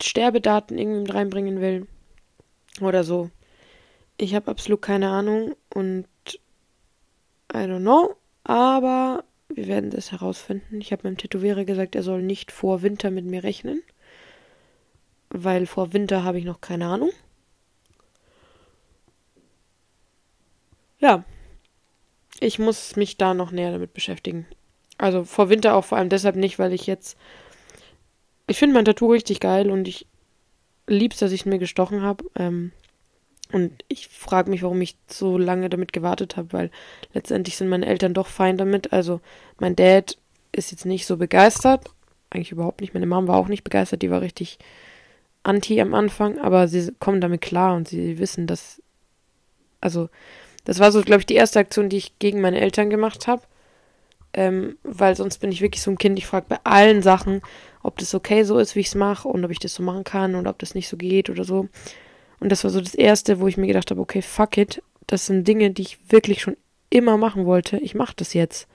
Sterbedaten 0.02 0.78
irgendwie 0.78 1.02
mit 1.02 1.14
reinbringen 1.14 1.62
will 1.62 1.88
oder 2.82 3.04
so. 3.04 3.30
Ich 4.18 4.36
habe 4.36 4.52
absolut 4.52 4.82
keine 4.82 5.10
Ahnung 5.10 5.56
und 5.74 6.08
I 7.54 7.58
don't 7.58 7.80
know, 7.80 8.16
aber 8.44 9.24
wir 9.50 9.68
werden 9.68 9.90
das 9.90 10.12
herausfinden. 10.12 10.80
Ich 10.80 10.92
habe 10.92 11.04
meinem 11.04 11.18
Tätowierer 11.18 11.66
gesagt, 11.66 11.96
er 11.96 12.04
soll 12.04 12.22
nicht 12.22 12.52
vor 12.52 12.82
Winter 12.82 13.12
mit 13.12 13.26
mir 13.26 13.44
rechnen, 13.44 13.84
weil 15.30 15.66
vor 15.66 15.94
Winter 15.94 16.24
habe 16.24 16.40
ich 16.40 16.46
noch 16.46 16.62
keine 16.62 16.88
Ahnung. 16.88 17.12
Ja, 21.00 21.24
ich 22.40 22.60
muss 22.60 22.96
mich 22.96 23.18
da 23.18 23.34
noch 23.34 23.52
näher 23.52 23.72
damit 23.72 23.94
beschäftigen. 23.94 24.46
Also 25.02 25.24
vor 25.24 25.50
Winter 25.50 25.74
auch 25.74 25.84
vor 25.84 25.98
allem 25.98 26.10
deshalb 26.10 26.36
nicht, 26.36 26.60
weil 26.60 26.74
ich 26.74 26.86
jetzt. 26.86 27.18
Ich 28.46 28.60
finde 28.60 28.76
mein 28.76 28.86
Tattoo 28.86 29.12
richtig 29.12 29.40
geil 29.40 29.72
und 29.72 29.88
ich 29.88 30.06
lieb's, 30.86 31.18
dass 31.18 31.32
ich 31.32 31.42
es 31.42 31.46
mir 31.48 31.58
gestochen 31.58 32.04
habe. 32.04 32.24
Ähm, 32.36 32.72
und 33.52 33.84
ich 33.88 34.10
frage 34.10 34.52
mich, 34.52 34.62
warum 34.62 34.80
ich 34.80 34.96
so 35.08 35.40
lange 35.40 35.70
damit 35.70 35.92
gewartet 35.92 36.38
habe, 36.38 36.54
weil 36.54 36.72
letztendlich 37.14 37.58
sind 37.58 37.68
meine 37.68 37.88
Eltern 37.88 38.14
doch 38.14 38.28
fein 38.28 38.58
damit. 38.58 38.94
Also 38.94 39.22
mein 39.60 39.76
Dad 39.76 40.20
ist 40.52 40.70
jetzt 40.70 40.86
nicht 40.86 41.08
so 41.08 41.18
begeistert. 41.18 41.90
Eigentlich 42.30 42.52
überhaupt 42.52 42.82
nicht. 42.82 42.94
Meine 42.94 43.08
Mom 43.08 43.28
war 43.28 43.38
auch 43.38 43.48
nicht 43.48 43.64
begeistert. 43.64 44.04
Die 44.04 44.12
war 44.12 44.22
richtig 44.22 44.60
anti 45.42 45.82
am 45.82 45.96
Anfang. 45.96 46.38
Aber 46.38 46.68
sie 46.68 46.92
kommen 47.00 47.22
damit 47.22 47.42
klar 47.42 47.76
und 47.76 47.88
sie 47.88 48.20
wissen, 48.20 48.46
dass. 48.46 48.84
Also, 49.82 50.10
das 50.64 50.78
war 50.78 50.92
so, 50.92 51.02
glaube 51.02 51.22
ich, 51.22 51.26
die 51.26 51.34
erste 51.34 51.58
Aktion, 51.58 51.90
die 51.90 51.98
ich 51.98 52.20
gegen 52.20 52.40
meine 52.40 52.62
Eltern 52.62 52.92
gemacht 52.92 53.26
habe. 53.26 53.42
Ähm, 54.34 54.78
weil 54.84 55.16
sonst 55.16 55.40
bin 55.40 55.52
ich 55.52 55.62
wirklich 55.62 55.82
so 55.82 55.92
ein 55.92 55.98
Kind, 55.98 56.18
ich 56.18 56.26
frage 56.26 56.46
bei 56.48 56.60
allen 56.64 57.02
Sachen, 57.02 57.42
ob 57.84 57.98
das 57.98 58.16
okay 58.16 58.44
so 58.44 58.60
ist, 58.60 58.76
wie 58.76 58.80
ich 58.80 58.88
es 58.88 58.96
mache 58.96 59.28
und 59.28 59.44
ob 59.44 59.52
ich 59.52 59.60
das 59.60 59.74
so 59.74 59.84
machen 59.84 60.04
kann 60.04 60.36
und 60.36 60.48
ob 60.48 60.60
das 60.60 60.76
nicht 60.76 60.88
so 60.88 60.98
geht 60.98 61.30
oder 61.30 61.44
so. 61.44 61.68
Und 62.40 62.50
das 62.50 62.64
war 62.64 62.72
so 62.72 62.82
das 62.82 62.96
Erste, 62.96 63.40
wo 63.40 63.48
ich 63.48 63.58
mir 63.58 63.68
gedacht 63.68 63.92
habe, 63.92 64.02
okay, 64.02 64.22
fuck 64.22 64.58
it, 64.58 64.82
das 65.08 65.26
sind 65.26 65.48
Dinge, 65.48 65.72
die 65.72 65.82
ich 65.82 66.00
wirklich 66.10 66.42
schon 66.42 66.58
immer 66.90 67.18
machen 67.18 67.46
wollte. 67.46 67.78
Ich 67.78 67.96
mache 67.96 68.14
das 68.16 68.34
jetzt. 68.34 68.68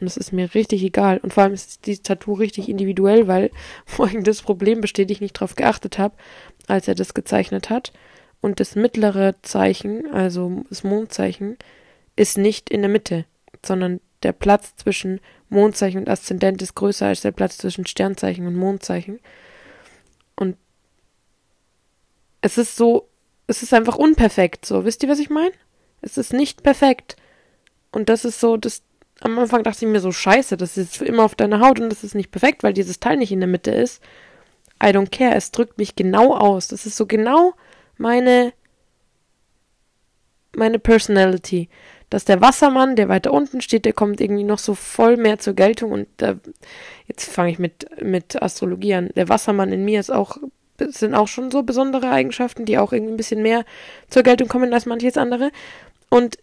Und 0.00 0.06
es 0.06 0.16
ist 0.16 0.32
mir 0.32 0.54
richtig 0.54 0.82
egal. 0.82 1.18
Und 1.18 1.32
vor 1.32 1.44
allem 1.44 1.52
ist 1.52 1.86
dieses 1.86 2.02
Tattoo 2.02 2.32
richtig 2.32 2.68
individuell, 2.68 3.28
weil 3.28 3.50
folgendes 3.86 4.42
Problem 4.42 4.80
besteht, 4.80 5.10
ich 5.10 5.20
nicht 5.20 5.34
drauf 5.34 5.54
geachtet 5.54 5.98
habe, 5.98 6.14
als 6.66 6.88
er 6.88 6.94
das 6.94 7.14
gezeichnet 7.14 7.70
hat. 7.70 7.92
Und 8.40 8.58
das 8.58 8.74
mittlere 8.74 9.36
Zeichen, 9.42 10.10
also 10.12 10.64
das 10.68 10.82
Mondzeichen, 10.82 11.56
ist 12.16 12.38
nicht 12.38 12.70
in 12.70 12.82
der 12.82 12.90
Mitte, 12.90 13.24
sondern 13.64 14.00
der 14.24 14.32
Platz 14.32 14.74
zwischen 14.76 15.20
Mondzeichen 15.48 16.00
und 16.00 16.08
Aszendent 16.08 16.62
ist 16.62 16.74
größer 16.74 17.06
als 17.06 17.20
der 17.20 17.32
Platz 17.32 17.58
zwischen 17.58 17.86
Sternzeichen 17.86 18.46
und 18.46 18.56
Mondzeichen. 18.56 19.20
Und 20.36 20.56
es 22.40 22.58
ist 22.58 22.76
so, 22.76 23.08
es 23.46 23.62
ist 23.62 23.74
einfach 23.74 23.96
unperfekt, 23.96 24.64
so. 24.64 24.84
Wisst 24.84 25.02
ihr, 25.02 25.08
was 25.08 25.18
ich 25.18 25.30
meine? 25.30 25.52
Es 26.00 26.16
ist 26.16 26.32
nicht 26.32 26.62
perfekt. 26.62 27.16
Und 27.92 28.08
das 28.08 28.24
ist 28.24 28.40
so, 28.40 28.56
das, 28.56 28.82
am 29.20 29.38
Anfang 29.38 29.62
dachte 29.62 29.84
ich 29.84 29.90
mir 29.90 30.00
so, 30.00 30.10
scheiße, 30.10 30.56
das 30.56 30.76
ist 30.76 31.00
immer 31.02 31.24
auf 31.24 31.34
deiner 31.34 31.60
Haut 31.60 31.78
und 31.78 31.90
das 31.90 32.02
ist 32.02 32.14
nicht 32.14 32.30
perfekt, 32.30 32.62
weil 32.62 32.72
dieses 32.72 32.98
Teil 32.98 33.18
nicht 33.18 33.32
in 33.32 33.40
der 33.40 33.48
Mitte 33.48 33.70
ist. 33.70 34.02
I 34.82 34.86
don't 34.86 35.10
care, 35.10 35.34
es 35.34 35.52
drückt 35.52 35.78
mich 35.78 35.94
genau 35.94 36.34
aus. 36.34 36.68
Das 36.68 36.86
ist 36.86 36.96
so 36.96 37.06
genau 37.06 37.54
meine, 37.98 38.52
meine 40.56 40.78
Personality 40.78 41.68
dass 42.12 42.26
der 42.26 42.42
Wassermann, 42.42 42.94
der 42.94 43.08
weiter 43.08 43.32
unten 43.32 43.62
steht, 43.62 43.86
der 43.86 43.94
kommt 43.94 44.20
irgendwie 44.20 44.44
noch 44.44 44.58
so 44.58 44.74
voll 44.74 45.16
mehr 45.16 45.38
zur 45.38 45.54
Geltung 45.54 45.92
und 45.92 46.08
da, 46.18 46.34
jetzt 47.06 47.32
fange 47.32 47.50
ich 47.50 47.58
mit, 47.58 47.86
mit 48.02 48.42
Astrologie 48.42 48.92
an. 48.92 49.08
Der 49.16 49.30
Wassermann 49.30 49.72
in 49.72 49.82
mir 49.86 49.98
ist 49.98 50.12
auch, 50.12 50.36
sind 50.78 51.14
auch 51.14 51.26
schon 51.26 51.50
so 51.50 51.62
besondere 51.62 52.10
Eigenschaften, 52.10 52.66
die 52.66 52.76
auch 52.76 52.92
irgendwie 52.92 53.14
ein 53.14 53.16
bisschen 53.16 53.40
mehr 53.40 53.64
zur 54.08 54.24
Geltung 54.24 54.48
kommen 54.48 54.74
als 54.74 54.84
manches 54.84 55.16
andere. 55.16 55.50
Und 56.10 56.36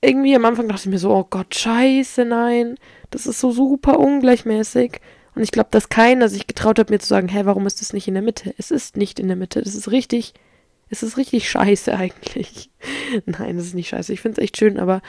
irgendwie 0.00 0.36
am 0.36 0.44
Anfang 0.44 0.68
dachte 0.68 0.82
ich 0.82 0.90
mir 0.90 1.00
so, 1.00 1.10
oh 1.10 1.26
Gott, 1.28 1.56
scheiße, 1.56 2.24
nein, 2.24 2.76
das 3.10 3.26
ist 3.26 3.40
so 3.40 3.50
super 3.50 3.98
ungleichmäßig. 3.98 5.00
Und 5.34 5.42
ich 5.42 5.50
glaube, 5.50 5.70
dass 5.72 5.88
keiner 5.88 6.28
sich 6.28 6.46
getraut 6.46 6.78
hat, 6.78 6.90
mir 6.90 7.00
zu 7.00 7.08
sagen, 7.08 7.26
hä, 7.26 7.40
warum 7.42 7.66
ist 7.66 7.80
das 7.80 7.92
nicht 7.92 8.06
in 8.06 8.14
der 8.14 8.22
Mitte? 8.22 8.54
Es 8.58 8.70
ist 8.70 8.96
nicht 8.96 9.18
in 9.18 9.26
der 9.26 9.36
Mitte. 9.36 9.60
Das 9.60 9.74
ist 9.74 9.90
richtig 9.90 10.34
es 10.90 11.02
ist 11.02 11.16
richtig 11.16 11.48
scheiße 11.48 11.94
eigentlich. 11.94 12.70
Nein, 13.26 13.58
es 13.58 13.66
ist 13.66 13.74
nicht 13.74 13.88
scheiße. 13.88 14.12
Ich 14.12 14.20
finde 14.20 14.40
es 14.40 14.44
echt 14.44 14.56
schön, 14.56 14.78
aber 14.78 15.02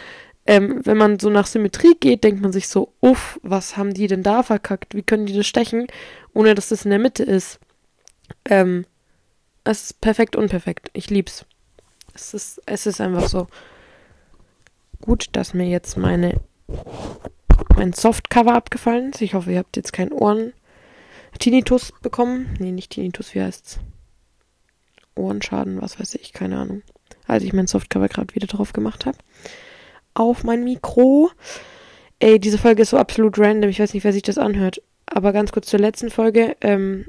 ähm, 0.45 0.81
wenn 0.85 0.97
man 0.97 1.19
so 1.19 1.29
nach 1.29 1.47
Symmetrie 1.47 1.95
geht, 1.99 2.23
denkt 2.23 2.41
man 2.41 2.51
sich 2.51 2.67
so, 2.67 2.93
uff, 3.01 3.39
was 3.43 3.77
haben 3.77 3.93
die 3.93 4.07
denn 4.07 4.23
da 4.23 4.43
verkackt? 4.43 4.95
Wie 4.95 5.03
können 5.03 5.25
die 5.25 5.35
das 5.35 5.47
stechen, 5.47 5.87
ohne 6.33 6.55
dass 6.55 6.69
das 6.69 6.85
in 6.85 6.91
der 6.91 6.99
Mitte 6.99 7.23
ist? 7.23 7.59
Ähm, 8.45 8.85
es 9.63 9.83
ist 9.83 10.01
perfekt 10.01 10.35
unperfekt. 10.35 10.89
Ich 10.93 11.09
lieb's. 11.09 11.45
Es 12.13 12.33
ist, 12.33 12.61
es 12.65 12.85
ist 12.85 13.01
einfach 13.01 13.27
so. 13.27 13.47
Gut, 15.01 15.27
dass 15.33 15.53
mir 15.53 15.67
jetzt 15.67 15.97
meine 15.97 16.41
mein 17.75 17.93
Softcover 17.93 18.55
abgefallen 18.55 19.11
ist. 19.11 19.21
Ich 19.21 19.33
hoffe, 19.33 19.51
ihr 19.51 19.59
habt 19.59 19.77
jetzt 19.77 19.93
keinen 19.93 20.11
Ohren 20.11 20.53
Tinnitus 21.39 21.93
bekommen. 22.01 22.55
Nee, 22.59 22.71
nicht 22.71 22.91
Tinnitus, 22.91 23.33
wie 23.33 23.41
heißt's? 23.41 23.79
Ohrenschaden, 25.15 25.81
was 25.81 25.99
weiß 25.99 26.15
ich, 26.15 26.33
keine 26.33 26.57
Ahnung. 26.57 26.81
Als 27.29 27.43
ich 27.43 27.53
mein 27.53 27.67
Softcover 27.67 28.07
gerade 28.07 28.33
wieder 28.35 28.47
drauf 28.47 28.73
gemacht 28.73 29.05
habe. 29.05 29.17
Auf 30.13 30.43
mein 30.43 30.63
Mikro. 30.63 31.31
Ey, 32.19 32.39
diese 32.39 32.57
Folge 32.57 32.81
ist 32.81 32.89
so 32.89 32.97
absolut 32.97 33.37
random. 33.39 33.69
Ich 33.69 33.79
weiß 33.79 33.93
nicht, 33.93 34.03
wer 34.03 34.13
sich 34.13 34.23
das 34.23 34.37
anhört. 34.37 34.81
Aber 35.05 35.31
ganz 35.31 35.51
kurz 35.51 35.67
zur 35.67 35.79
letzten 35.79 36.09
Folge, 36.09 36.55
ähm, 36.61 37.07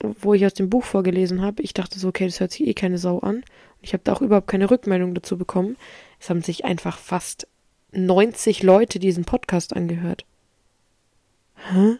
wo 0.00 0.34
ich 0.34 0.46
aus 0.46 0.54
dem 0.54 0.70
Buch 0.70 0.84
vorgelesen 0.84 1.42
habe. 1.42 1.62
Ich 1.62 1.74
dachte 1.74 1.98
so, 1.98 2.08
okay, 2.08 2.26
das 2.26 2.40
hört 2.40 2.52
sich 2.52 2.66
eh 2.66 2.74
keine 2.74 2.98
Sau 2.98 3.18
an. 3.18 3.42
Ich 3.80 3.92
habe 3.92 4.02
da 4.04 4.12
auch 4.12 4.22
überhaupt 4.22 4.48
keine 4.48 4.70
Rückmeldung 4.70 5.14
dazu 5.14 5.36
bekommen. 5.36 5.76
Es 6.20 6.30
haben 6.30 6.42
sich 6.42 6.64
einfach 6.64 6.98
fast 6.98 7.46
90 7.92 8.62
Leute 8.62 8.98
diesen 8.98 9.24
Podcast 9.24 9.74
angehört. 9.74 10.24
Hä? 11.70 11.96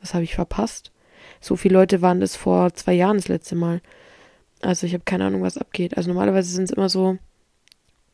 Was 0.00 0.14
habe 0.14 0.24
ich 0.24 0.34
verpasst? 0.34 0.92
so 1.40 1.56
viele 1.56 1.74
Leute 1.74 2.02
waren 2.02 2.20
das 2.20 2.36
vor 2.36 2.72
zwei 2.74 2.92
Jahren 2.94 3.16
das 3.16 3.28
letzte 3.28 3.54
Mal. 3.54 3.80
Also 4.60 4.86
ich 4.86 4.94
habe 4.94 5.04
keine 5.04 5.24
Ahnung, 5.24 5.42
was 5.42 5.58
abgeht. 5.58 5.96
Also 5.96 6.08
normalerweise 6.08 6.50
sind 6.50 6.64
es 6.64 6.70
immer 6.70 6.88
so, 6.88 7.18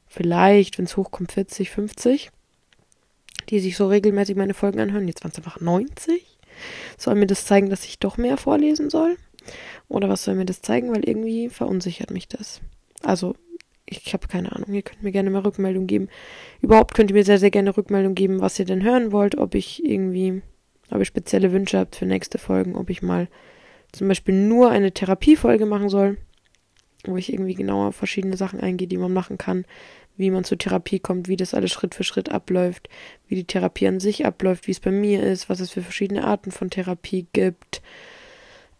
vielleicht, 0.07 0.78
wenn 0.78 0.84
es 0.84 0.97
hochkommt, 0.97 1.32
40, 1.32 1.70
50, 1.70 2.30
die 3.49 3.61
sich 3.61 3.76
so 3.76 3.88
regelmäßig 3.88 4.36
meine 4.36 4.55
Folgen 4.55 4.80
anhören. 4.80 5.09
Jetzt 5.09 5.24
waren 5.24 5.32
es 5.32 5.38
einfach 5.38 5.61
90. 5.61 6.38
Soll 6.99 7.14
mir 7.14 7.26
das 7.26 7.47
zeigen, 7.47 7.70
dass 7.70 7.84
ich 7.84 7.99
doch 7.99 8.16
mehr 8.16 8.36
vorlesen 8.36 8.90
soll? 8.90 9.16
Oder 9.88 10.09
was 10.09 10.24
soll 10.24 10.34
mir 10.34 10.45
das 10.45 10.62
zeigen? 10.62 10.95
Weil 10.95 11.07
irgendwie 11.09 11.49
verunsichert 11.49 12.11
mich 12.11 12.28
das. 12.28 12.61
Also, 13.03 13.34
ich 13.86 14.12
habe 14.14 14.28
keine 14.28 14.53
Ahnung. 14.53 14.72
Ihr 14.72 14.82
könnt 14.82 15.03
mir 15.03 15.12
gerne 15.12 15.30
mal 15.30 15.42
Rückmeldung 15.42 15.86
geben. 15.86 16.09
Überhaupt 16.62 16.95
könnt 16.95 17.11
ihr 17.11 17.16
mir 17.16 17.24
sehr, 17.24 17.38
sehr 17.38 17.51
gerne 17.51 17.76
Rückmeldung 17.76 18.14
geben, 18.14 18.40
was 18.40 18.59
ihr 18.59 18.64
denn 18.64 18.82
hören 18.82 19.12
wollt. 19.12 19.36
Ob 19.36 19.55
ich 19.55 19.84
irgendwie, 19.84 20.42
ob 20.90 20.99
ihr 20.99 21.05
spezielle 21.05 21.53
Wünsche 21.53 21.78
habt 21.78 21.97
für 21.97 22.07
nächste 22.07 22.38
Folgen. 22.38 22.76
Ob 22.76 22.88
ich 22.88 23.03
mal 23.03 23.28
zum 23.92 24.09
Beispiel 24.09 24.34
nur 24.34 24.70
eine 24.70 24.92
Therapiefolge 24.92 25.66
machen 25.66 25.88
soll. 25.88 26.16
Wo 27.07 27.16
ich 27.16 27.32
irgendwie 27.32 27.55
genauer 27.55 27.92
verschiedene 27.92 28.36
Sachen 28.36 28.61
eingehe, 28.61 28.88
die 28.88 28.98
man 28.98 29.12
machen 29.12 29.38
kann. 29.38 29.64
Wie 30.16 30.30
man 30.30 30.44
zur 30.44 30.59
Therapie 30.59 31.00
kommt, 31.00 31.26
wie 31.28 31.36
das 31.36 31.55
alles 31.55 31.72
Schritt 31.72 31.94
für 31.94 32.05
Schritt 32.05 32.30
abläuft. 32.30 32.88
Wie 33.28 33.34
die 33.34 33.44
Therapie 33.44 33.88
an 33.88 34.00
sich 34.00 34.24
abläuft, 34.26 34.66
wie 34.66 34.72
es 34.72 34.80
bei 34.80 34.92
mir 34.92 35.22
ist, 35.22 35.48
was 35.48 35.61
es 35.61 35.70
für 35.70 35.82
verschiedene 35.82 36.24
Arten 36.24 36.50
von 36.50 36.70
Therapie 36.70 37.26
gibt 37.32 37.82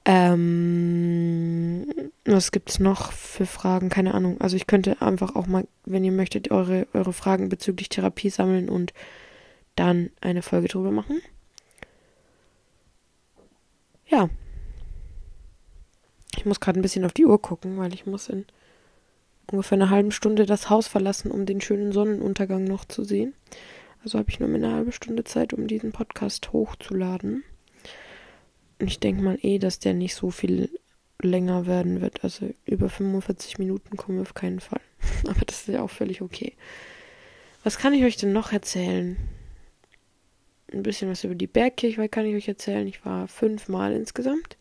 ähm, 0.07 1.87
was 2.25 2.53
gibt's 2.53 2.79
noch 2.79 3.13
für 3.13 3.47
Fragen? 3.47 3.89
Keine 3.89 4.15
Ahnung. 4.15 4.41
Also 4.41 4.57
ich 4.57 4.67
könnte 4.67 5.01
einfach 5.01 5.35
auch 5.35 5.47
mal, 5.47 5.67
wenn 5.85 6.05
ihr 6.05 6.13
möchtet, 6.13 6.51
eure, 6.51 6.87
eure 6.93 7.13
Fragen 7.13 7.49
bezüglich 7.49 7.89
Therapie 7.89 8.29
sammeln 8.31 8.69
und 8.69 8.93
dann 9.77 10.11
eine 10.21 10.43
Folge 10.43 10.69
drüber 10.69 10.91
machen. 10.91 11.23
Ja. 14.07 14.29
Ich 16.37 16.45
muss 16.45 16.61
gerade 16.61 16.79
ein 16.79 16.83
bisschen 16.83 17.05
auf 17.05 17.13
die 17.13 17.27
Uhr 17.27 17.41
gucken, 17.41 17.79
weil 17.79 17.95
ich 17.95 18.07
muss 18.07 18.29
in 18.29 18.45
ungefähr 19.51 19.77
einer 19.77 19.91
halben 19.91 20.13
Stunde 20.13 20.47
das 20.47 20.71
Haus 20.71 20.87
verlassen, 20.87 21.31
um 21.31 21.47
den 21.47 21.61
schönen 21.61 21.93
Sonnenuntergang 21.93 22.65
noch 22.65 22.85
zu 22.85 23.05
sehen. 23.05 23.35
Also 24.03 24.19
habe 24.19 24.31
ich 24.31 24.41
nur 24.41 24.49
eine 24.49 24.73
halbe 24.73 24.93
Stunde 24.93 25.25
Zeit, 25.25 25.53
um 25.53 25.67
diesen 25.67 25.93
Podcast 25.93 26.53
hochzuladen 26.53 27.45
ich 28.79 29.01
denke 29.01 29.23
mal 29.23 29.39
eh, 29.43 29.59
dass 29.59 29.79
der 29.79 29.95
nicht 29.95 30.15
so 30.15 30.31
viel 30.31 30.71
länger 31.21 31.67
werden 31.67 32.01
wird. 32.01 32.25
Also 32.25 32.51
über 32.65 32.89
45 32.89 33.59
Minuten 33.59 33.97
kommen 33.97 34.19
wir 34.19 34.23
auf 34.23 34.35
keinen 34.35 34.61
Fall. 34.61 34.81
Aber 35.29 35.45
das 35.45 35.61
ist 35.61 35.69
ja 35.69 35.83
auch 35.83 35.91
völlig 35.91 36.23
okay. 36.23 36.55
Was 37.63 37.79
kann 37.79 37.95
ich 37.95 38.05
euch 38.05 38.17
denn 38.17 38.33
noch 38.33 38.53
erzählen? 38.53 39.17
Ein 40.73 40.83
bisschen 40.83 41.09
was 41.11 41.25
über 41.25 41.35
die 41.35 41.47
Bergkirche 41.47 42.09
kann 42.09 42.27
ich 42.27 42.35
euch 42.35 42.49
erzählen. 42.49 42.87
Ich 42.87 43.05
war 43.05 43.29
fünfmal 43.29 43.93
insgesamt 43.93 44.57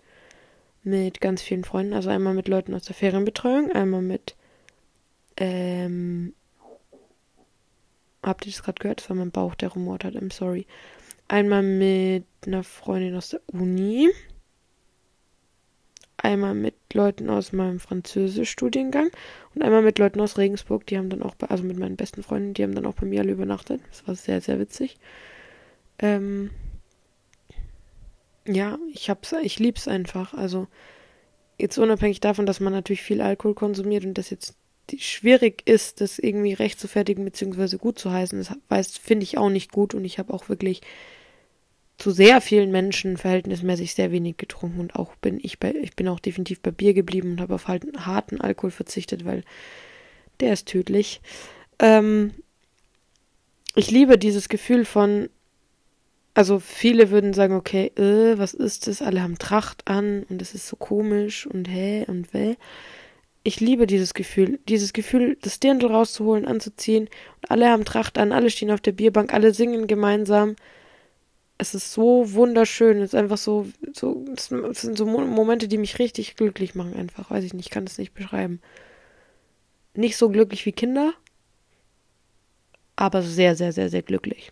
mit 0.83 1.21
ganz 1.21 1.41
vielen 1.41 1.63
Freunden. 1.63 1.93
Also 1.93 2.09
einmal 2.09 2.33
mit 2.33 2.47
Leuten 2.47 2.73
aus 2.73 2.83
der 2.83 2.95
Ferienbetreuung, 2.95 3.71
einmal 3.71 4.01
mit 4.01 4.35
ähm, 5.37 6.33
Habt 8.23 8.45
ihr 8.45 8.53
das 8.53 8.63
gerade 8.63 8.79
gehört? 8.79 9.01
Das 9.01 9.09
war 9.09 9.17
mein 9.17 9.31
Bauch, 9.31 9.53
der 9.53 9.69
rumort 9.69 10.05
hat. 10.05 10.15
I'm 10.15 10.31
sorry. 10.31 10.65
Einmal 11.27 11.61
mit 11.61 12.25
einer 12.45 12.63
Freundin 12.63 13.15
aus 13.15 13.29
der 13.29 13.41
Uni. 13.51 14.09
Einmal 16.15 16.53
mit 16.53 16.75
Leuten 16.93 17.29
aus 17.29 17.51
meinem 17.51 17.81
Französisch-Studiengang 17.81 19.09
und 19.55 19.61
einmal 19.61 19.81
mit 19.81 19.99
Leuten 19.99 20.21
aus 20.21 20.37
Regensburg, 20.37 20.85
die 20.87 20.97
haben 20.97 21.09
dann 21.09 21.21
auch, 21.21 21.35
bei, 21.35 21.47
also 21.47 21.65
mit 21.65 21.77
meinen 21.77 21.97
besten 21.97 22.23
Freunden, 22.23 22.53
die 22.53 22.63
haben 22.63 22.75
dann 22.75 22.85
auch 22.85 22.93
bei 22.93 23.05
mir 23.05 23.19
alle 23.19 23.33
übernachtet. 23.33 23.81
Das 23.89 24.07
war 24.07 24.15
sehr, 24.15 24.39
sehr 24.39 24.57
witzig. 24.57 24.97
Ähm, 25.99 26.51
ja, 28.47 28.77
ich 28.91 29.09
hab's, 29.09 29.33
ich 29.41 29.59
lieb's 29.59 29.87
einfach. 29.87 30.33
Also, 30.33 30.67
jetzt 31.57 31.77
unabhängig 31.77 32.19
davon, 32.19 32.45
dass 32.45 32.59
man 32.59 32.73
natürlich 32.73 33.01
viel 33.01 33.21
Alkohol 33.21 33.55
konsumiert 33.55 34.05
und 34.05 34.17
das 34.17 34.29
jetzt 34.29 34.55
schwierig 34.97 35.63
ist, 35.65 36.01
das 36.01 36.19
irgendwie 36.19 36.53
recht 36.53 36.79
zu 36.79 36.87
fertigen 36.87 37.23
bzw. 37.25 37.77
gut 37.77 37.97
zu 37.97 38.11
heißen, 38.11 38.37
das 38.37 38.53
weiß, 38.67 38.97
finde 38.97 39.23
ich 39.23 39.37
auch 39.37 39.49
nicht 39.49 39.71
gut 39.71 39.93
und 39.93 40.03
ich 40.03 40.19
habe 40.19 40.33
auch 40.33 40.49
wirklich 40.49 40.81
zu 41.97 42.11
sehr 42.11 42.41
vielen 42.41 42.71
Menschen 42.71 43.17
verhältnismäßig 43.17 43.93
sehr 43.93 44.11
wenig 44.11 44.37
getrunken 44.37 44.79
und 44.79 44.95
auch 44.95 45.15
bin 45.15 45.39
ich 45.41 45.59
bei, 45.59 45.73
ich 45.73 45.95
bin 45.95 46.07
auch 46.07 46.19
definitiv 46.19 46.59
bei 46.59 46.71
Bier 46.71 46.93
geblieben 46.93 47.33
und 47.33 47.41
habe 47.41 47.55
auf 47.55 47.67
halt 47.67 47.85
harten 47.97 48.41
Alkohol 48.41 48.71
verzichtet, 48.71 49.25
weil 49.25 49.43
der 50.39 50.53
ist 50.53 50.67
tödlich. 50.67 51.21
Ähm, 51.79 52.33
ich 53.75 53.89
liebe 53.89 54.17
dieses 54.17 54.49
Gefühl 54.49 54.85
von, 54.85 55.29
also 56.33 56.59
viele 56.59 57.11
würden 57.11 57.33
sagen, 57.33 57.55
okay, 57.55 57.87
äh, 57.95 58.37
was 58.37 58.53
ist 58.53 58.87
das? 58.87 59.01
Alle 59.01 59.21
haben 59.21 59.37
Tracht 59.37 59.87
an 59.87 60.23
und 60.29 60.41
es 60.41 60.53
ist 60.55 60.67
so 60.67 60.75
komisch 60.75 61.45
und 61.47 61.67
hä 61.69 62.05
und 62.07 62.33
weh. 62.33 62.55
Ich 63.43 63.59
liebe 63.59 63.87
dieses 63.87 64.13
Gefühl, 64.13 64.59
dieses 64.69 64.93
Gefühl, 64.93 65.37
das 65.41 65.59
Dirndl 65.59 65.87
rauszuholen, 65.87 66.45
anzuziehen 66.45 67.09
und 67.41 67.51
alle 67.51 67.69
haben 67.69 67.85
Tracht 67.85 68.17
an, 68.17 68.31
alle 68.31 68.49
stehen 68.49 68.71
auf 68.71 68.81
der 68.81 68.93
Bierbank, 68.93 69.33
alle 69.33 69.53
singen 69.53 69.87
gemeinsam 69.87 70.55
es 71.57 71.73
ist 71.73 71.93
so 71.93 72.33
wunderschön. 72.33 72.97
Es 72.97 73.13
ist 73.13 73.15
einfach 73.15 73.37
so, 73.37 73.67
so, 73.93 74.25
es 74.35 74.47
sind 74.47 74.97
so 74.97 75.05
Momente, 75.05 75.67
die 75.67 75.77
mich 75.77 75.99
richtig 75.99 76.35
glücklich 76.35 76.75
machen, 76.75 76.95
einfach. 76.95 77.31
Weiß 77.31 77.43
ich 77.43 77.53
nicht, 77.53 77.67
ich 77.67 77.71
kann 77.71 77.85
das 77.85 77.97
nicht 77.97 78.13
beschreiben. 78.13 78.61
Nicht 79.93 80.17
so 80.17 80.29
glücklich 80.29 80.65
wie 80.65 80.71
Kinder, 80.71 81.13
aber 82.95 83.21
sehr, 83.21 83.55
sehr, 83.55 83.71
sehr, 83.71 83.89
sehr 83.89 84.01
glücklich. 84.01 84.51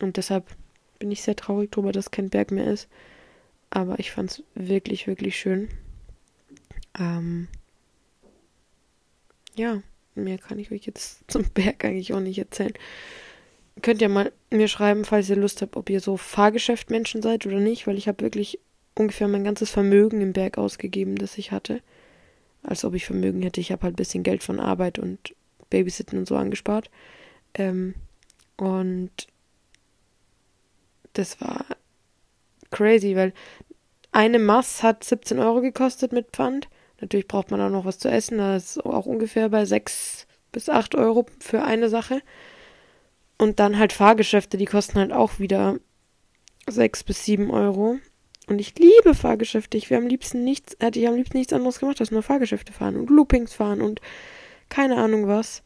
Und 0.00 0.16
deshalb 0.16 0.46
bin 1.02 1.10
ich 1.10 1.22
sehr 1.22 1.36
traurig 1.36 1.72
darüber, 1.72 1.92
dass 1.92 2.10
kein 2.10 2.30
Berg 2.30 2.50
mehr 2.50 2.66
ist. 2.66 2.88
Aber 3.70 3.98
ich 3.98 4.10
fand 4.10 4.30
es 4.30 4.42
wirklich, 4.54 5.06
wirklich 5.06 5.38
schön. 5.38 5.68
Ähm, 6.98 7.48
ja, 9.56 9.82
mehr 10.14 10.38
kann 10.38 10.58
ich 10.58 10.70
euch 10.70 10.86
jetzt 10.86 11.20
zum 11.28 11.44
Berg 11.50 11.84
eigentlich 11.84 12.14
auch 12.14 12.20
nicht 12.20 12.38
erzählen 12.38 12.74
könnt 13.80 14.02
ihr 14.02 14.08
mal 14.08 14.32
mir 14.50 14.68
schreiben, 14.68 15.04
falls 15.04 15.30
ihr 15.30 15.36
Lust 15.36 15.62
habt, 15.62 15.76
ob 15.76 15.88
ihr 15.88 16.00
so 16.00 16.16
Fahrgeschäftmenschen 16.16 17.22
seid 17.22 17.46
oder 17.46 17.58
nicht, 17.58 17.86
weil 17.86 17.96
ich 17.96 18.08
habe 18.08 18.22
wirklich 18.22 18.58
ungefähr 18.94 19.28
mein 19.28 19.44
ganzes 19.44 19.70
Vermögen 19.70 20.20
im 20.20 20.32
Berg 20.32 20.58
ausgegeben, 20.58 21.16
das 21.16 21.38
ich 21.38 21.52
hatte. 21.52 21.80
Als 22.62 22.84
ob 22.84 22.94
ich 22.94 23.06
Vermögen 23.06 23.42
hätte. 23.42 23.60
Ich 23.60 23.72
habe 23.72 23.82
halt 23.82 23.94
ein 23.94 23.96
bisschen 23.96 24.22
Geld 24.22 24.42
von 24.42 24.60
Arbeit 24.60 24.98
und 24.98 25.34
Babysitten 25.70 26.18
und 26.18 26.28
so 26.28 26.36
angespart. 26.36 26.90
Ähm, 27.54 27.94
und 28.56 29.10
das 31.12 31.40
war 31.40 31.64
crazy, 32.70 33.16
weil 33.16 33.32
eine 34.12 34.38
Mass 34.38 34.82
hat 34.82 35.04
17 35.04 35.38
Euro 35.38 35.60
gekostet 35.60 36.12
mit 36.12 36.30
Pfand. 36.32 36.68
Natürlich 37.00 37.28
braucht 37.28 37.50
man 37.50 37.60
auch 37.60 37.70
noch 37.70 37.84
was 37.84 37.98
zu 37.98 38.08
essen. 38.08 38.38
Das 38.38 38.76
ist 38.76 38.86
auch 38.86 39.06
ungefähr 39.06 39.48
bei 39.48 39.64
6 39.64 40.26
bis 40.52 40.68
8 40.68 40.94
Euro 40.94 41.26
für 41.40 41.62
eine 41.62 41.88
Sache. 41.88 42.20
Und 43.38 43.58
dann 43.58 43.78
halt 43.78 43.92
Fahrgeschäfte, 43.92 44.56
die 44.56 44.66
kosten 44.66 44.98
halt 44.98 45.12
auch 45.12 45.38
wieder 45.38 45.78
sechs 46.68 47.02
bis 47.02 47.24
sieben 47.24 47.50
Euro. 47.50 47.98
Und 48.46 48.60
ich 48.60 48.78
liebe 48.78 49.14
Fahrgeschäfte. 49.14 49.76
Ich 49.76 49.90
wäre 49.90 50.00
am 50.00 50.06
liebsten 50.06 50.44
nichts, 50.44 50.76
hätte 50.78 51.00
ich 51.00 51.08
am 51.08 51.16
liebsten 51.16 51.38
nichts 51.38 51.52
anderes 51.52 51.80
gemacht, 51.80 52.00
als 52.00 52.10
nur 52.10 52.22
Fahrgeschäfte 52.22 52.72
fahren 52.72 52.96
und 52.96 53.10
Loopings 53.10 53.54
fahren 53.54 53.80
und 53.80 54.00
keine 54.68 54.96
Ahnung 54.96 55.26
was. 55.26 55.62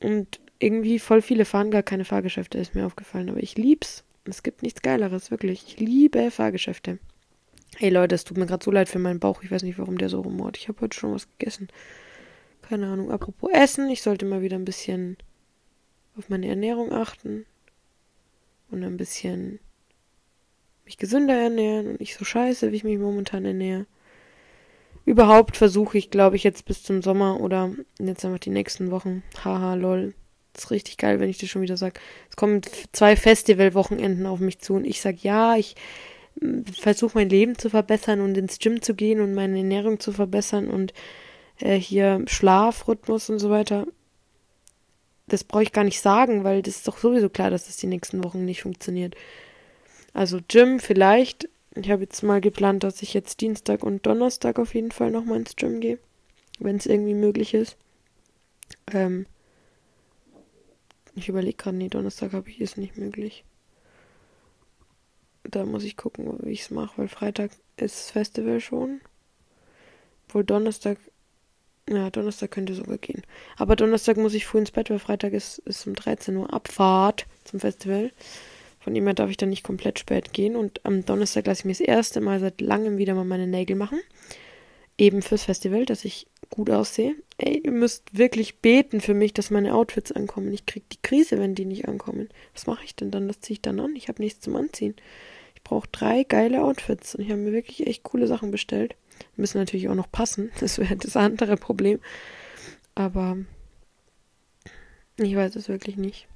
Und 0.00 0.40
irgendwie 0.58 0.98
voll 0.98 1.22
viele 1.22 1.44
fahren 1.44 1.70
gar 1.70 1.82
keine 1.82 2.04
Fahrgeschäfte, 2.04 2.58
ist 2.58 2.74
mir 2.74 2.86
aufgefallen. 2.86 3.30
Aber 3.30 3.42
ich 3.42 3.56
lieb's. 3.56 4.04
Es 4.24 4.42
gibt 4.42 4.62
nichts 4.62 4.82
Geileres, 4.82 5.30
wirklich. 5.30 5.64
Ich 5.66 5.78
liebe 5.78 6.30
Fahrgeschäfte. 6.30 6.98
Hey 7.76 7.90
Leute, 7.90 8.14
es 8.14 8.24
tut 8.24 8.38
mir 8.38 8.46
gerade 8.46 8.64
so 8.64 8.70
leid 8.70 8.88
für 8.88 8.98
meinen 8.98 9.20
Bauch. 9.20 9.42
Ich 9.42 9.50
weiß 9.50 9.62
nicht, 9.62 9.78
warum 9.78 9.98
der 9.98 10.08
so 10.08 10.20
rumort. 10.20 10.56
Ich 10.56 10.68
habe 10.68 10.80
heute 10.80 10.98
schon 10.98 11.12
was 11.12 11.28
gegessen. 11.38 11.68
Keine 12.62 12.86
Ahnung. 12.86 13.10
Apropos 13.10 13.50
Essen, 13.52 13.88
ich 13.90 14.02
sollte 14.02 14.24
mal 14.24 14.42
wieder 14.42 14.56
ein 14.56 14.64
bisschen 14.64 15.16
auf 16.16 16.28
meine 16.28 16.48
Ernährung 16.48 16.92
achten 16.92 17.44
und 18.70 18.82
ein 18.82 18.96
bisschen 18.96 19.60
mich 20.84 20.96
gesünder 20.96 21.34
ernähren 21.34 21.88
und 21.88 22.00
nicht 22.00 22.16
so 22.16 22.24
scheiße, 22.24 22.72
wie 22.72 22.76
ich 22.76 22.84
mich 22.84 22.98
momentan 22.98 23.44
ernähre. 23.44 23.86
Überhaupt 25.04 25.56
versuche 25.56 25.98
ich, 25.98 26.10
glaube 26.10 26.36
ich, 26.36 26.44
jetzt 26.44 26.64
bis 26.64 26.82
zum 26.82 27.02
Sommer 27.02 27.40
oder 27.40 27.72
jetzt 28.00 28.24
einfach 28.24 28.38
die 28.38 28.50
nächsten 28.50 28.90
Wochen. 28.90 29.22
Haha, 29.44 29.74
lol. 29.74 30.14
Das 30.56 30.64
ist 30.64 30.70
richtig 30.70 30.96
geil, 30.96 31.20
wenn 31.20 31.28
ich 31.28 31.38
das 31.38 31.48
schon 31.48 31.62
wieder 31.62 31.76
sage. 31.76 32.00
Es 32.30 32.36
kommen 32.36 32.62
zwei 32.92 33.14
Festivalwochenenden 33.14 34.26
auf 34.26 34.40
mich 34.40 34.58
zu 34.58 34.74
und 34.74 34.86
ich 34.86 35.00
sage, 35.00 35.18
ja, 35.20 35.56
ich 35.56 35.76
versuche 36.80 37.18
mein 37.18 37.28
Leben 37.28 37.58
zu 37.58 37.70
verbessern 37.70 38.20
und 38.20 38.36
ins 38.36 38.58
Gym 38.58 38.82
zu 38.82 38.94
gehen 38.94 39.20
und 39.20 39.34
meine 39.34 39.58
Ernährung 39.58 40.00
zu 40.00 40.12
verbessern 40.12 40.68
und 40.68 40.92
äh, 41.60 41.78
hier 41.78 42.22
Schlafrhythmus 42.26 43.30
und 43.30 43.38
so 43.38 43.50
weiter 43.50 43.86
das 45.26 45.44
brauche 45.44 45.64
ich 45.64 45.72
gar 45.72 45.84
nicht 45.84 46.00
sagen, 46.00 46.44
weil 46.44 46.62
das 46.62 46.76
ist 46.76 46.88
doch 46.88 46.98
sowieso 46.98 47.28
klar, 47.28 47.50
dass 47.50 47.68
es 47.68 47.76
die 47.76 47.88
nächsten 47.88 48.22
Wochen 48.22 48.44
nicht 48.44 48.62
funktioniert. 48.62 49.14
Also 50.12 50.38
Gym 50.48 50.80
vielleicht. 50.80 51.48
Ich 51.74 51.90
habe 51.90 52.02
jetzt 52.02 52.22
mal 52.22 52.40
geplant, 52.40 52.84
dass 52.84 53.02
ich 53.02 53.12
jetzt 53.12 53.40
Dienstag 53.40 53.82
und 53.82 54.06
Donnerstag 54.06 54.58
auf 54.58 54.74
jeden 54.74 54.92
Fall 54.92 55.10
nochmal 55.10 55.38
ins 55.38 55.56
Gym 55.56 55.80
gehe, 55.80 55.98
wenn 56.58 56.76
es 56.76 56.86
irgendwie 56.86 57.14
möglich 57.14 57.52
ist. 57.52 57.76
Ähm, 58.92 59.26
ich 61.16 61.28
überlege 61.28 61.56
gerade, 61.56 61.76
nee, 61.76 61.88
Donnerstag 61.88 62.32
habe 62.32 62.48
ich 62.50 62.60
ist 62.60 62.76
nicht 62.76 62.96
möglich. 62.96 63.44
Da 65.44 65.64
muss 65.64 65.84
ich 65.84 65.96
gucken, 65.96 66.38
wie 66.42 66.50
ich 66.50 66.62
es 66.62 66.70
mache, 66.70 66.98
weil 66.98 67.08
Freitag 67.08 67.50
ist 67.76 68.10
Festival 68.10 68.60
schon. 68.60 69.00
Wohl 70.28 70.44
Donnerstag. 70.44 70.98
Ja, 71.88 72.10
Donnerstag 72.10 72.50
könnte 72.50 72.74
sogar 72.74 72.98
gehen. 72.98 73.22
Aber 73.56 73.76
Donnerstag 73.76 74.16
muss 74.16 74.34
ich 74.34 74.44
früh 74.44 74.58
ins 74.58 74.72
Bett, 74.72 74.90
weil 74.90 74.98
Freitag 74.98 75.32
ist, 75.32 75.58
ist 75.60 75.86
um 75.86 75.94
13 75.94 76.36
Uhr 76.36 76.52
Abfahrt 76.52 77.26
zum 77.44 77.60
Festival. 77.60 78.10
Von 78.80 78.92
dem 78.92 79.04
her 79.04 79.14
darf 79.14 79.30
ich 79.30 79.36
dann 79.36 79.50
nicht 79.50 79.62
komplett 79.62 79.98
spät 79.98 80.32
gehen. 80.32 80.56
Und 80.56 80.84
am 80.84 81.04
Donnerstag 81.04 81.46
lasse 81.46 81.60
ich 81.60 81.64
mir 81.64 81.72
das 81.72 81.80
erste 81.80 82.20
Mal 82.20 82.40
seit 82.40 82.60
langem 82.60 82.98
wieder 82.98 83.14
mal 83.14 83.24
meine 83.24 83.46
Nägel 83.46 83.76
machen. 83.76 84.00
Eben 84.98 85.20
fürs 85.22 85.44
Festival, 85.44 85.84
dass 85.84 86.04
ich 86.04 86.26
gut 86.48 86.70
aussehe. 86.70 87.14
Ey, 87.38 87.60
ihr 87.64 87.72
müsst 87.72 88.16
wirklich 88.16 88.58
beten 88.60 89.00
für 89.00 89.14
mich, 89.14 89.34
dass 89.34 89.50
meine 89.50 89.74
Outfits 89.74 90.12
ankommen. 90.12 90.52
Ich 90.52 90.64
krieg 90.64 90.88
die 90.88 91.02
Krise, 91.02 91.38
wenn 91.38 91.54
die 91.54 91.66
nicht 91.66 91.86
ankommen. 91.86 92.28
Was 92.54 92.66
mache 92.66 92.84
ich 92.84 92.96
denn 92.96 93.10
dann? 93.10 93.28
Das 93.28 93.40
ziehe 93.40 93.54
ich 93.54 93.62
dann 93.62 93.80
an. 93.80 93.94
Ich 93.94 94.08
habe 94.08 94.22
nichts 94.22 94.40
zum 94.40 94.56
Anziehen. 94.56 94.94
Ich 95.54 95.62
brauche 95.62 95.88
drei 95.92 96.24
geile 96.24 96.64
Outfits. 96.64 97.14
Und 97.14 97.24
ich 97.24 97.30
habe 97.30 97.40
mir 97.40 97.52
wirklich 97.52 97.86
echt 97.86 98.04
coole 98.04 98.26
Sachen 98.26 98.50
bestellt. 98.50 98.96
Müssen 99.36 99.58
natürlich 99.58 99.88
auch 99.88 99.94
noch 99.94 100.10
passen. 100.10 100.50
Das 100.60 100.78
wäre 100.78 100.96
das 100.96 101.16
andere 101.16 101.56
Problem. 101.56 102.00
Aber 102.94 103.36
ich 105.18 105.36
weiß 105.36 105.56
es 105.56 105.68
wirklich 105.68 105.96
nicht. 105.96 106.26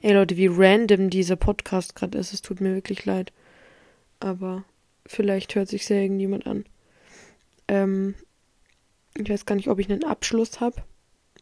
Ey 0.00 0.12
Leute, 0.12 0.36
wie 0.36 0.48
random 0.48 1.10
dieser 1.10 1.36
Podcast 1.36 1.96
gerade 1.96 2.18
ist. 2.18 2.32
Es 2.32 2.42
tut 2.42 2.60
mir 2.60 2.74
wirklich 2.74 3.04
leid. 3.04 3.32
Aber 4.20 4.64
vielleicht 5.06 5.54
hört 5.56 5.68
sich 5.68 5.86
sehr 5.86 6.02
irgendjemand 6.02 6.46
an. 6.46 6.64
Ähm, 7.70 8.16
ich 9.16 9.30
weiß 9.30 9.46
gar 9.46 9.54
nicht, 9.54 9.68
ob 9.68 9.78
ich 9.78 9.88
einen 9.88 10.04
Abschluss 10.04 10.60
habe. 10.60 10.82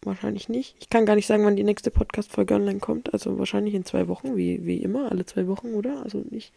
Wahrscheinlich 0.03 0.49
nicht. 0.49 0.77
Ich 0.79 0.91
kann 0.91 1.07
gar 1.07 1.17
nicht 1.17 1.27
sagen, 1.27 1.45
wann 1.45 1.57
die 1.57 1.65
nächste 1.65 1.91
Podcast-Folge 1.91 2.55
online 2.55 2.79
kommt. 2.79 3.13
Also 3.13 3.39
wahrscheinlich 3.39 3.75
in 3.75 3.85
zwei 3.85 4.07
Wochen, 4.09 4.37
wie, 4.37 4.65
wie 4.65 4.77
immer, 4.77 5.11
alle 5.11 5.25
zwei 5.25 5.49
Wochen, 5.49 5.75
oder? 5.75 6.03
Also 6.03 6.23
nicht 6.31 6.53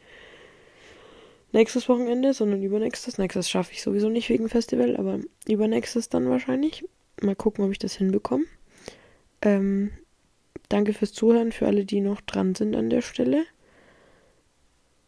nächstes 1.53 1.89
Wochenende, 1.89 2.33
sondern 2.33 2.61
übernächstes. 2.61 3.17
Nächstes 3.17 3.49
schaffe 3.49 3.71
ich 3.71 3.81
sowieso 3.81 4.09
nicht 4.09 4.29
wegen 4.29 4.49
Festival, 4.49 4.97
aber 4.97 5.19
übernächstes 5.47 6.09
dann 6.09 6.29
wahrscheinlich. 6.29 6.85
Mal 7.21 7.35
gucken, 7.35 7.63
ob 7.63 7.71
ich 7.71 7.79
das 7.79 7.93
hinbekomme. 7.93 8.45
Ähm, 9.41 9.91
danke 10.69 10.93
fürs 10.93 11.13
Zuhören, 11.13 11.51
für 11.51 11.65
alle, 11.65 11.85
die 11.85 12.01
noch 12.01 12.21
dran 12.21 12.55
sind 12.55 12.75
an 12.75 12.89
der 12.89 13.01
Stelle. 13.01 13.45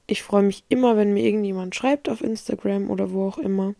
Ich 0.07 0.23
freue 0.23 0.43
mich 0.43 0.63
immer, 0.69 0.97
wenn 0.97 1.13
mir 1.13 1.23
irgendjemand 1.23 1.75
schreibt 1.75 2.09
auf 2.09 2.21
Instagram 2.21 2.89
oder 2.89 3.11
wo 3.11 3.27
auch 3.27 3.37
immer. 3.37 3.75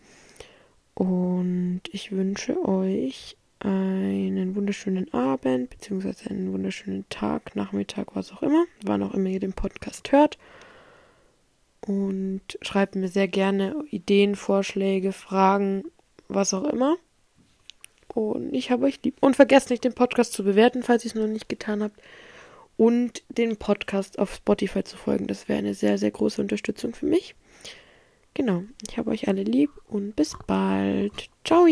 Und 0.96 1.82
ich 1.92 2.12
wünsche 2.12 2.64
euch 2.68 3.38
einen 3.60 4.56
wunderschönen 4.56 5.14
Abend, 5.14 5.70
beziehungsweise 5.70 6.30
einen 6.30 6.52
wunderschönen 6.52 7.08
Tag, 7.10 7.56
Nachmittag, 7.56 8.16
was 8.16 8.32
auch 8.32 8.44
immer, 8.44 8.66
wann 8.84 9.04
auch 9.04 9.14
immer 9.14 9.30
ihr 9.30 9.40
den 9.40 9.54
Podcast 9.54 10.12
hört. 10.12 10.38
Und 11.82 12.42
schreibt 12.62 12.96
mir 12.96 13.08
sehr 13.08 13.28
gerne 13.28 13.76
Ideen, 13.90 14.36
Vorschläge, 14.36 15.12
Fragen, 15.12 15.84
was 16.28 16.54
auch 16.54 16.66
immer. 16.66 16.98
Und 18.14 18.54
ich 18.54 18.70
habe 18.70 18.86
euch 18.86 19.02
lieb. 19.04 19.18
Und 19.22 19.36
vergesst 19.36 19.70
nicht, 19.70 19.84
den 19.84 19.94
Podcast 19.94 20.34
zu 20.34 20.44
bewerten, 20.44 20.84
falls 20.84 21.04
ihr 21.04 21.10
es 21.10 21.16
noch 21.16 21.28
nicht 21.28 21.50
getan 21.50 21.82
habt. 21.84 22.00
Und 22.78 23.24
den 23.30 23.58
Podcast 23.58 24.20
auf 24.20 24.36
Spotify 24.36 24.84
zu 24.84 24.98
folgen. 24.98 25.28
Das 25.28 25.48
wäre 25.48 25.60
eine 25.60 25.74
sehr, 25.74 25.98
sehr 25.98 26.12
große 26.12 26.42
Unterstützung 26.42 26.94
für 26.94 27.06
mich. 27.06 27.36
Genau, 28.34 28.64
ich 28.88 28.98
habe 28.98 29.12
euch 29.12 29.28
alle 29.28 29.44
lieb 29.44 29.70
und 29.88 30.16
bis 30.16 30.36
bald. 30.48 31.30
Ciao! 31.44 31.68